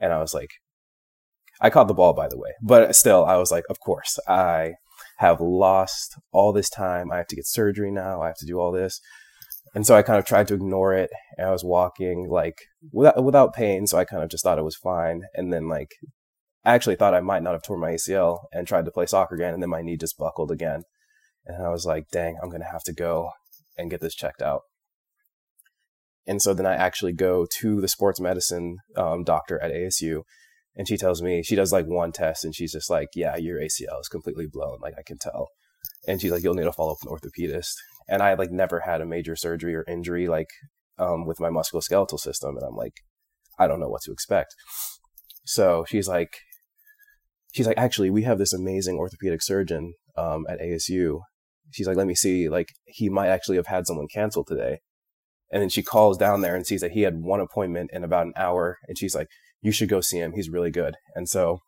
And 0.00 0.12
I 0.12 0.18
was 0.18 0.34
like, 0.34 0.50
I 1.60 1.70
caught 1.70 1.88
the 1.88 1.94
ball, 1.94 2.14
by 2.14 2.26
the 2.26 2.38
way, 2.38 2.50
but 2.62 2.96
still, 2.96 3.24
I 3.24 3.36
was 3.36 3.50
like, 3.50 3.64
of 3.68 3.78
course, 3.80 4.18
I 4.26 4.74
have 5.18 5.40
lost 5.40 6.18
all 6.32 6.52
this 6.52 6.70
time. 6.70 7.12
I 7.12 7.18
have 7.18 7.26
to 7.28 7.36
get 7.36 7.46
surgery 7.46 7.90
now. 7.90 8.22
I 8.22 8.28
have 8.28 8.38
to 8.38 8.46
do 8.46 8.58
all 8.58 8.72
this. 8.72 9.00
And 9.74 9.86
so 9.86 9.94
I 9.94 10.02
kind 10.02 10.18
of 10.18 10.24
tried 10.24 10.48
to 10.48 10.54
ignore 10.54 10.94
it. 10.94 11.10
And 11.36 11.46
I 11.46 11.50
was 11.50 11.62
walking 11.62 12.28
like 12.28 12.56
without, 12.92 13.22
without 13.22 13.54
pain. 13.54 13.86
So 13.86 13.98
I 13.98 14.04
kind 14.04 14.22
of 14.22 14.30
just 14.30 14.42
thought 14.42 14.58
it 14.58 14.64
was 14.64 14.76
fine. 14.76 15.22
And 15.34 15.52
then 15.52 15.68
like, 15.68 15.90
I 16.64 16.74
actually 16.74 16.96
thought 16.96 17.14
I 17.14 17.20
might 17.20 17.42
not 17.42 17.52
have 17.52 17.62
torn 17.62 17.80
my 17.80 17.92
ACL 17.92 18.40
and 18.52 18.66
tried 18.66 18.86
to 18.86 18.90
play 18.90 19.06
soccer 19.06 19.34
again. 19.34 19.54
And 19.54 19.62
then 19.62 19.70
my 19.70 19.82
knee 19.82 19.96
just 19.96 20.18
buckled 20.18 20.50
again. 20.50 20.82
And 21.46 21.64
I 21.64 21.70
was 21.70 21.84
like, 21.84 22.04
dang, 22.12 22.36
I'm 22.42 22.50
going 22.50 22.62
to 22.62 22.70
have 22.70 22.82
to 22.84 22.92
go 22.92 23.30
and 23.76 23.90
get 23.90 24.00
this 24.00 24.14
checked 24.14 24.42
out. 24.42 24.62
And 26.26 26.40
so 26.40 26.54
then 26.54 26.66
I 26.66 26.74
actually 26.74 27.12
go 27.12 27.46
to 27.60 27.80
the 27.80 27.88
sports 27.88 28.20
medicine 28.20 28.76
um, 28.96 29.24
doctor 29.24 29.60
at 29.62 29.72
ASU. 29.72 30.22
And 30.76 30.86
she 30.86 30.96
tells 30.96 31.22
me, 31.22 31.42
she 31.42 31.56
does 31.56 31.72
like 31.72 31.86
one 31.86 32.12
test 32.12 32.44
and 32.44 32.54
she's 32.54 32.72
just 32.72 32.88
like, 32.88 33.08
yeah, 33.14 33.36
your 33.36 33.58
ACL 33.58 34.00
is 34.00 34.08
completely 34.08 34.46
blown. 34.50 34.78
Like 34.80 34.94
I 34.98 35.02
can 35.04 35.18
tell. 35.18 35.48
And 36.06 36.20
she's 36.20 36.30
like, 36.30 36.42
you'll 36.42 36.54
need 36.54 36.64
to 36.64 36.72
follow 36.72 36.92
up 36.92 36.98
with 37.02 37.10
an 37.10 37.30
orthopedist. 37.30 37.72
And 38.08 38.22
I 38.22 38.34
like 38.34 38.50
never 38.50 38.80
had 38.80 39.00
a 39.00 39.06
major 39.06 39.34
surgery 39.34 39.74
or 39.74 39.84
injury 39.88 40.28
like 40.28 40.48
um, 40.98 41.26
with 41.26 41.40
my 41.40 41.48
musculoskeletal 41.48 42.18
system. 42.18 42.56
And 42.56 42.64
I'm 42.64 42.76
like, 42.76 42.94
I 43.58 43.66
don't 43.66 43.80
know 43.80 43.88
what 43.88 44.02
to 44.02 44.12
expect. 44.12 44.54
So 45.44 45.84
she's 45.88 46.06
like, 46.06 46.38
she's 47.52 47.66
like, 47.66 47.78
actually, 47.78 48.10
we 48.10 48.22
have 48.22 48.38
this 48.38 48.52
amazing 48.52 48.96
orthopedic 48.98 49.42
surgeon 49.42 49.94
um, 50.16 50.46
at 50.48 50.60
ASU 50.60 51.20
she's 51.70 51.86
like, 51.86 51.96
let 51.96 52.06
me 52.06 52.14
see, 52.14 52.48
like 52.48 52.68
he 52.86 53.08
might 53.08 53.28
actually 53.28 53.56
have 53.56 53.66
had 53.66 53.86
someone 53.86 54.08
cancel 54.12 54.44
today. 54.44 54.78
And 55.52 55.62
then 55.62 55.68
she 55.68 55.82
calls 55.82 56.16
down 56.16 56.42
there 56.42 56.54
and 56.54 56.66
sees 56.66 56.80
that 56.80 56.92
he 56.92 57.02
had 57.02 57.22
one 57.22 57.40
appointment 57.40 57.90
in 57.92 58.04
about 58.04 58.26
an 58.26 58.32
hour. 58.36 58.78
And 58.86 58.96
she's 58.96 59.14
like, 59.14 59.26
you 59.60 59.72
should 59.72 59.88
go 59.88 60.00
see 60.00 60.18
him. 60.18 60.32
He's 60.32 60.48
really 60.48 60.70
good. 60.70 60.94
And 61.14 61.28
so 61.28 61.58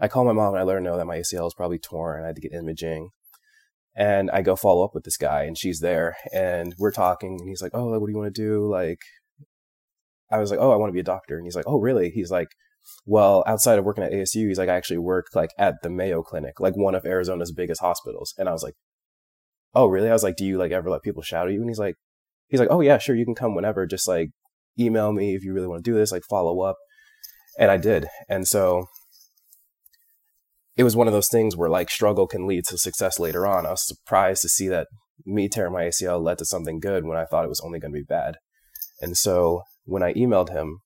I 0.00 0.08
call 0.08 0.24
my 0.24 0.32
mom 0.32 0.54
and 0.54 0.60
I 0.60 0.62
let 0.62 0.74
her 0.74 0.80
know 0.80 0.96
that 0.96 1.06
my 1.06 1.18
ACL 1.18 1.46
is 1.46 1.54
probably 1.54 1.78
torn 1.78 2.18
and 2.18 2.24
I 2.24 2.28
had 2.28 2.36
to 2.36 2.42
get 2.42 2.52
imaging. 2.52 3.10
And 3.96 4.30
I 4.30 4.42
go 4.42 4.56
follow 4.56 4.84
up 4.84 4.94
with 4.94 5.04
this 5.04 5.16
guy 5.16 5.44
and 5.44 5.56
she's 5.56 5.80
there 5.80 6.16
and 6.32 6.74
we're 6.78 6.90
talking 6.90 7.38
and 7.40 7.48
he's 7.48 7.62
like, 7.62 7.72
Oh, 7.74 7.98
what 7.98 8.06
do 8.06 8.12
you 8.12 8.18
want 8.18 8.34
to 8.34 8.42
do? 8.42 8.68
Like, 8.68 8.98
I 10.30 10.38
was 10.38 10.50
like, 10.50 10.58
Oh, 10.60 10.72
I 10.72 10.76
want 10.76 10.90
to 10.90 10.94
be 10.94 11.00
a 11.00 11.04
doctor. 11.04 11.36
And 11.36 11.46
he's 11.46 11.56
like, 11.56 11.66
Oh, 11.68 11.78
really? 11.78 12.10
He's 12.10 12.30
like, 12.30 12.48
well, 13.06 13.44
outside 13.46 13.78
of 13.78 13.84
working 13.84 14.04
at 14.04 14.12
ASU, 14.12 14.48
he's 14.48 14.58
like, 14.58 14.68
I 14.68 14.76
actually 14.76 14.98
work 14.98 15.26
like 15.34 15.50
at 15.58 15.74
the 15.82 15.90
Mayo 15.90 16.22
Clinic, 16.22 16.60
like 16.60 16.76
one 16.76 16.94
of 16.94 17.04
Arizona's 17.04 17.52
biggest 17.52 17.80
hospitals. 17.80 18.34
And 18.38 18.48
I 18.48 18.52
was 18.52 18.62
like, 18.62 18.74
oh, 19.74 19.86
really? 19.86 20.08
I 20.08 20.12
was 20.12 20.22
like, 20.22 20.36
do 20.36 20.44
you 20.44 20.58
like 20.58 20.72
ever 20.72 20.90
let 20.90 21.02
people 21.02 21.22
shout 21.22 21.48
at 21.48 21.52
you? 21.52 21.60
And 21.60 21.68
he's 21.68 21.78
like, 21.78 21.96
he's 22.48 22.60
like, 22.60 22.70
oh 22.70 22.80
yeah, 22.80 22.98
sure, 22.98 23.16
you 23.16 23.24
can 23.24 23.34
come 23.34 23.54
whenever. 23.54 23.86
Just 23.86 24.08
like 24.08 24.30
email 24.78 25.12
me 25.12 25.34
if 25.34 25.44
you 25.44 25.52
really 25.52 25.66
want 25.66 25.84
to 25.84 25.90
do 25.90 25.96
this, 25.96 26.12
like 26.12 26.22
follow 26.28 26.60
up. 26.60 26.76
And 27.58 27.70
I 27.70 27.76
did. 27.76 28.06
And 28.28 28.46
so 28.46 28.86
it 30.76 30.84
was 30.84 30.96
one 30.96 31.06
of 31.06 31.12
those 31.12 31.28
things 31.28 31.56
where 31.56 31.70
like 31.70 31.90
struggle 31.90 32.26
can 32.26 32.46
lead 32.46 32.64
to 32.66 32.78
success 32.78 33.18
later 33.18 33.46
on. 33.46 33.66
I 33.66 33.70
was 33.70 33.86
surprised 33.86 34.42
to 34.42 34.48
see 34.48 34.68
that 34.68 34.88
me 35.24 35.48
tearing 35.48 35.72
my 35.72 35.84
ACL 35.84 36.22
led 36.22 36.38
to 36.38 36.44
something 36.44 36.80
good 36.80 37.04
when 37.04 37.16
I 37.16 37.24
thought 37.24 37.44
it 37.44 37.48
was 37.48 37.60
only 37.64 37.78
going 37.78 37.92
to 37.92 37.98
be 37.98 38.04
bad. 38.04 38.36
And 39.00 39.16
so 39.16 39.62
when 39.84 40.02
I 40.02 40.12
emailed 40.14 40.50
him, 40.50 40.80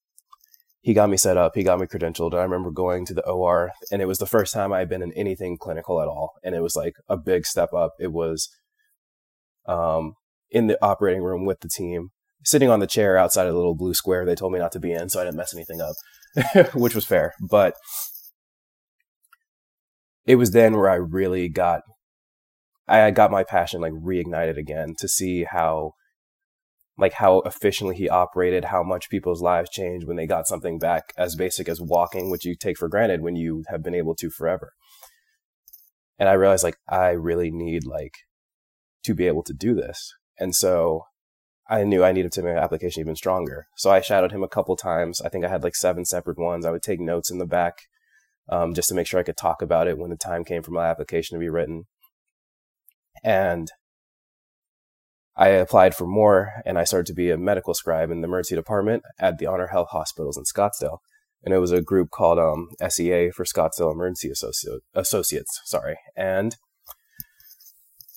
he 0.80 0.94
got 0.94 1.10
me 1.10 1.16
set 1.16 1.36
up. 1.36 1.52
He 1.54 1.64
got 1.64 1.80
me 1.80 1.86
credentialed. 1.86 2.34
I 2.34 2.42
remember 2.42 2.70
going 2.70 3.04
to 3.06 3.14
the 3.14 3.26
OR, 3.26 3.72
and 3.90 4.00
it 4.00 4.06
was 4.06 4.18
the 4.18 4.26
first 4.26 4.52
time 4.52 4.72
I 4.72 4.78
had 4.78 4.88
been 4.88 5.02
in 5.02 5.12
anything 5.12 5.58
clinical 5.58 6.00
at 6.00 6.08
all, 6.08 6.34
and 6.44 6.54
it 6.54 6.62
was 6.62 6.76
like 6.76 6.94
a 7.08 7.16
big 7.16 7.46
step 7.46 7.72
up. 7.72 7.92
It 7.98 8.12
was 8.12 8.48
um, 9.66 10.14
in 10.50 10.68
the 10.68 10.82
operating 10.82 11.22
room 11.22 11.44
with 11.44 11.60
the 11.60 11.68
team, 11.68 12.10
sitting 12.44 12.70
on 12.70 12.80
the 12.80 12.86
chair 12.86 13.18
outside 13.18 13.46
of 13.46 13.52
the 13.52 13.58
little 13.58 13.76
blue 13.76 13.94
square 13.94 14.24
they 14.24 14.34
told 14.34 14.52
me 14.52 14.58
not 14.58 14.72
to 14.72 14.80
be 14.80 14.92
in, 14.92 15.08
so 15.08 15.20
I 15.20 15.24
didn't 15.24 15.36
mess 15.36 15.54
anything 15.54 15.80
up, 15.80 16.74
which 16.74 16.94
was 16.94 17.04
fair. 17.04 17.34
But 17.50 17.74
it 20.26 20.36
was 20.36 20.52
then 20.52 20.76
where 20.76 20.90
I 20.90 20.96
really 20.96 21.48
got. 21.48 21.82
I 22.90 23.10
got 23.10 23.30
my 23.30 23.44
passion 23.44 23.82
like 23.82 23.92
reignited 23.92 24.56
again 24.56 24.94
to 25.00 25.08
see 25.08 25.44
how 25.44 25.92
like 26.98 27.14
how 27.14 27.40
efficiently 27.42 27.94
he 27.94 28.08
operated, 28.08 28.66
how 28.66 28.82
much 28.82 29.08
people's 29.08 29.40
lives 29.40 29.70
changed 29.70 30.06
when 30.06 30.16
they 30.16 30.26
got 30.26 30.48
something 30.48 30.78
back 30.78 31.12
as 31.16 31.36
basic 31.36 31.68
as 31.68 31.80
walking, 31.80 32.28
which 32.28 32.44
you 32.44 32.56
take 32.56 32.76
for 32.76 32.88
granted 32.88 33.22
when 33.22 33.36
you 33.36 33.64
have 33.68 33.82
been 33.82 33.94
able 33.94 34.16
to 34.16 34.28
forever. 34.28 34.72
And 36.18 36.28
I 36.28 36.32
realized 36.32 36.64
like 36.64 36.76
I 36.88 37.10
really 37.10 37.52
need 37.52 37.86
like 37.86 38.14
to 39.04 39.14
be 39.14 39.28
able 39.28 39.44
to 39.44 39.54
do 39.54 39.74
this. 39.74 40.12
And 40.40 40.54
so 40.54 41.04
I 41.70 41.84
knew 41.84 42.02
I 42.02 42.12
needed 42.12 42.32
to 42.32 42.42
make 42.42 42.56
my 42.56 42.60
application 42.60 43.00
even 43.00 43.14
stronger. 43.14 43.66
So 43.76 43.90
I 43.90 44.00
shadowed 44.00 44.32
him 44.32 44.42
a 44.42 44.48
couple 44.48 44.74
times. 44.74 45.20
I 45.20 45.28
think 45.28 45.44
I 45.44 45.48
had 45.48 45.62
like 45.62 45.76
seven 45.76 46.04
separate 46.04 46.38
ones. 46.38 46.66
I 46.66 46.72
would 46.72 46.82
take 46.82 46.98
notes 46.98 47.30
in 47.30 47.38
the 47.38 47.46
back 47.46 47.74
um, 48.48 48.74
just 48.74 48.88
to 48.88 48.94
make 48.94 49.06
sure 49.06 49.20
I 49.20 49.24
could 49.24 49.36
talk 49.36 49.62
about 49.62 49.86
it 49.86 49.98
when 49.98 50.10
the 50.10 50.16
time 50.16 50.44
came 50.44 50.62
for 50.62 50.72
my 50.72 50.86
application 50.86 51.36
to 51.36 51.40
be 51.40 51.50
written. 51.50 51.84
And 53.22 53.68
I 55.38 55.48
applied 55.50 55.94
for 55.94 56.06
more 56.06 56.50
and 56.66 56.76
I 56.78 56.84
started 56.84 57.06
to 57.06 57.14
be 57.14 57.30
a 57.30 57.38
medical 57.38 57.72
scribe 57.72 58.10
in 58.10 58.20
the 58.20 58.26
emergency 58.26 58.56
department 58.56 59.04
at 59.20 59.38
the 59.38 59.46
Honor 59.46 59.68
Health 59.68 59.90
Hospitals 59.92 60.36
in 60.36 60.42
Scottsdale. 60.42 60.98
And 61.44 61.54
it 61.54 61.58
was 61.58 61.70
a 61.70 61.80
group 61.80 62.10
called 62.10 62.40
um, 62.40 62.70
SEA 62.88 63.30
for 63.30 63.44
Scottsdale 63.44 63.92
Emergency 63.92 64.30
Associ- 64.30 64.80
Associates. 64.94 65.60
Sorry. 65.64 65.96
And 66.16 66.56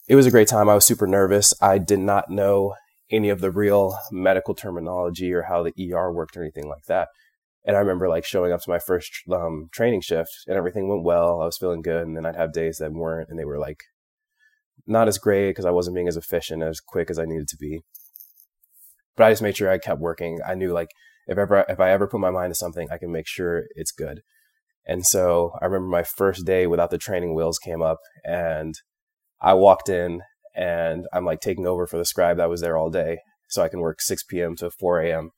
it 0.07 0.15
was 0.15 0.25
a 0.25 0.31
great 0.31 0.47
time. 0.47 0.67
I 0.67 0.73
was 0.73 0.85
super 0.85 1.05
nervous. 1.05 1.53
I 1.61 1.77
did 1.77 1.99
not 1.99 2.31
know 2.31 2.73
any 3.11 3.29
of 3.29 3.39
the 3.39 3.51
real 3.51 3.95
medical 4.11 4.55
terminology 4.55 5.31
or 5.31 5.43
how 5.43 5.61
the 5.61 5.93
ER 5.93 6.11
worked 6.11 6.35
or 6.35 6.41
anything 6.41 6.67
like 6.67 6.85
that. 6.87 7.09
And 7.63 7.75
I 7.75 7.79
remember 7.79 8.09
like 8.09 8.25
showing 8.25 8.51
up 8.51 8.61
to 8.61 8.69
my 8.69 8.79
first 8.79 9.11
um, 9.31 9.69
training 9.71 10.01
shift 10.01 10.31
and 10.47 10.57
everything 10.57 10.87
went 10.87 11.03
well. 11.03 11.41
I 11.41 11.45
was 11.45 11.57
feeling 11.59 11.83
good. 11.83 12.07
And 12.07 12.17
then 12.17 12.25
I'd 12.25 12.35
have 12.35 12.51
days 12.51 12.77
that 12.79 12.91
weren't 12.91 13.29
and 13.29 13.37
they 13.37 13.45
were 13.45 13.59
like 13.59 13.83
not 14.87 15.07
as 15.07 15.17
great 15.17 15.49
because 15.49 15.65
I 15.65 15.71
wasn't 15.71 15.95
being 15.95 16.07
as 16.07 16.17
efficient 16.17 16.63
as 16.63 16.79
quick 16.79 17.09
as 17.09 17.19
I 17.19 17.25
needed 17.25 17.47
to 17.49 17.57
be. 17.57 17.81
But 19.15 19.25
I 19.25 19.31
just 19.31 19.41
made 19.41 19.57
sure 19.57 19.69
I 19.69 19.77
kept 19.77 19.99
working. 19.99 20.39
I 20.45 20.55
knew 20.55 20.71
like 20.71 20.89
if 21.27 21.37
ever 21.37 21.65
if 21.67 21.79
I 21.79 21.91
ever 21.91 22.07
put 22.07 22.19
my 22.19 22.31
mind 22.31 22.51
to 22.51 22.55
something, 22.55 22.87
I 22.91 22.97
can 22.97 23.11
make 23.11 23.27
sure 23.27 23.65
it's 23.75 23.91
good. 23.91 24.21
And 24.85 25.05
so 25.05 25.51
I 25.61 25.65
remember 25.65 25.87
my 25.87 26.03
first 26.03 26.45
day 26.45 26.65
without 26.67 26.89
the 26.89 26.97
training 26.97 27.35
wheels 27.35 27.59
came 27.59 27.81
up 27.81 27.99
and 28.25 28.75
I 29.39 29.53
walked 29.53 29.89
in 29.89 30.21
and 30.55 31.05
I'm 31.13 31.25
like 31.25 31.39
taking 31.39 31.67
over 31.67 31.85
for 31.87 31.97
the 31.97 32.05
scribe 32.05 32.37
that 32.37 32.49
was 32.49 32.61
there 32.61 32.77
all 32.77 32.89
day 32.89 33.19
so 33.47 33.61
I 33.61 33.69
can 33.69 33.79
work 33.79 34.01
6 34.01 34.23
p.m. 34.23 34.55
to 34.57 34.71
4 34.71 35.01
a.m. 35.01 35.31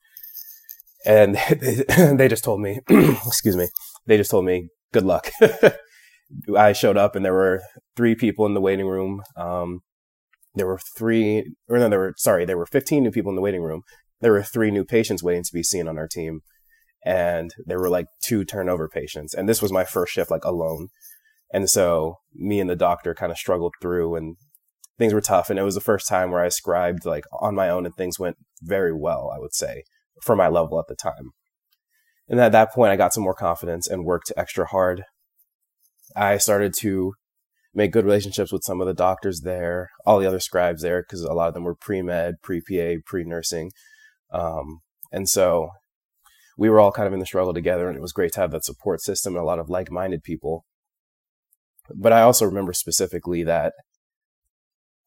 And 1.06 1.36
they, 1.60 1.84
they 2.18 2.28
just 2.28 2.44
told 2.44 2.62
me, 2.62 2.80
excuse 2.90 3.58
me, 3.58 3.68
they 4.06 4.18
just 4.18 4.32
told 4.32 4.46
me, 4.46 4.70
good 4.94 5.06
luck. 5.06 5.30
I 6.58 6.74
showed 6.74 6.98
up 6.98 7.16
and 7.16 7.24
there 7.24 7.34
were 7.34 7.62
three 7.96 8.16
people 8.16 8.46
in 8.46 8.54
the 8.54 8.62
waiting 8.62 8.88
room. 8.88 9.22
Um, 9.38 9.80
there 10.56 10.68
were 10.68 10.80
three, 10.98 11.54
or 11.68 11.78
no, 11.80 11.90
there 11.90 12.00
were, 12.00 12.14
sorry, 12.18 12.46
there 12.46 12.58
were 12.58 12.66
15 12.66 13.04
new 13.04 13.12
people 13.12 13.32
in 13.32 13.36
the 13.36 13.42
waiting 13.42 13.62
room. 13.62 13.82
There 14.22 14.32
were 14.32 14.44
three 14.44 14.72
new 14.72 14.86
patients 14.86 15.24
waiting 15.24 15.44
to 15.44 15.54
be 15.54 15.64
seen 15.64 15.88
on 15.88 15.98
our 15.98 16.08
team. 16.08 16.42
And 17.06 17.52
there 17.66 17.80
were 17.80 17.90
like 17.90 18.06
two 18.24 18.46
turnover 18.46 18.88
patients. 18.88 19.34
And 19.34 19.50
this 19.50 19.62
was 19.62 19.72
my 19.72 19.84
first 19.84 20.14
shift, 20.14 20.32
like 20.32 20.46
alone. 20.46 20.88
And 21.52 21.70
so 21.70 22.18
me 22.34 22.60
and 22.60 22.70
the 22.70 22.76
doctor 22.76 23.14
kind 23.14 23.32
of 23.32 23.38
struggled 23.38 23.74
through 23.82 24.16
and 24.16 24.38
things 24.98 25.14
were 25.14 25.22
tough. 25.22 25.50
And 25.50 25.60
it 25.60 25.64
was 25.64 25.76
the 25.76 25.82
first 25.82 26.08
time 26.08 26.32
where 26.32 26.44
I 26.44 26.50
scribed 26.50 27.06
like 27.06 27.26
on 27.42 27.56
my 27.56 27.70
own 27.70 27.86
and 27.86 27.94
things 27.96 28.20
went 28.20 28.38
very 28.62 28.94
well, 28.94 29.32
I 29.36 29.40
would 29.40 29.54
say, 29.54 29.84
for 30.22 30.36
my 30.36 30.48
level 30.48 30.80
at 30.80 30.88
the 30.88 30.96
time. 30.96 31.32
And 32.30 32.40
at 32.40 32.54
that 32.54 32.72
point, 32.72 32.92
I 32.92 32.96
got 32.96 33.14
some 33.14 33.24
more 33.24 33.36
confidence 33.36 33.88
and 33.88 34.06
worked 34.06 34.32
extra 34.38 34.66
hard 34.66 35.04
I 36.16 36.38
started 36.38 36.74
to 36.80 37.14
make 37.74 37.92
good 37.92 38.06
relationships 38.06 38.52
with 38.52 38.64
some 38.64 38.82
of 38.82 38.88
the 38.88 38.94
doctors 38.94 39.42
there, 39.42 39.90
all 40.06 40.20
the 40.20 40.28
other 40.28 40.40
scribes 40.40 40.82
there, 40.82 41.02
because 41.02 41.22
a 41.22 41.34
lot 41.34 41.48
of 41.48 41.54
them 41.54 41.64
were 41.64 41.76
pre 41.76 42.02
med, 42.02 42.36
pre 42.42 42.62
PA, 42.62 43.02
pre 43.06 43.24
nursing. 43.24 43.72
Um, 44.32 44.82
and 45.12 45.28
so 45.28 45.70
we 46.58 46.70
were 46.70 46.80
all 46.80 46.92
kind 46.92 47.08
of 47.08 47.14
in 47.14 47.20
the 47.20 47.26
struggle 47.26 47.54
together, 47.54 47.88
and 47.88 47.98
it 47.98 48.02
was 48.02 48.12
great 48.12 48.34
to 48.34 48.42
have 48.42 48.52
that 48.52 48.66
support 48.66 49.02
system 49.02 49.34
and 49.34 49.42
a 49.42 49.46
lot 49.46 49.60
of 49.60 49.70
like 49.70 49.92
minded 49.92 50.24
people. 50.24 50.66
But 51.94 52.14
I 52.14 52.22
also 52.22 52.46
remember 52.46 52.74
specifically 52.74 53.44
that 53.44 53.74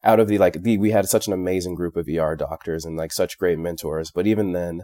out 0.03 0.19
of 0.19 0.27
the 0.27 0.37
like 0.37 0.61
the, 0.61 0.77
we 0.77 0.91
had 0.91 1.07
such 1.07 1.27
an 1.27 1.33
amazing 1.33 1.75
group 1.75 1.95
of 1.95 2.07
ER 2.07 2.35
doctors 2.35 2.85
and 2.85 2.97
like 2.97 3.11
such 3.11 3.37
great 3.37 3.57
mentors, 3.57 4.11
but 4.11 4.27
even 4.27 4.51
then 4.51 4.83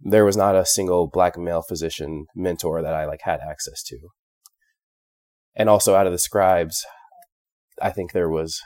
there 0.00 0.24
was 0.24 0.36
not 0.36 0.56
a 0.56 0.66
single 0.66 1.08
black 1.08 1.36
male 1.36 1.62
physician 1.62 2.26
mentor 2.34 2.82
that 2.82 2.94
I 2.94 3.04
like 3.04 3.20
had 3.22 3.40
access 3.40 3.82
to 3.84 3.98
and 5.58 5.68
also 5.68 5.96
out 5.96 6.06
of 6.06 6.12
the 6.12 6.18
scribes, 6.18 6.86
I 7.82 7.90
think 7.90 8.12
there 8.12 8.30
was 8.30 8.60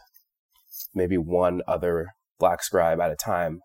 maybe 0.94 1.16
one 1.16 1.62
other 1.66 2.08
black 2.38 2.62
scribe 2.62 3.00
at 3.00 3.10
a 3.10 3.16
time. 3.16 3.60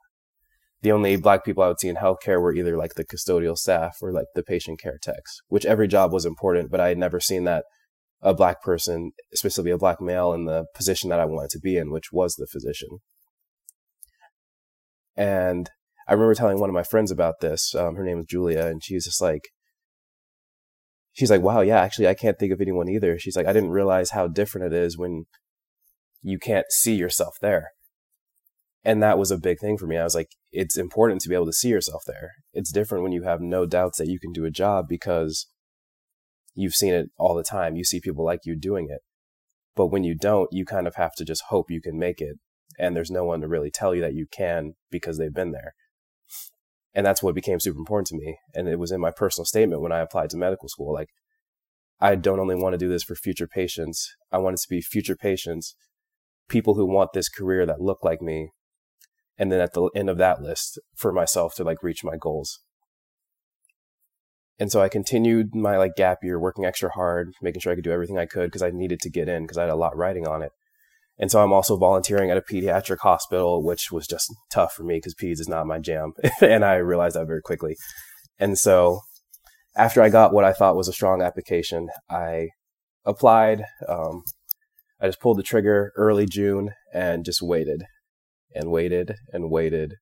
The 0.81 0.91
only 0.93 1.17
black 1.17 1.43
people 1.43 1.63
I 1.63 1.67
would 1.67 1.79
see 1.79 1.89
in 1.89 1.97
healthcare 1.97 2.41
were 2.41 2.53
either 2.53 2.77
like 2.77 2.93
the 2.95 3.05
custodial 3.05 3.57
staff 3.57 3.97
or 4.01 4.13
like 4.13 4.27
the 4.33 4.43
patient 4.43 4.79
care 4.79 4.97
techs, 5.01 5.41
which 5.49 5.65
every 5.65 5.87
job 5.87 6.13
was 6.13 6.25
important, 6.25 6.71
but 6.71 6.79
I 6.79 6.87
had 6.87 6.97
never 6.97 7.19
seen 7.19 7.43
that 7.43 7.65
a 8.21 8.33
black 8.33 8.61
person, 8.61 9.11
specifically 9.33 9.71
a 9.71 9.77
black 9.77 9.99
male, 9.99 10.33
in 10.33 10.45
the 10.45 10.65
position 10.73 11.09
that 11.09 11.19
I 11.19 11.25
wanted 11.25 11.49
to 11.51 11.59
be 11.59 11.77
in, 11.77 11.91
which 11.91 12.11
was 12.11 12.35
the 12.35 12.47
physician. 12.47 12.99
And 15.15 15.69
I 16.07 16.13
remember 16.13 16.35
telling 16.35 16.59
one 16.59 16.69
of 16.69 16.73
my 16.73 16.83
friends 16.83 17.11
about 17.11 17.41
this. 17.41 17.75
Um, 17.75 17.95
her 17.95 18.03
name 18.03 18.19
is 18.19 18.25
Julia, 18.27 18.67
and 18.67 18.83
she 18.83 18.95
was 18.95 19.05
just 19.05 19.21
like, 19.21 19.49
she's 21.17 21.31
like, 21.31 21.41
wow, 21.41 21.61
yeah, 21.61 21.81
actually, 21.81 22.07
I 22.07 22.13
can't 22.13 22.37
think 22.37 22.53
of 22.53 22.61
anyone 22.61 22.87
either. 22.87 23.17
She's 23.17 23.35
like, 23.35 23.47
I 23.47 23.53
didn't 23.53 23.71
realize 23.71 24.11
how 24.11 24.27
different 24.27 24.71
it 24.71 24.77
is 24.77 24.99
when 24.99 25.25
you 26.21 26.37
can't 26.37 26.67
see 26.69 26.93
yourself 26.93 27.37
there. 27.41 27.71
And 28.85 29.01
that 29.01 29.17
was 29.17 29.31
a 29.31 29.37
big 29.37 29.59
thing 29.59 29.77
for 29.77 29.87
me. 29.87 29.97
I 29.97 30.03
was 30.03 30.13
like, 30.13 30.29
it's 30.51 30.77
important 30.77 31.21
to 31.21 31.29
be 31.29 31.33
able 31.33 31.47
to 31.47 31.53
see 31.53 31.69
yourself 31.69 32.03
there. 32.05 32.33
It's 32.53 32.71
different 32.71 33.03
when 33.03 33.11
you 33.11 33.23
have 33.23 33.41
no 33.41 33.65
doubts 33.65 33.97
that 33.97 34.07
you 34.07 34.19
can 34.19 34.31
do 34.31 34.45
a 34.45 34.51
job 34.51 34.85
because 34.87 35.47
you've 36.53 36.75
seen 36.75 36.93
it 36.93 37.09
all 37.17 37.33
the 37.33 37.43
time. 37.43 37.75
You 37.75 37.83
see 37.83 37.99
people 37.99 38.23
like 38.23 38.41
you 38.45 38.55
doing 38.55 38.87
it. 38.89 39.01
But 39.75 39.87
when 39.87 40.03
you 40.03 40.15
don't, 40.15 40.49
you 40.53 40.65
kind 40.65 40.87
of 40.87 40.95
have 40.95 41.15
to 41.15 41.25
just 41.25 41.45
hope 41.49 41.71
you 41.71 41.81
can 41.81 41.97
make 41.97 42.21
it. 42.21 42.37
And 42.77 42.95
there's 42.95 43.11
no 43.11 43.25
one 43.25 43.41
to 43.41 43.47
really 43.47 43.71
tell 43.71 43.95
you 43.95 44.01
that 44.01 44.13
you 44.13 44.27
can 44.31 44.75
because 44.91 45.17
they've 45.17 45.33
been 45.33 45.51
there. 45.51 45.73
And 46.97 47.05
that's 47.05 47.21
what 47.21 47.35
became 47.35 47.59
super 47.59 47.77
important 47.77 48.07
to 48.07 48.15
me. 48.15 48.39
And 48.55 48.67
it 48.67 48.79
was 48.79 48.91
in 48.91 48.99
my 48.99 49.11
personal 49.11 49.45
statement 49.45 49.83
when 49.83 49.91
I 49.91 49.99
applied 49.99 50.31
to 50.31 50.37
medical 50.37 50.67
school. 50.67 50.91
Like, 50.91 51.09
I 52.01 52.15
don't 52.15 52.39
only 52.39 52.55
want 52.55 52.73
to 52.73 52.79
do 52.79 52.89
this 52.89 53.03
for 53.03 53.13
future 53.13 53.45
patients. 53.45 54.15
I 54.31 54.39
want 54.39 54.55
it 54.55 54.61
to 54.61 54.67
be 54.67 54.81
future 54.81 55.15
patients, 55.15 55.75
people 56.49 56.73
who 56.73 56.87
want 56.87 57.13
this 57.13 57.29
career 57.29 57.67
that 57.67 57.79
look 57.79 57.99
like 58.03 58.19
me. 58.19 58.49
And 59.37 59.51
then 59.51 59.61
at 59.61 59.73
the 59.73 59.91
end 59.95 60.09
of 60.09 60.17
that 60.17 60.41
list 60.41 60.79
for 60.95 61.13
myself 61.13 61.53
to 61.57 61.63
like 61.63 61.83
reach 61.83 62.03
my 62.03 62.17
goals. 62.19 62.61
And 64.57 64.71
so 64.71 64.81
I 64.81 64.89
continued 64.89 65.53
my 65.53 65.77
like 65.77 65.95
gap 65.95 66.23
year 66.23 66.39
working 66.39 66.65
extra 66.65 66.89
hard, 66.89 67.33
making 67.43 67.61
sure 67.61 67.71
I 67.71 67.75
could 67.75 67.83
do 67.83 67.91
everything 67.91 68.17
I 68.17 68.25
could 68.25 68.47
because 68.47 68.63
I 68.63 68.71
needed 68.71 69.01
to 69.01 69.11
get 69.11 69.29
in 69.29 69.43
because 69.43 69.59
I 69.59 69.61
had 69.61 69.69
a 69.69 69.75
lot 69.75 69.95
writing 69.95 70.25
on 70.25 70.41
it. 70.41 70.51
And 71.19 71.31
so 71.31 71.43
I'm 71.43 71.53
also 71.53 71.77
volunteering 71.77 72.29
at 72.29 72.37
a 72.37 72.41
pediatric 72.41 72.99
hospital, 72.99 73.63
which 73.63 73.91
was 73.91 74.05
just 74.07 74.33
tough 74.51 74.73
for 74.73 74.83
me 74.83 74.97
because 74.97 75.15
peds 75.15 75.39
is 75.39 75.49
not 75.49 75.65
my 75.65 75.79
jam. 75.79 76.13
and 76.41 76.63
I 76.63 76.75
realized 76.75 77.15
that 77.15 77.27
very 77.27 77.41
quickly. 77.41 77.75
And 78.39 78.57
so 78.57 79.01
after 79.75 80.01
I 80.01 80.09
got 80.09 80.33
what 80.33 80.43
I 80.43 80.53
thought 80.53 80.75
was 80.75 80.87
a 80.87 80.93
strong 80.93 81.21
application, 81.21 81.89
I 82.09 82.49
applied. 83.05 83.63
Um, 83.87 84.23
I 84.99 85.07
just 85.07 85.21
pulled 85.21 85.37
the 85.37 85.43
trigger 85.43 85.91
early 85.95 86.25
June 86.25 86.71
and 86.93 87.25
just 87.25 87.41
waited 87.41 87.83
and 88.53 88.71
waited 88.71 89.15
and 89.31 89.49
waited. 89.49 89.95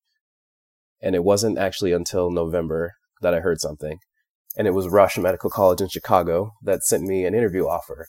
And 1.01 1.15
it 1.15 1.23
wasn't 1.23 1.57
actually 1.57 1.91
until 1.91 2.31
November 2.31 2.93
that 3.21 3.33
I 3.33 3.39
heard 3.39 3.59
something. 3.59 3.99
And 4.57 4.67
it 4.67 4.73
was 4.73 4.87
Rush 4.87 5.17
Medical 5.17 5.49
College 5.49 5.81
in 5.81 5.89
Chicago 5.89 6.51
that 6.63 6.83
sent 6.83 7.03
me 7.03 7.25
an 7.25 7.35
interview 7.35 7.67
offer. 7.67 8.07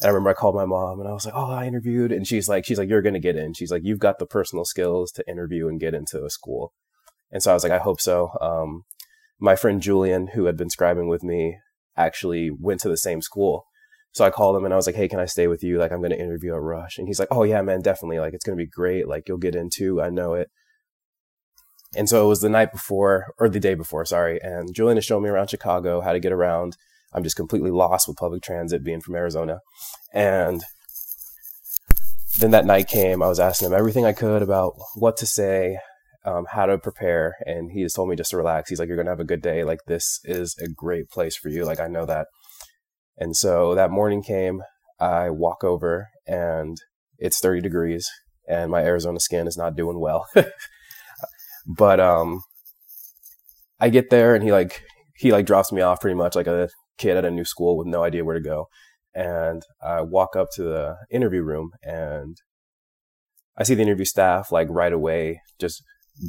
And 0.00 0.08
I 0.08 0.12
remember 0.12 0.30
I 0.30 0.34
called 0.34 0.54
my 0.54 0.66
mom 0.66 1.00
and 1.00 1.08
I 1.08 1.12
was 1.12 1.24
like, 1.24 1.34
"Oh, 1.34 1.50
I 1.50 1.66
interviewed," 1.66 2.12
and 2.12 2.26
she's 2.26 2.48
like, 2.48 2.64
"She's 2.64 2.78
like, 2.78 2.88
you're 2.88 3.02
gonna 3.02 3.20
get 3.20 3.36
in." 3.36 3.54
She's 3.54 3.70
like, 3.70 3.82
"You've 3.84 3.98
got 3.98 4.18
the 4.18 4.26
personal 4.26 4.64
skills 4.64 5.10
to 5.12 5.28
interview 5.28 5.68
and 5.68 5.80
get 5.80 5.94
into 5.94 6.24
a 6.24 6.30
school." 6.30 6.72
And 7.30 7.42
so 7.42 7.50
I 7.50 7.54
was 7.54 7.62
like, 7.62 7.72
"I 7.72 7.78
hope 7.78 8.00
so." 8.00 8.30
Um, 8.40 8.84
my 9.38 9.56
friend 9.56 9.80
Julian, 9.80 10.28
who 10.28 10.44
had 10.46 10.56
been 10.56 10.68
scribing 10.68 11.08
with 11.08 11.22
me, 11.22 11.58
actually 11.96 12.50
went 12.50 12.80
to 12.80 12.88
the 12.88 12.96
same 12.96 13.22
school. 13.22 13.66
So 14.12 14.24
I 14.24 14.30
called 14.30 14.56
him 14.56 14.64
and 14.64 14.72
I 14.72 14.76
was 14.76 14.86
like, 14.86 14.96
"Hey, 14.96 15.08
can 15.08 15.20
I 15.20 15.26
stay 15.26 15.46
with 15.46 15.62
you? 15.62 15.78
Like, 15.78 15.92
I'm 15.92 16.02
gonna 16.02 16.14
interview 16.16 16.54
at 16.54 16.60
Rush." 16.60 16.98
And 16.98 17.06
he's 17.06 17.18
like, 17.18 17.28
"Oh 17.30 17.44
yeah, 17.44 17.62
man, 17.62 17.80
definitely. 17.82 18.18
Like, 18.18 18.34
it's 18.34 18.44
gonna 18.44 18.56
be 18.56 18.66
great. 18.66 19.08
Like, 19.08 19.28
you'll 19.28 19.38
get 19.38 19.54
into. 19.56 20.00
I 20.02 20.10
know 20.10 20.34
it." 20.34 20.50
And 21.96 22.08
so 22.08 22.24
it 22.24 22.28
was 22.28 22.40
the 22.40 22.48
night 22.50 22.72
before, 22.72 23.32
or 23.38 23.48
the 23.48 23.60
day 23.60 23.74
before, 23.74 24.04
sorry. 24.04 24.40
And 24.42 24.74
Julian 24.74 24.98
is 24.98 25.04
showing 25.04 25.22
me 25.24 25.30
around 25.30 25.50
Chicago, 25.50 26.00
how 26.00 26.12
to 26.12 26.20
get 26.20 26.32
around 26.32 26.76
I'm 27.12 27.22
just 27.22 27.36
completely 27.36 27.70
lost 27.70 28.08
with 28.08 28.16
public 28.16 28.42
transit 28.42 28.84
being 28.84 29.00
from 29.00 29.14
Arizona. 29.14 29.60
And 30.12 30.62
then 32.38 32.50
that 32.50 32.66
night 32.66 32.88
came, 32.88 33.22
I 33.22 33.28
was 33.28 33.40
asking 33.40 33.68
him 33.68 33.74
everything 33.74 34.04
I 34.04 34.12
could 34.12 34.42
about 34.42 34.74
what 34.94 35.16
to 35.18 35.26
say, 35.26 35.78
um, 36.24 36.46
how 36.50 36.66
to 36.66 36.78
prepare. 36.78 37.36
And 37.46 37.70
he 37.72 37.82
just 37.82 37.96
told 37.96 38.08
me 38.08 38.16
just 38.16 38.30
to 38.30 38.36
relax. 38.36 38.68
He's 38.68 38.78
like, 38.78 38.88
you're 38.88 38.96
going 38.96 39.06
to 39.06 39.12
have 39.12 39.20
a 39.20 39.24
good 39.24 39.42
day. 39.42 39.64
Like, 39.64 39.80
this 39.86 40.20
is 40.24 40.54
a 40.60 40.68
great 40.68 41.08
place 41.08 41.36
for 41.36 41.48
you. 41.48 41.64
Like, 41.64 41.80
I 41.80 41.86
know 41.86 42.04
that. 42.06 42.26
And 43.16 43.34
so 43.34 43.74
that 43.74 43.90
morning 43.90 44.22
came, 44.22 44.62
I 45.00 45.30
walk 45.30 45.64
over 45.64 46.08
and 46.26 46.76
it's 47.18 47.40
30 47.40 47.62
degrees 47.62 48.06
and 48.46 48.70
my 48.70 48.82
Arizona 48.82 49.20
skin 49.20 49.46
is 49.46 49.56
not 49.56 49.76
doing 49.76 50.00
well. 50.00 50.26
but 51.66 52.00
um, 52.00 52.42
I 53.80 53.88
get 53.88 54.10
there 54.10 54.34
and 54.34 54.44
he 54.44 54.52
like 54.52 54.82
he 55.16 55.32
like 55.32 55.46
drops 55.46 55.72
me 55.72 55.80
off 55.80 56.00
pretty 56.00 56.14
much 56.14 56.34
like 56.34 56.46
a 56.46 56.68
kid 56.98 57.16
at 57.16 57.24
a 57.24 57.30
new 57.30 57.44
school 57.44 57.76
with 57.76 57.86
no 57.86 58.02
idea 58.02 58.24
where 58.24 58.34
to 58.34 58.40
go. 58.40 58.66
And 59.14 59.62
I 59.82 60.02
walk 60.02 60.36
up 60.36 60.48
to 60.56 60.62
the 60.62 60.96
interview 61.10 61.42
room 61.42 61.70
and 61.82 62.36
I 63.56 63.62
see 63.62 63.74
the 63.74 63.82
interview 63.82 64.04
staff 64.04 64.52
like 64.52 64.68
right 64.70 64.92
away 64.92 65.40
just 65.58 65.82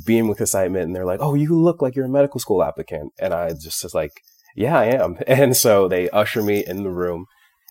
beam 0.06 0.28
with 0.28 0.42
excitement 0.42 0.86
and 0.86 0.96
they're 0.96 1.06
like, 1.06 1.20
"Oh, 1.22 1.34
you 1.34 1.54
look 1.54 1.82
like 1.82 1.96
you're 1.96 2.06
a 2.06 2.10
medical 2.10 2.40
school 2.40 2.64
applicant." 2.64 3.12
And 3.20 3.34
I 3.34 3.50
just 3.50 3.84
was 3.84 3.94
like, 3.94 4.12
"Yeah, 4.56 4.78
I 4.80 4.86
am." 4.86 5.18
And 5.28 5.56
so 5.56 5.88
they 5.88 6.10
usher 6.10 6.42
me 6.42 6.64
in 6.66 6.84
the 6.84 6.90
room. 6.90 7.26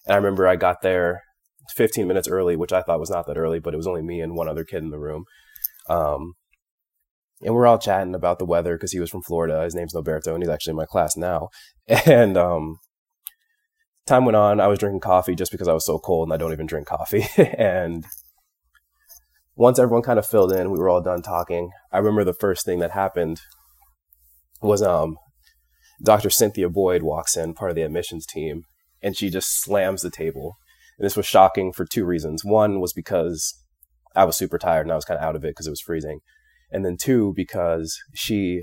And 0.06 0.14
I 0.14 0.16
remember 0.16 0.46
I 0.46 0.56
got 0.56 0.82
there 0.82 1.22
15 1.74 2.06
minutes 2.06 2.28
early, 2.28 2.56
which 2.56 2.72
I 2.72 2.82
thought 2.82 3.00
was 3.00 3.10
not 3.10 3.26
that 3.26 3.38
early, 3.38 3.58
but 3.58 3.74
it 3.74 3.78
was 3.78 3.86
only 3.86 4.02
me 4.02 4.20
and 4.20 4.36
one 4.36 4.48
other 4.48 4.64
kid 4.64 4.82
in 4.82 4.90
the 4.90 4.98
room. 4.98 5.24
Um, 5.88 6.34
and 7.42 7.54
we're 7.54 7.66
all 7.66 7.78
chatting 7.78 8.14
about 8.14 8.38
the 8.38 8.46
weather 8.46 8.76
because 8.76 8.92
he 8.92 9.00
was 9.00 9.10
from 9.10 9.22
Florida. 9.22 9.62
His 9.62 9.74
name's 9.74 9.94
Noberto, 9.94 10.32
and 10.32 10.42
he's 10.42 10.50
actually 10.50 10.72
in 10.72 10.76
my 10.76 10.86
class 10.86 11.16
now. 11.16 11.48
And 11.88 12.36
um, 12.36 12.78
time 14.06 14.24
went 14.24 14.36
on. 14.36 14.60
I 14.60 14.66
was 14.68 14.78
drinking 14.78 15.00
coffee 15.00 15.34
just 15.34 15.52
because 15.52 15.68
I 15.68 15.72
was 15.72 15.84
so 15.84 15.98
cold, 15.98 16.28
and 16.28 16.34
I 16.34 16.36
don't 16.36 16.52
even 16.52 16.66
drink 16.66 16.86
coffee. 16.86 17.26
and 17.36 18.04
once 19.54 19.78
everyone 19.78 20.02
kind 20.02 20.18
of 20.18 20.26
filled 20.26 20.52
in, 20.52 20.70
we 20.70 20.78
were 20.78 20.88
all 20.88 21.02
done 21.02 21.22
talking. 21.22 21.70
I 21.92 21.98
remember 21.98 22.24
the 22.24 22.34
first 22.34 22.64
thing 22.64 22.78
that 22.80 22.92
happened 22.92 23.40
was 24.62 24.82
um, 24.82 25.16
Dr. 26.02 26.30
Cynthia 26.30 26.68
Boyd 26.68 27.02
walks 27.02 27.36
in, 27.36 27.54
part 27.54 27.70
of 27.70 27.74
the 27.74 27.82
admissions 27.82 28.26
team, 28.26 28.62
and 29.02 29.16
she 29.16 29.30
just 29.30 29.62
slams 29.62 30.02
the 30.02 30.10
table. 30.10 30.56
And 30.98 31.04
this 31.04 31.16
was 31.16 31.26
shocking 31.26 31.72
for 31.72 31.84
two 31.84 32.04
reasons. 32.04 32.44
One 32.44 32.80
was 32.80 32.92
because 32.92 33.62
I 34.14 34.24
was 34.24 34.36
super 34.36 34.58
tired 34.58 34.86
and 34.86 34.92
I 34.92 34.96
was 34.96 35.04
kind 35.04 35.18
of 35.18 35.24
out 35.24 35.36
of 35.36 35.44
it 35.44 35.48
because 35.48 35.66
it 35.66 35.70
was 35.70 35.80
freezing. 35.80 36.20
And 36.70 36.84
then 36.84 36.96
two, 36.98 37.32
because 37.36 37.96
she 38.14 38.62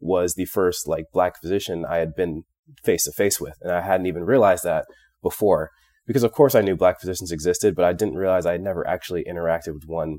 was 0.00 0.34
the 0.34 0.46
first 0.46 0.88
like 0.88 1.04
black 1.12 1.40
physician 1.40 1.84
I 1.84 1.98
had 1.98 2.14
been 2.14 2.44
face 2.84 3.04
to 3.04 3.12
face 3.12 3.40
with. 3.40 3.54
And 3.60 3.72
I 3.72 3.80
hadn't 3.80 4.06
even 4.06 4.24
realized 4.24 4.64
that 4.64 4.84
before 5.22 5.70
because 6.06 6.22
of 6.22 6.32
course 6.32 6.54
I 6.54 6.60
knew 6.60 6.76
black 6.76 7.00
physicians 7.00 7.30
existed, 7.30 7.76
but 7.76 7.84
I 7.84 7.92
didn't 7.92 8.16
realize 8.16 8.46
I 8.46 8.52
had 8.52 8.62
never 8.62 8.86
actually 8.86 9.24
interacted 9.30 9.74
with 9.74 9.84
one 9.86 10.18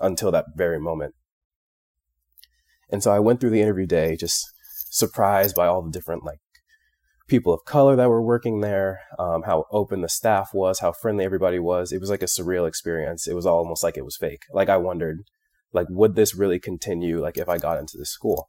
until 0.00 0.30
that 0.32 0.46
very 0.56 0.78
moment. 0.78 1.14
And 2.90 3.02
so 3.02 3.10
I 3.12 3.18
went 3.18 3.40
through 3.40 3.50
the 3.50 3.62
interview 3.62 3.86
day 3.86 4.16
just 4.16 4.44
surprised 4.90 5.56
by 5.56 5.66
all 5.66 5.82
the 5.82 5.90
different 5.90 6.24
like 6.24 6.38
people 7.26 7.52
of 7.52 7.64
color 7.64 7.96
that 7.96 8.08
were 8.08 8.22
working 8.22 8.60
there, 8.60 9.00
um, 9.18 9.42
how 9.44 9.64
open 9.72 10.02
the 10.02 10.08
staff 10.08 10.50
was, 10.52 10.80
how 10.80 10.92
friendly 10.92 11.24
everybody 11.24 11.58
was. 11.58 11.90
It 11.90 12.00
was 12.00 12.10
like 12.10 12.22
a 12.22 12.26
surreal 12.26 12.68
experience. 12.68 13.26
It 13.26 13.34
was 13.34 13.46
almost 13.46 13.82
like 13.82 13.96
it 13.96 14.04
was 14.04 14.16
fake. 14.16 14.42
Like 14.52 14.68
I 14.68 14.76
wondered, 14.76 15.22
like, 15.72 15.86
would 15.90 16.14
this 16.14 16.34
really 16.34 16.60
continue? 16.60 17.20
Like 17.20 17.38
if 17.38 17.48
I 17.48 17.58
got 17.58 17.78
into 17.78 17.96
this 17.96 18.10
school? 18.10 18.48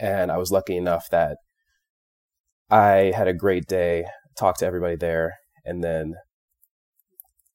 And 0.00 0.32
I 0.32 0.38
was 0.38 0.50
lucky 0.50 0.76
enough 0.76 1.08
that 1.10 1.36
I 2.72 3.12
had 3.14 3.28
a 3.28 3.34
great 3.34 3.66
day, 3.66 4.06
talked 4.38 4.60
to 4.60 4.66
everybody 4.66 4.96
there, 4.96 5.34
and 5.62 5.84
then 5.84 6.14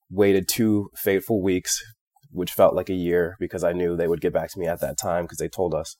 waited 0.08 0.46
two 0.46 0.90
fateful 0.94 1.42
weeks, 1.42 1.82
which 2.30 2.52
felt 2.52 2.76
like 2.76 2.88
a 2.88 2.94
year 2.94 3.34
because 3.40 3.64
I 3.64 3.72
knew 3.72 3.96
they 3.96 4.06
would 4.06 4.20
get 4.20 4.32
back 4.32 4.52
to 4.52 4.60
me 4.60 4.68
at 4.68 4.80
that 4.80 4.96
time 4.96 5.24
because 5.24 5.38
they 5.38 5.48
told 5.48 5.74
us. 5.74 5.96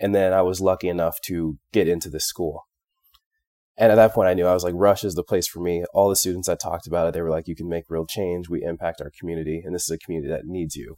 And 0.00 0.14
then 0.14 0.32
I 0.32 0.40
was 0.40 0.62
lucky 0.62 0.88
enough 0.88 1.20
to 1.26 1.58
get 1.70 1.86
into 1.86 2.08
this 2.08 2.24
school. 2.24 2.62
And 3.76 3.92
at 3.92 3.96
that 3.96 4.14
point, 4.14 4.30
I 4.30 4.34
knew 4.34 4.46
I 4.46 4.54
was 4.54 4.64
like, 4.64 4.74
Rush 4.74 5.04
is 5.04 5.14
the 5.14 5.22
place 5.22 5.46
for 5.46 5.60
me. 5.60 5.84
All 5.92 6.08
the 6.08 6.16
students 6.16 6.48
I 6.48 6.54
talked 6.54 6.86
about 6.86 7.08
it, 7.08 7.12
they 7.12 7.20
were 7.20 7.30
like, 7.30 7.46
you 7.46 7.54
can 7.54 7.68
make 7.68 7.90
real 7.90 8.06
change. 8.06 8.48
We 8.48 8.64
impact 8.64 9.02
our 9.02 9.12
community, 9.20 9.60
and 9.62 9.74
this 9.74 9.84
is 9.84 9.90
a 9.90 9.98
community 9.98 10.32
that 10.32 10.46
needs 10.46 10.76
you. 10.76 10.96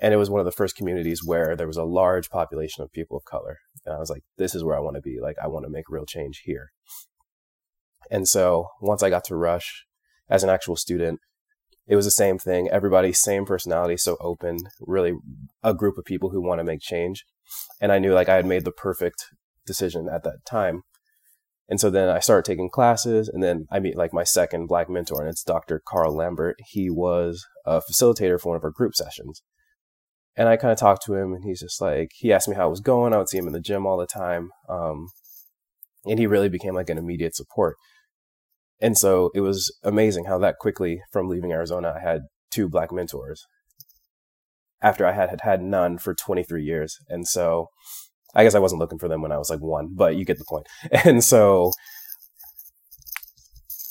And 0.00 0.12
it 0.12 0.18
was 0.18 0.28
one 0.28 0.40
of 0.40 0.44
the 0.44 0.52
first 0.52 0.76
communities 0.76 1.22
where 1.24 1.56
there 1.56 1.66
was 1.66 1.78
a 1.78 1.84
large 1.84 2.28
population 2.28 2.82
of 2.82 2.92
people 2.92 3.16
of 3.16 3.24
color. 3.24 3.58
And 3.84 3.94
I 3.94 3.98
was 3.98 4.10
like, 4.10 4.22
this 4.36 4.54
is 4.54 4.62
where 4.62 4.76
I 4.76 4.80
want 4.80 4.96
to 4.96 5.02
be. 5.02 5.18
Like, 5.20 5.36
I 5.42 5.46
want 5.48 5.64
to 5.64 5.70
make 5.70 5.88
real 5.88 6.04
change 6.04 6.42
here. 6.44 6.72
And 8.10 8.28
so 8.28 8.68
once 8.80 9.02
I 9.02 9.10
got 9.10 9.24
to 9.24 9.36
Rush 9.36 9.86
as 10.28 10.42
an 10.42 10.50
actual 10.50 10.76
student, 10.76 11.20
it 11.86 11.96
was 11.96 12.04
the 12.04 12.10
same 12.10 12.38
thing. 12.38 12.68
Everybody, 12.68 13.12
same 13.12 13.46
personality, 13.46 13.96
so 13.96 14.16
open, 14.20 14.58
really 14.80 15.14
a 15.62 15.72
group 15.72 15.96
of 15.98 16.04
people 16.04 16.30
who 16.30 16.42
want 16.42 16.58
to 16.58 16.64
make 16.64 16.80
change. 16.80 17.24
And 17.80 17.92
I 17.92 17.98
knew 17.98 18.12
like 18.12 18.28
I 18.28 18.34
had 18.34 18.46
made 18.46 18.64
the 18.64 18.72
perfect 18.72 19.24
decision 19.66 20.08
at 20.12 20.24
that 20.24 20.44
time. 20.44 20.82
And 21.68 21.80
so 21.80 21.90
then 21.90 22.08
I 22.08 22.20
started 22.20 22.44
taking 22.44 22.70
classes 22.70 23.28
and 23.28 23.42
then 23.42 23.66
I 23.70 23.80
meet 23.80 23.96
like 23.96 24.12
my 24.12 24.24
second 24.24 24.66
black 24.68 24.88
mentor 24.88 25.20
and 25.20 25.28
it's 25.28 25.42
Dr. 25.42 25.82
Carl 25.84 26.14
Lambert. 26.14 26.56
He 26.68 26.90
was 26.90 27.44
a 27.64 27.80
facilitator 27.80 28.40
for 28.40 28.50
one 28.50 28.56
of 28.56 28.64
our 28.64 28.70
group 28.70 28.94
sessions. 28.94 29.42
And 30.36 30.48
I 30.48 30.56
kind 30.56 30.72
of 30.72 30.78
talked 30.78 31.04
to 31.06 31.14
him 31.14 31.32
and 31.32 31.44
he's 31.44 31.60
just 31.60 31.80
like, 31.80 32.10
he 32.14 32.32
asked 32.32 32.48
me 32.48 32.56
how 32.56 32.66
it 32.66 32.70
was 32.70 32.80
going. 32.80 33.12
I 33.12 33.18
would 33.18 33.28
see 33.28 33.38
him 33.38 33.46
in 33.46 33.52
the 33.52 33.60
gym 33.60 33.86
all 33.86 33.96
the 33.96 34.06
time. 34.06 34.50
Um, 34.68 35.08
and 36.04 36.18
he 36.18 36.26
really 36.26 36.48
became 36.48 36.74
like 36.74 36.90
an 36.90 36.98
immediate 36.98 37.34
support. 37.34 37.76
And 38.80 38.98
so 38.98 39.30
it 39.34 39.40
was 39.40 39.74
amazing 39.82 40.26
how 40.26 40.38
that 40.38 40.58
quickly 40.58 41.00
from 41.10 41.28
leaving 41.28 41.52
Arizona, 41.52 41.94
I 41.96 42.00
had 42.00 42.22
two 42.50 42.68
black 42.68 42.92
mentors 42.92 43.46
after 44.82 45.06
I 45.06 45.12
had, 45.12 45.30
had 45.30 45.40
had 45.40 45.62
none 45.62 45.96
for 45.98 46.14
23 46.14 46.62
years. 46.62 46.98
And 47.08 47.26
so 47.26 47.68
I 48.34 48.44
guess 48.44 48.54
I 48.54 48.58
wasn't 48.58 48.80
looking 48.80 48.98
for 48.98 49.08
them 49.08 49.22
when 49.22 49.32
I 49.32 49.38
was 49.38 49.48
like 49.48 49.60
one, 49.60 49.94
but 49.94 50.16
you 50.16 50.24
get 50.24 50.38
the 50.38 50.44
point. 50.44 50.66
And 51.04 51.24
so 51.24 51.72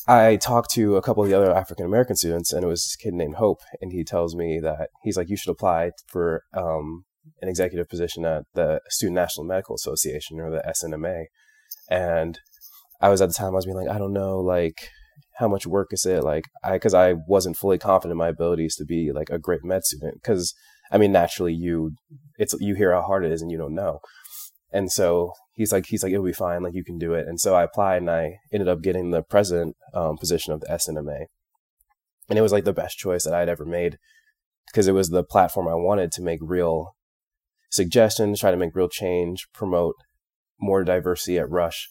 I 0.08 0.36
talked 0.36 0.70
to 0.72 0.98
a 0.98 1.02
couple 1.02 1.24
of 1.24 1.30
the 1.30 1.36
other 1.36 1.54
African 1.54 1.86
American 1.86 2.16
students, 2.16 2.54
and 2.54 2.64
it 2.64 2.68
was 2.68 2.84
this 2.84 2.96
kid 2.96 3.14
named 3.14 3.36
Hope, 3.36 3.62
and 3.82 3.92
he 3.92 4.04
tells 4.04 4.36
me 4.36 4.60
that 4.60 4.90
he's 5.04 5.18
like, 5.18 5.30
you 5.30 5.38
should 5.38 5.52
apply 5.52 5.92
for 6.08 6.44
um, 6.54 7.06
an 7.42 7.50
executive 7.50 7.90
position 7.90 8.26
at 8.26 8.44
the 8.54 8.82
Student 8.90 9.16
National 9.16 9.46
Medical 9.46 9.76
Association 9.76 10.40
or 10.40 10.52
the 10.52 10.64
SNMA. 10.68 11.26
And 11.90 12.40
I 13.02 13.10
was 13.10 13.22
at 13.22 13.30
the 13.30 13.34
time 13.34 13.50
I 13.50 13.56
was 13.56 13.66
being 13.66 13.78
like, 13.78 13.90
I 13.90 13.98
don't 13.98 14.14
know, 14.14 14.40
like 14.40 14.90
how 15.38 15.48
much 15.48 15.66
work 15.68 15.90
is 15.92 16.06
it? 16.06 16.24
Like 16.24 16.46
I, 16.64 16.74
because 16.74 16.94
I 16.94 17.16
wasn't 17.28 17.58
fully 17.58 17.78
confident 17.78 18.14
in 18.14 18.18
my 18.18 18.30
abilities 18.30 18.76
to 18.78 18.86
be 18.86 19.12
like 19.12 19.30
a 19.30 19.40
great 19.40 19.64
med 19.64 19.84
student. 19.84 20.16
Because 20.16 20.54
I 20.92 20.98
mean, 20.98 21.12
naturally, 21.12 21.54
you 21.54 21.94
it's 22.38 22.54
you 22.60 22.76
hear 22.76 22.94
how 22.94 23.02
hard 23.02 23.26
it 23.26 23.32
is 23.32 23.42
and 23.42 23.52
you 23.52 23.58
don't 23.58 23.76
know. 23.76 24.00
And 24.72 24.92
so 24.92 25.34
he's 25.56 25.72
like, 25.72 25.88
he's 25.88 26.04
like, 26.04 26.14
it'll 26.14 26.26
be 26.26 26.34
fine. 26.34 26.64
Like 26.64 26.74
you 26.74 26.84
can 26.84 26.98
do 26.98 27.14
it. 27.14 27.28
And 27.28 27.40
so 27.40 27.56
I 27.56 27.64
applied 27.64 27.98
and 27.98 28.12
I 28.12 28.36
ended 28.54 28.70
up 28.70 28.82
getting 28.82 29.12
the 29.12 29.24
president 29.24 29.76
um, 29.94 30.18
position 30.18 30.54
of 30.54 30.62
the 30.62 30.68
SNMA. 30.68 31.26
And 32.30 32.40
it 32.40 32.42
was 32.42 32.52
like 32.52 32.64
the 32.64 32.74
best 32.74 32.98
choice 32.98 33.24
that 33.24 33.34
I'd 33.34 33.50
ever 33.50 33.66
made 33.66 33.98
because 34.68 34.88
it 34.88 34.94
was 34.94 35.10
the 35.10 35.24
platform 35.24 35.68
I 35.68 35.76
wanted 35.76 36.12
to 36.14 36.22
make 36.22 36.40
real 36.42 36.96
suggestions, 37.70 38.40
try 38.40 38.52
to 38.52 38.58
make 38.58 38.76
real 38.76 38.90
change, 38.90 39.48
promote 39.54 39.96
more 40.60 40.84
diversity 40.84 41.38
at 41.38 41.50
Rush 41.50 41.88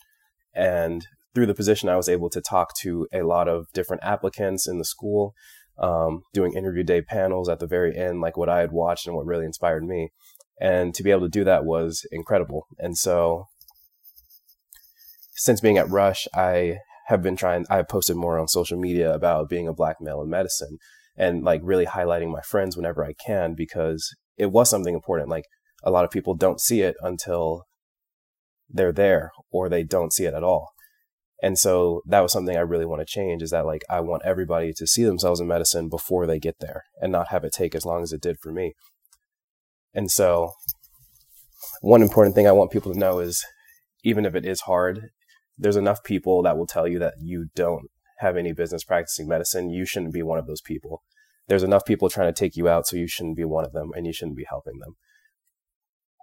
and 0.54 1.06
through 1.34 1.46
the 1.46 1.54
position, 1.54 1.88
I 1.88 1.96
was 1.96 2.08
able 2.08 2.30
to 2.30 2.40
talk 2.40 2.76
to 2.82 3.08
a 3.12 3.22
lot 3.22 3.48
of 3.48 3.66
different 3.72 4.04
applicants 4.04 4.68
in 4.68 4.78
the 4.78 4.84
school, 4.84 5.34
um, 5.78 6.22
doing 6.32 6.54
interview 6.54 6.84
day 6.84 7.02
panels 7.02 7.48
at 7.48 7.58
the 7.58 7.66
very 7.66 7.96
end, 7.96 8.20
like 8.20 8.36
what 8.36 8.48
I 8.48 8.60
had 8.60 8.70
watched 8.70 9.06
and 9.06 9.16
what 9.16 9.26
really 9.26 9.44
inspired 9.44 9.84
me. 9.84 10.10
And 10.60 10.94
to 10.94 11.02
be 11.02 11.10
able 11.10 11.22
to 11.22 11.28
do 11.28 11.42
that 11.44 11.64
was 11.64 12.06
incredible. 12.12 12.66
And 12.78 12.96
so, 12.96 13.46
since 15.34 15.60
being 15.60 15.78
at 15.78 15.90
Rush, 15.90 16.26
I 16.34 16.78
have 17.06 17.22
been 17.22 17.36
trying, 17.36 17.66
I 17.68 17.76
have 17.76 17.88
posted 17.88 18.16
more 18.16 18.38
on 18.38 18.48
social 18.48 18.78
media 18.78 19.12
about 19.12 19.48
being 19.48 19.68
a 19.68 19.74
black 19.74 19.96
male 20.00 20.22
in 20.22 20.30
medicine 20.30 20.78
and 21.16 21.44
like 21.44 21.60
really 21.62 21.86
highlighting 21.86 22.30
my 22.30 22.40
friends 22.40 22.76
whenever 22.76 23.04
I 23.04 23.12
can 23.12 23.54
because 23.54 24.14
it 24.36 24.50
was 24.50 24.70
something 24.70 24.94
important. 24.94 25.28
Like 25.28 25.44
a 25.82 25.90
lot 25.90 26.04
of 26.04 26.10
people 26.10 26.34
don't 26.34 26.60
see 26.60 26.80
it 26.80 26.96
until 27.00 27.64
they're 28.70 28.92
there 28.92 29.32
or 29.50 29.68
they 29.68 29.84
don't 29.84 30.12
see 30.12 30.24
it 30.24 30.34
at 30.34 30.42
all. 30.42 30.70
And 31.42 31.58
so 31.58 32.00
that 32.06 32.20
was 32.20 32.32
something 32.32 32.56
I 32.56 32.60
really 32.60 32.86
want 32.86 33.00
to 33.00 33.06
change 33.06 33.42
is 33.42 33.50
that 33.50 33.66
like 33.66 33.82
I 33.90 34.00
want 34.00 34.22
everybody 34.24 34.72
to 34.72 34.86
see 34.86 35.04
themselves 35.04 35.40
in 35.40 35.46
medicine 35.46 35.88
before 35.88 36.26
they 36.26 36.38
get 36.38 36.56
there 36.60 36.84
and 37.00 37.12
not 37.12 37.28
have 37.28 37.44
it 37.44 37.52
take 37.52 37.74
as 37.74 37.84
long 37.84 38.02
as 38.02 38.12
it 38.12 38.22
did 38.22 38.36
for 38.40 38.50
me. 38.50 38.72
And 39.92 40.10
so 40.10 40.52
one 41.82 42.02
important 42.02 42.34
thing 42.34 42.46
I 42.46 42.52
want 42.52 42.70
people 42.70 42.92
to 42.92 42.98
know 42.98 43.18
is 43.18 43.44
even 44.02 44.24
if 44.24 44.34
it 44.34 44.44
is 44.46 44.62
hard, 44.62 45.10
there's 45.56 45.76
enough 45.76 46.02
people 46.02 46.42
that 46.42 46.56
will 46.56 46.66
tell 46.66 46.88
you 46.88 46.98
that 46.98 47.14
you 47.20 47.46
don't 47.54 47.90
have 48.18 48.36
any 48.36 48.52
business 48.52 48.84
practicing 48.84 49.28
medicine. 49.28 49.70
You 49.70 49.84
shouldn't 49.84 50.12
be 50.12 50.22
one 50.22 50.38
of 50.38 50.46
those 50.46 50.60
people. 50.60 51.02
There's 51.48 51.62
enough 51.62 51.84
people 51.84 52.08
trying 52.08 52.32
to 52.32 52.38
take 52.38 52.56
you 52.56 52.68
out, 52.68 52.86
so 52.86 52.96
you 52.96 53.06
shouldn't 53.06 53.36
be 53.36 53.44
one 53.44 53.64
of 53.64 53.72
them 53.72 53.90
and 53.94 54.06
you 54.06 54.12
shouldn't 54.12 54.36
be 54.36 54.46
helping 54.48 54.78
them. 54.78 54.94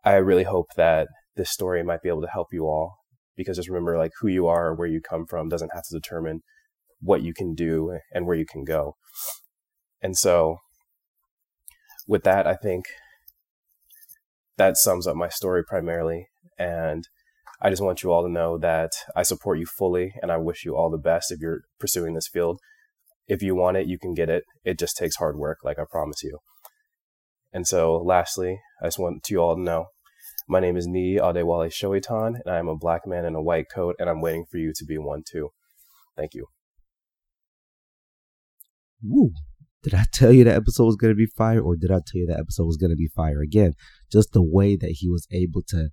I 0.03 0.13
really 0.15 0.43
hope 0.43 0.67
that 0.75 1.07
this 1.35 1.51
story 1.51 1.83
might 1.83 2.01
be 2.01 2.09
able 2.09 2.21
to 2.21 2.27
help 2.27 2.47
you 2.51 2.65
all 2.65 2.95
because 3.35 3.57
just 3.57 3.69
remember 3.69 3.97
like 3.97 4.11
who 4.19 4.27
you 4.27 4.47
are 4.47 4.67
or 4.67 4.75
where 4.75 4.87
you 4.87 4.99
come 4.99 5.25
from 5.25 5.47
doesn't 5.47 5.71
have 5.73 5.83
to 5.83 5.97
determine 5.97 6.41
what 6.99 7.21
you 7.21 7.33
can 7.33 7.53
do 7.53 7.97
and 8.11 8.25
where 8.25 8.35
you 8.35 8.45
can 8.45 8.63
go. 8.63 8.95
And 10.01 10.17
so 10.17 10.57
with 12.07 12.23
that, 12.23 12.47
I 12.47 12.55
think 12.55 12.85
that 14.57 14.77
sums 14.77 15.07
up 15.07 15.15
my 15.15 15.29
story 15.29 15.63
primarily. 15.63 16.27
And 16.57 17.07
I 17.61 17.69
just 17.69 17.81
want 17.81 18.01
you 18.01 18.11
all 18.11 18.23
to 18.23 18.31
know 18.31 18.57
that 18.57 18.91
I 19.15 19.23
support 19.23 19.59
you 19.59 19.65
fully 19.65 20.13
and 20.21 20.31
I 20.31 20.37
wish 20.37 20.65
you 20.65 20.75
all 20.75 20.89
the 20.89 20.97
best 20.97 21.31
if 21.31 21.39
you're 21.39 21.61
pursuing 21.79 22.15
this 22.15 22.27
field. 22.27 22.59
if 23.27 23.41
you 23.41 23.55
want 23.55 23.77
it, 23.77 23.87
you 23.87 23.97
can 23.97 24.13
get 24.13 24.29
it. 24.29 24.43
It 24.65 24.77
just 24.77 24.97
takes 24.97 25.15
hard 25.15 25.37
work, 25.37 25.59
like 25.63 25.79
I 25.79 25.83
promise 25.89 26.21
you. 26.21 26.39
And 27.53 27.65
so, 27.65 27.95
lastly, 27.97 28.59
I 28.81 28.87
just 28.87 28.99
want 28.99 29.29
you 29.29 29.39
all 29.39 29.55
to 29.55 29.61
know 29.61 29.85
my 30.49 30.59
name 30.59 30.75
is 30.75 30.87
Nii 30.87 31.17
Adewale 31.17 31.71
Soitan, 31.71 32.39
and 32.43 32.53
I 32.53 32.57
am 32.57 32.67
a 32.67 32.75
black 32.75 33.07
man 33.07 33.23
in 33.23 33.35
a 33.35 33.41
white 33.41 33.67
coat, 33.73 33.95
and 33.99 34.09
I'm 34.09 34.19
waiting 34.21 34.45
for 34.49 34.57
you 34.57 34.73
to 34.75 34.85
be 34.85 34.97
one 34.97 35.23
too. 35.25 35.49
Thank 36.17 36.33
you. 36.33 36.47
Woo. 39.01 39.31
Did 39.83 39.93
I 39.95 40.03
tell 40.13 40.31
you 40.31 40.43
that 40.43 40.55
episode 40.55 40.85
was 40.85 40.95
going 40.95 41.11
to 41.13 41.17
be 41.17 41.25
fire, 41.37 41.61
or 41.61 41.75
did 41.75 41.89
I 41.89 42.01
tell 42.05 42.19
you 42.19 42.27
that 42.27 42.39
episode 42.39 42.65
was 42.65 42.77
going 42.77 42.91
to 42.91 42.97
be 42.97 43.09
fire 43.15 43.41
again? 43.41 43.73
Just 44.11 44.33
the 44.33 44.43
way 44.43 44.75
that 44.75 44.95
he 44.99 45.09
was 45.09 45.25
able 45.31 45.63
to 45.69 45.89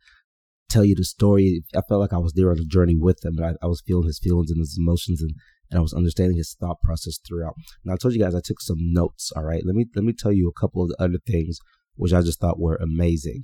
tell 0.69 0.85
you 0.85 0.95
the 0.95 1.05
story, 1.05 1.63
I 1.75 1.81
felt 1.89 2.01
like 2.01 2.13
I 2.13 2.19
was 2.19 2.35
there 2.35 2.51
on 2.51 2.57
the 2.57 2.65
journey 2.65 2.97
with 2.97 3.25
him, 3.25 3.39
and 3.39 3.47
I, 3.47 3.53
I 3.65 3.67
was 3.67 3.83
feeling 3.87 4.07
his 4.07 4.19
feelings 4.19 4.51
and 4.51 4.59
his 4.59 4.77
emotions, 4.79 5.21
and, 5.21 5.33
and 5.71 5.79
I 5.79 5.83
was 5.83 5.95
understanding 5.95 6.37
his 6.37 6.57
thought 6.59 6.81
process 6.83 7.19
throughout. 7.27 7.55
And 7.85 7.93
I 7.93 7.97
told 7.97 8.15
you 8.15 8.21
guys 8.21 8.35
I 8.35 8.41
took 8.45 8.61
some 8.61 8.79
notes. 8.81 9.33
All 9.35 9.45
right, 9.45 9.63
let 9.65 9.75
me 9.75 9.87
let 9.95 10.05
me 10.05 10.13
tell 10.13 10.33
you 10.33 10.49
a 10.49 10.61
couple 10.61 10.83
of 10.83 10.89
the 10.89 11.03
other 11.03 11.19
things 11.27 11.59
which 11.99 12.13
I 12.13 12.23
just 12.23 12.41
thought 12.41 12.61
were 12.61 12.77
amazing. 12.77 13.43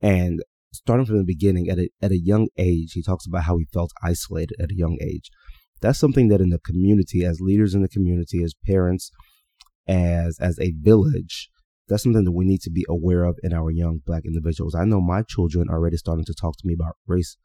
And 0.00 0.42
starting 0.72 1.06
from 1.06 1.18
the 1.18 1.24
beginning, 1.24 1.68
at 1.68 1.78
a 1.78 1.88
at 2.02 2.10
a 2.10 2.18
young 2.18 2.48
age, 2.58 2.92
he 2.92 3.02
talks 3.02 3.26
about 3.26 3.44
how 3.44 3.58
he 3.58 3.66
felt 3.72 3.92
isolated 4.02 4.56
at 4.60 4.70
a 4.70 4.76
young 4.76 4.98
age. 5.00 5.30
That's 5.80 5.98
something 5.98 6.28
that 6.28 6.40
in 6.40 6.50
the 6.50 6.58
community, 6.58 7.24
as 7.24 7.40
leaders 7.40 7.74
in 7.74 7.82
the 7.82 7.88
community, 7.88 8.42
as 8.42 8.54
parents, 8.66 9.10
as 9.86 10.38
as 10.40 10.58
a 10.58 10.72
village, 10.80 11.50
that's 11.88 12.02
something 12.02 12.24
that 12.24 12.32
we 12.32 12.44
need 12.44 12.60
to 12.62 12.70
be 12.70 12.84
aware 12.88 13.24
of 13.24 13.38
in 13.42 13.52
our 13.52 13.70
young 13.70 14.00
black 14.04 14.24
individuals. 14.24 14.74
I 14.74 14.84
know 14.84 15.00
my 15.00 15.22
children 15.22 15.68
are 15.68 15.76
already 15.76 15.96
starting 15.96 16.24
to 16.24 16.34
talk 16.34 16.56
to 16.58 16.66
me 16.66 16.74
about 16.74 16.96
race 17.06 17.36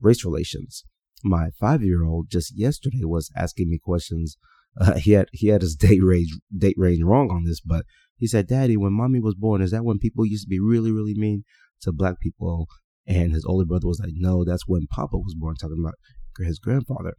race 0.00 0.24
relations. 0.24 0.84
My 1.24 1.50
five 1.60 1.82
year 1.82 2.04
old 2.04 2.30
just 2.30 2.56
yesterday 2.56 3.04
was 3.04 3.30
asking 3.36 3.68
me 3.68 3.78
questions. 3.82 4.36
Uh, 4.80 4.94
he 4.94 5.12
had 5.12 5.28
he 5.32 5.48
had 5.48 5.62
his 5.62 5.76
date 5.76 6.02
range 6.02 6.30
date 6.56 6.76
range 6.78 7.02
wrong 7.02 7.30
on 7.30 7.44
this, 7.44 7.60
but 7.60 7.84
he 8.16 8.26
said, 8.26 8.46
"Daddy, 8.46 8.76
when 8.76 8.92
mommy 8.92 9.20
was 9.20 9.34
born, 9.34 9.60
is 9.60 9.70
that 9.72 9.84
when 9.84 9.98
people 9.98 10.24
used 10.24 10.44
to 10.44 10.48
be 10.48 10.60
really 10.60 10.90
really 10.90 11.14
mean 11.14 11.44
to 11.82 11.92
black 11.92 12.20
people?" 12.20 12.68
And 13.06 13.32
his 13.32 13.44
older 13.44 13.66
brother 13.66 13.86
was 13.86 14.00
like, 14.00 14.12
"No, 14.14 14.44
that's 14.44 14.66
when 14.66 14.86
Papa 14.90 15.18
was 15.18 15.34
born." 15.34 15.56
Talking 15.56 15.84
about 15.84 15.96
his 16.38 16.58
grandfather. 16.58 17.14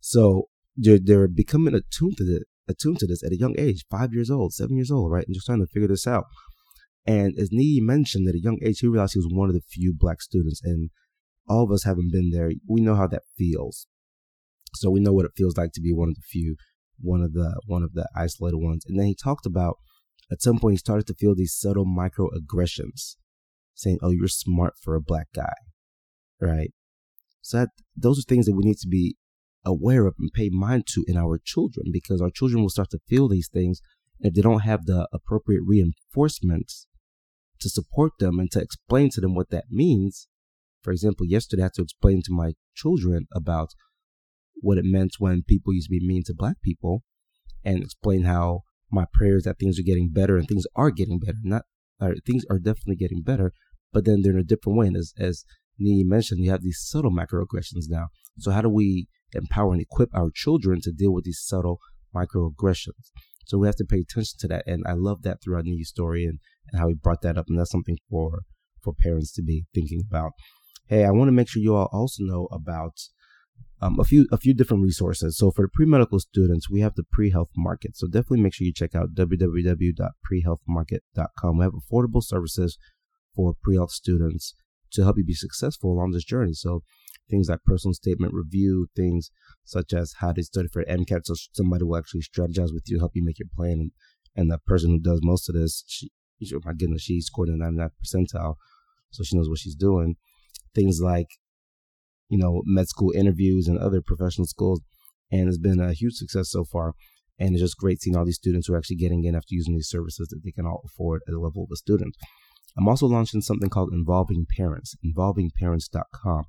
So 0.00 0.48
they're, 0.76 0.98
they're 1.02 1.28
becoming 1.28 1.74
attuned 1.74 2.16
to 2.18 2.24
the 2.24 2.44
attuned 2.68 2.98
to 2.98 3.06
this 3.06 3.22
at 3.22 3.32
a 3.32 3.38
young 3.38 3.54
age, 3.58 3.84
five 3.90 4.12
years 4.12 4.30
old, 4.30 4.52
seven 4.52 4.76
years 4.76 4.90
old, 4.90 5.10
right? 5.10 5.24
And 5.26 5.34
just 5.34 5.46
trying 5.46 5.60
to 5.60 5.66
figure 5.66 5.88
this 5.88 6.06
out. 6.06 6.24
And 7.06 7.34
as 7.38 7.50
Nii 7.50 7.80
mentioned, 7.80 8.28
at 8.28 8.34
a 8.34 8.40
young 8.40 8.58
age, 8.62 8.78
he 8.80 8.86
realized 8.86 9.12
he 9.14 9.18
was 9.18 9.28
one 9.30 9.48
of 9.48 9.54
the 9.54 9.60
few 9.60 9.94
black 9.96 10.22
students. 10.22 10.62
And 10.64 10.90
all 11.48 11.64
of 11.64 11.70
us 11.70 11.84
having 11.84 12.10
been 12.10 12.30
there, 12.30 12.50
we 12.68 12.80
know 12.80 12.94
how 12.94 13.06
that 13.08 13.22
feels. 13.36 13.86
So 14.74 14.90
we 14.90 15.00
know 15.00 15.12
what 15.12 15.26
it 15.26 15.32
feels 15.36 15.56
like 15.56 15.72
to 15.72 15.80
be 15.80 15.92
one 15.92 16.08
of 16.08 16.14
the 16.14 16.22
few, 16.22 16.56
one 16.98 17.20
of 17.20 17.32
the 17.32 17.60
one 17.66 17.82
of 17.82 17.92
the 17.92 18.08
isolated 18.16 18.56
ones. 18.56 18.84
And 18.86 18.98
then 18.98 19.06
he 19.06 19.14
talked 19.14 19.46
about 19.46 19.76
at 20.32 20.42
some 20.42 20.58
point 20.58 20.74
he 20.74 20.78
started 20.78 21.06
to 21.08 21.14
feel 21.14 21.34
these 21.34 21.56
subtle 21.56 21.84
microaggressions, 21.86 23.16
saying, 23.74 23.98
"Oh, 24.02 24.10
you're 24.10 24.26
smart 24.26 24.74
for 24.82 24.94
a 24.94 25.02
black 25.02 25.28
guy," 25.34 25.52
right? 26.40 26.72
So 27.40 27.58
that 27.58 27.68
those 27.96 28.18
are 28.18 28.22
things 28.22 28.46
that 28.46 28.56
we 28.56 28.64
need 28.64 28.78
to 28.78 28.88
be 28.88 29.16
aware 29.64 30.06
of 30.06 30.14
and 30.18 30.32
pay 30.32 30.50
mind 30.50 30.86
to 30.88 31.04
in 31.06 31.16
our 31.16 31.40
children 31.42 31.86
because 31.92 32.20
our 32.20 32.30
children 32.30 32.62
will 32.62 32.70
start 32.70 32.90
to 32.90 33.00
feel 33.08 33.28
these 33.28 33.48
things 33.48 33.80
And 34.20 34.30
if 34.30 34.34
they 34.34 34.42
don't 34.42 34.60
have 34.60 34.86
the 34.86 35.08
appropriate 35.12 35.62
reinforcements 35.66 36.86
to 37.60 37.68
support 37.68 38.12
them 38.18 38.38
and 38.38 38.50
to 38.52 38.60
explain 38.60 39.10
to 39.10 39.20
them 39.20 39.34
what 39.34 39.50
that 39.50 39.64
means. 39.70 40.28
For 40.82 40.92
example, 40.92 41.26
yesterday 41.26 41.62
I 41.62 41.66
had 41.66 41.74
to 41.74 41.82
explain 41.82 42.22
to 42.24 42.32
my 42.32 42.52
children 42.74 43.26
about 43.34 43.70
what 44.54 44.78
it 44.78 44.84
meant 44.84 45.14
when 45.18 45.42
people 45.42 45.72
used 45.72 45.88
to 45.88 45.98
be 45.98 46.06
mean 46.06 46.22
to 46.26 46.34
black 46.34 46.56
people 46.62 47.02
and 47.64 47.82
explain 47.82 48.24
how 48.24 48.60
my 48.90 49.06
prayers 49.12 49.44
that 49.44 49.58
things 49.58 49.78
are 49.78 49.82
getting 49.82 50.10
better 50.12 50.36
and 50.36 50.46
things 50.46 50.66
are 50.76 50.90
getting 50.90 51.18
better. 51.18 51.38
Not 51.42 51.62
or 52.00 52.14
things 52.26 52.44
are 52.50 52.58
definitely 52.58 52.96
getting 52.96 53.22
better, 53.22 53.52
but 53.92 54.04
then 54.04 54.22
they're 54.22 54.32
in 54.32 54.38
a 54.38 54.44
different 54.44 54.78
way. 54.78 54.86
And 54.86 54.96
as 54.96 55.14
as 55.18 55.44
Nii 55.80 56.04
mentioned, 56.04 56.40
you 56.40 56.50
have 56.50 56.62
these 56.62 56.80
subtle 56.80 57.10
microaggressions 57.10 57.88
now. 57.88 58.08
So 58.38 58.50
how 58.50 58.60
do 58.60 58.68
we 58.68 59.08
empower 59.36 59.72
and 59.72 59.82
equip 59.82 60.14
our 60.14 60.30
children 60.34 60.80
to 60.82 60.92
deal 60.92 61.12
with 61.12 61.24
these 61.24 61.42
subtle 61.42 61.80
microaggressions. 62.14 63.10
So 63.46 63.58
we 63.58 63.66
have 63.66 63.76
to 63.76 63.84
pay 63.84 63.98
attention 63.98 64.38
to 64.40 64.48
that. 64.48 64.64
And 64.66 64.82
I 64.86 64.92
love 64.92 65.20
that 65.22 65.42
throughout 65.42 65.64
Nii's 65.64 65.90
story 65.90 66.24
and, 66.24 66.38
and 66.72 66.80
how 66.80 66.88
he 66.88 66.94
brought 66.94 67.20
that 67.22 67.36
up. 67.36 67.46
And 67.48 67.58
that's 67.58 67.70
something 67.70 67.98
for, 68.08 68.44
for 68.82 68.94
parents 68.94 69.32
to 69.34 69.42
be 69.42 69.66
thinking 69.74 70.00
about. 70.08 70.32
Hey, 70.86 71.04
I 71.04 71.10
want 71.10 71.28
to 71.28 71.32
make 71.32 71.48
sure 71.48 71.62
you 71.62 71.74
all 71.74 71.90
also 71.92 72.24
know 72.24 72.48
about 72.50 72.94
um, 73.80 73.98
a 73.98 74.04
few 74.04 74.28
a 74.30 74.36
few 74.38 74.54
different 74.54 74.82
resources. 74.82 75.36
So 75.36 75.50
for 75.50 75.62
the 75.62 75.68
pre-medical 75.72 76.20
students, 76.20 76.70
we 76.70 76.80
have 76.80 76.94
the 76.94 77.02
pre-health 77.10 77.50
market. 77.56 77.96
So 77.96 78.06
definitely 78.06 78.40
make 78.40 78.54
sure 78.54 78.66
you 78.66 78.72
check 78.72 78.94
out 78.94 79.14
www.prehealthmarket.com. 79.14 81.58
We 81.58 81.64
have 81.64 81.72
affordable 81.72 82.22
services 82.22 82.78
for 83.34 83.54
pre-health 83.62 83.90
students 83.90 84.54
to 84.92 85.02
help 85.02 85.18
you 85.18 85.24
be 85.24 85.34
successful 85.34 85.92
along 85.92 86.12
this 86.12 86.24
journey. 86.24 86.54
So 86.54 86.84
things 87.30 87.48
like 87.48 87.64
personal 87.64 87.94
statement 87.94 88.32
review, 88.34 88.88
things 88.94 89.30
such 89.64 89.92
as 89.92 90.14
how 90.18 90.32
to 90.32 90.42
study 90.42 90.68
for 90.72 90.84
MCAT. 90.84 91.20
So 91.24 91.34
somebody 91.52 91.84
will 91.84 91.96
actually 91.96 92.22
strategize 92.22 92.72
with 92.72 92.84
you, 92.86 92.98
help 92.98 93.12
you 93.14 93.24
make 93.24 93.38
your 93.38 93.48
plan. 93.54 93.72
And, 93.72 93.90
and 94.36 94.50
the 94.50 94.58
person 94.58 94.90
who 94.90 95.00
does 95.00 95.20
most 95.22 95.48
of 95.48 95.54
this, 95.54 95.84
she, 95.86 96.10
oh 96.54 96.60
my 96.64 96.72
goodness, 96.72 97.02
she 97.02 97.20
scored 97.20 97.48
in 97.48 97.58
the 97.58 97.64
99th 97.64 97.90
percentile. 98.02 98.54
So 99.10 99.22
she 99.22 99.36
knows 99.36 99.48
what 99.48 99.58
she's 99.58 99.76
doing. 99.76 100.16
Things 100.74 101.00
like, 101.00 101.28
you 102.28 102.38
know, 102.38 102.62
med 102.66 102.88
school 102.88 103.12
interviews 103.14 103.68
and 103.68 103.78
other 103.78 104.02
professional 104.02 104.46
schools. 104.46 104.80
And 105.30 105.48
it's 105.48 105.58
been 105.58 105.80
a 105.80 105.92
huge 105.92 106.14
success 106.14 106.50
so 106.50 106.64
far. 106.64 106.94
And 107.38 107.50
it's 107.52 107.62
just 107.62 107.78
great 107.78 108.00
seeing 108.00 108.16
all 108.16 108.24
these 108.24 108.36
students 108.36 108.66
who 108.66 108.74
are 108.74 108.78
actually 108.78 108.96
getting 108.96 109.24
in 109.24 109.34
after 109.34 109.54
using 109.54 109.74
these 109.74 109.88
services 109.88 110.28
that 110.28 110.40
they 110.44 110.52
can 110.52 110.66
all 110.66 110.82
afford 110.84 111.22
at 111.26 111.32
the 111.32 111.38
level 111.38 111.64
of 111.64 111.70
a 111.72 111.76
student. 111.76 112.14
I'm 112.76 112.88
also 112.88 113.06
launching 113.06 113.40
something 113.40 113.70
called 113.70 113.92
Involving 113.92 114.46
Parents, 114.56 114.96
involvingparents.com. 115.04 116.44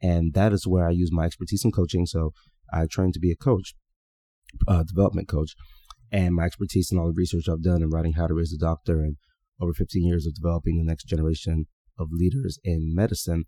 And 0.00 0.32
that 0.34 0.52
is 0.52 0.66
where 0.66 0.86
I 0.86 0.92
use 0.92 1.10
my 1.12 1.24
expertise 1.24 1.64
in 1.64 1.72
coaching. 1.72 2.06
So 2.06 2.32
I 2.72 2.86
trained 2.86 3.14
to 3.14 3.20
be 3.20 3.32
a 3.32 3.36
coach, 3.36 3.74
uh, 4.66 4.84
development 4.84 5.28
coach, 5.28 5.54
and 6.10 6.34
my 6.34 6.44
expertise 6.44 6.90
in 6.90 6.98
all 6.98 7.08
the 7.08 7.14
research 7.16 7.48
I've 7.48 7.62
done 7.62 7.82
in 7.82 7.90
writing 7.90 8.14
How 8.14 8.26
to 8.26 8.34
Raise 8.34 8.52
a 8.52 8.58
Doctor 8.58 9.00
and 9.00 9.16
over 9.60 9.72
15 9.72 10.06
years 10.06 10.26
of 10.26 10.34
developing 10.34 10.78
the 10.78 10.84
next 10.84 11.04
generation 11.04 11.66
of 11.98 12.08
leaders 12.12 12.58
in 12.62 12.94
medicine. 12.94 13.44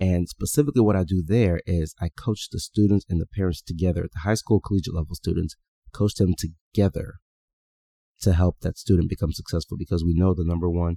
And 0.00 0.28
specifically, 0.28 0.82
what 0.82 0.96
I 0.96 1.04
do 1.04 1.22
there 1.24 1.60
is 1.66 1.94
I 2.00 2.08
coach 2.08 2.48
the 2.50 2.58
students 2.58 3.06
and 3.08 3.20
the 3.20 3.26
parents 3.26 3.62
together, 3.62 4.02
the 4.02 4.20
high 4.20 4.34
school, 4.34 4.60
collegiate 4.60 4.94
level 4.94 5.14
students, 5.14 5.54
coach 5.92 6.14
them 6.14 6.34
together 6.36 7.14
to 8.22 8.32
help 8.32 8.60
that 8.60 8.78
student 8.78 9.08
become 9.08 9.32
successful 9.32 9.76
because 9.76 10.04
we 10.04 10.14
know 10.14 10.34
the 10.34 10.44
number 10.44 10.68
one 10.68 10.96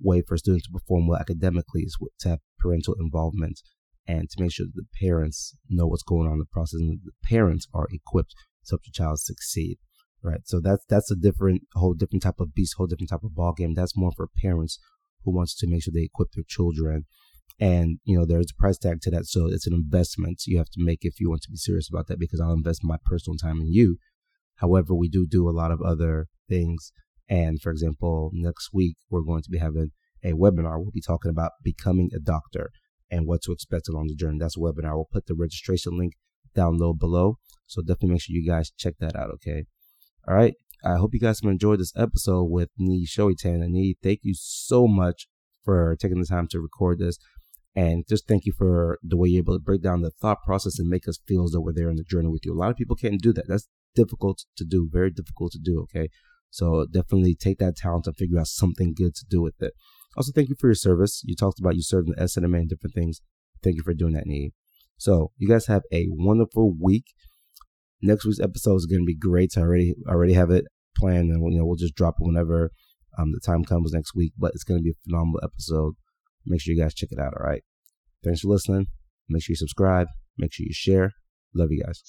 way 0.00 0.22
for 0.26 0.36
students 0.36 0.66
to 0.66 0.72
perform 0.72 1.06
well 1.06 1.20
academically 1.20 1.82
is 1.82 1.96
to 2.20 2.30
have 2.30 2.38
parental 2.58 2.94
involvement 2.98 3.60
and 4.06 4.28
to 4.30 4.42
make 4.42 4.52
sure 4.52 4.66
that 4.66 4.74
the 4.74 5.06
parents 5.06 5.56
know 5.68 5.86
what's 5.86 6.02
going 6.02 6.26
on 6.26 6.34
in 6.34 6.38
the 6.38 6.44
process 6.46 6.80
and 6.80 7.00
the 7.04 7.12
parents 7.28 7.66
are 7.72 7.86
equipped 7.90 8.34
to 8.66 8.72
help 8.72 8.82
the 8.84 8.90
child 8.92 9.20
succeed. 9.20 9.78
Right. 10.24 10.40
So 10.44 10.60
that's 10.60 10.84
that's 10.88 11.10
a 11.10 11.16
different 11.16 11.62
whole 11.74 11.94
different 11.94 12.22
type 12.22 12.38
of 12.38 12.54
beast, 12.54 12.74
whole 12.76 12.86
different 12.86 13.10
type 13.10 13.24
of 13.24 13.34
ball 13.34 13.54
game. 13.56 13.74
That's 13.74 13.96
more 13.96 14.12
for 14.16 14.28
parents 14.40 14.78
who 15.24 15.34
wants 15.34 15.56
to 15.58 15.66
make 15.68 15.82
sure 15.82 15.92
they 15.92 16.04
equip 16.04 16.28
their 16.32 16.44
children. 16.46 17.06
And, 17.60 17.98
you 18.04 18.16
know, 18.16 18.24
there's 18.24 18.50
a 18.50 18.60
price 18.60 18.78
tag 18.78 19.00
to 19.02 19.10
that. 19.10 19.26
So 19.26 19.46
it's 19.46 19.66
an 19.66 19.74
investment 19.74 20.42
you 20.46 20.58
have 20.58 20.70
to 20.70 20.82
make 20.82 21.00
if 21.02 21.20
you 21.20 21.28
want 21.28 21.42
to 21.42 21.50
be 21.50 21.56
serious 21.56 21.88
about 21.88 22.06
that 22.08 22.18
because 22.18 22.40
I'll 22.40 22.52
invest 22.52 22.80
my 22.82 22.96
personal 23.04 23.36
time 23.36 23.60
in 23.60 23.72
you. 23.72 23.98
However, 24.56 24.94
we 24.94 25.08
do 25.08 25.26
do 25.28 25.48
a 25.48 25.50
lot 25.50 25.70
of 25.70 25.80
other 25.82 26.26
things. 26.48 26.92
And 27.28 27.60
for 27.60 27.70
example, 27.70 28.30
next 28.32 28.70
week, 28.72 28.96
we're 29.10 29.22
going 29.22 29.42
to 29.42 29.50
be 29.50 29.58
having 29.58 29.90
a 30.24 30.32
webinar. 30.32 30.78
We'll 30.78 30.92
be 30.92 31.00
talking 31.00 31.30
about 31.30 31.52
becoming 31.62 32.10
a 32.14 32.20
doctor 32.20 32.70
and 33.12 33.26
what 33.26 33.42
to 33.42 33.52
expect 33.52 33.88
along 33.88 34.08
the 34.08 34.16
journey. 34.16 34.38
That's 34.40 34.56
a 34.56 34.60
webinar. 34.60 34.94
We'll 34.94 35.08
put 35.12 35.26
the 35.26 35.34
registration 35.34 35.98
link 35.98 36.14
down 36.54 36.78
low 36.78 36.94
below. 36.94 37.38
So 37.66 37.82
definitely 37.82 38.10
make 38.10 38.22
sure 38.22 38.34
you 38.34 38.46
guys 38.46 38.72
check 38.76 38.94
that 39.00 39.14
out. 39.14 39.30
Okay. 39.34 39.66
All 40.26 40.34
right. 40.34 40.54
I 40.84 40.96
hope 40.96 41.14
you 41.14 41.20
guys 41.20 41.40
have 41.40 41.50
enjoyed 41.50 41.78
this 41.78 41.92
episode 41.96 42.44
with 42.44 42.70
Nii 42.80 43.04
Soitan. 43.06 43.62
And 43.62 43.74
Nii, 43.74 43.96
thank 44.02 44.20
you 44.22 44.34
so 44.34 44.88
much 44.88 45.28
for 45.64 45.94
taking 46.00 46.18
the 46.18 46.26
time 46.26 46.48
to 46.48 46.60
record 46.60 46.98
this. 46.98 47.18
And 47.76 48.04
just 48.08 48.26
thank 48.26 48.44
you 48.44 48.52
for 48.56 48.98
the 49.02 49.16
way 49.16 49.28
you're 49.28 49.42
able 49.42 49.54
to 49.54 49.62
break 49.62 49.82
down 49.82 50.02
the 50.02 50.10
thought 50.10 50.42
process 50.44 50.78
and 50.78 50.88
make 50.88 51.06
us 51.06 51.20
feel 51.26 51.44
as 51.44 51.52
though 51.52 51.60
we're 51.60 51.72
there 51.72 51.90
in 51.90 51.96
the 51.96 52.02
journey 52.02 52.28
with 52.28 52.44
you. 52.44 52.52
A 52.52 52.58
lot 52.58 52.70
of 52.70 52.76
people 52.76 52.96
can't 52.96 53.20
do 53.20 53.32
that. 53.34 53.46
That's 53.46 53.68
difficult 53.94 54.44
to 54.56 54.64
do, 54.64 54.88
very 54.90 55.10
difficult 55.10 55.52
to 55.52 55.58
do. 55.58 55.80
Okay. 55.82 56.08
So 56.50 56.86
definitely 56.90 57.34
take 57.34 57.58
that 57.58 57.76
talent 57.76 58.06
and 58.06 58.16
figure 58.16 58.38
out 58.38 58.48
something 58.48 58.94
good 58.94 59.14
to 59.14 59.24
do 59.28 59.40
with 59.40 59.62
it. 59.62 59.74
Also, 60.16 60.32
thank 60.34 60.48
you 60.48 60.56
for 60.58 60.68
your 60.68 60.74
service. 60.74 61.22
You 61.24 61.34
talked 61.34 61.58
about 61.58 61.74
you 61.74 61.82
served 61.82 62.08
in 62.08 62.14
the 62.16 62.22
SNMA 62.22 62.60
and 62.60 62.68
different 62.68 62.94
things. 62.94 63.20
Thank 63.62 63.76
you 63.76 63.82
for 63.82 63.94
doing 63.94 64.12
that, 64.14 64.26
Nii. 64.26 64.52
So, 64.98 65.32
you 65.38 65.48
guys 65.48 65.66
have 65.66 65.82
a 65.92 66.06
wonderful 66.10 66.74
week. 66.80 67.04
Next 68.02 68.24
week's 68.24 68.40
episode 68.40 68.76
is 68.76 68.86
going 68.86 69.02
to 69.02 69.06
be 69.06 69.16
great. 69.16 69.52
I 69.56 69.60
already 69.60 69.94
already 70.08 70.32
have 70.34 70.50
it 70.50 70.64
planned, 70.96 71.30
and 71.30 71.52
you 71.52 71.58
know 71.58 71.64
we'll 71.64 71.76
just 71.76 71.94
drop 71.94 72.14
it 72.20 72.26
whenever 72.26 72.70
um, 73.18 73.32
the 73.32 73.40
time 73.40 73.64
comes 73.64 73.92
next 73.92 74.14
week. 74.14 74.32
But 74.36 74.52
it's 74.54 74.64
going 74.64 74.80
to 74.80 74.84
be 74.84 74.90
a 74.90 75.02
phenomenal 75.08 75.40
episode. 75.42 75.94
Make 76.44 76.60
sure 76.60 76.74
you 76.74 76.82
guys 76.82 76.94
check 76.94 77.10
it 77.12 77.20
out. 77.20 77.34
All 77.38 77.46
right. 77.46 77.62
Thanks 78.24 78.40
for 78.40 78.48
listening. 78.48 78.86
Make 79.28 79.44
sure 79.44 79.52
you 79.52 79.56
subscribe. 79.56 80.08
Make 80.36 80.52
sure 80.52 80.64
you 80.66 80.74
share. 80.74 81.12
Love 81.54 81.68
you 81.70 81.84
guys. 81.84 82.02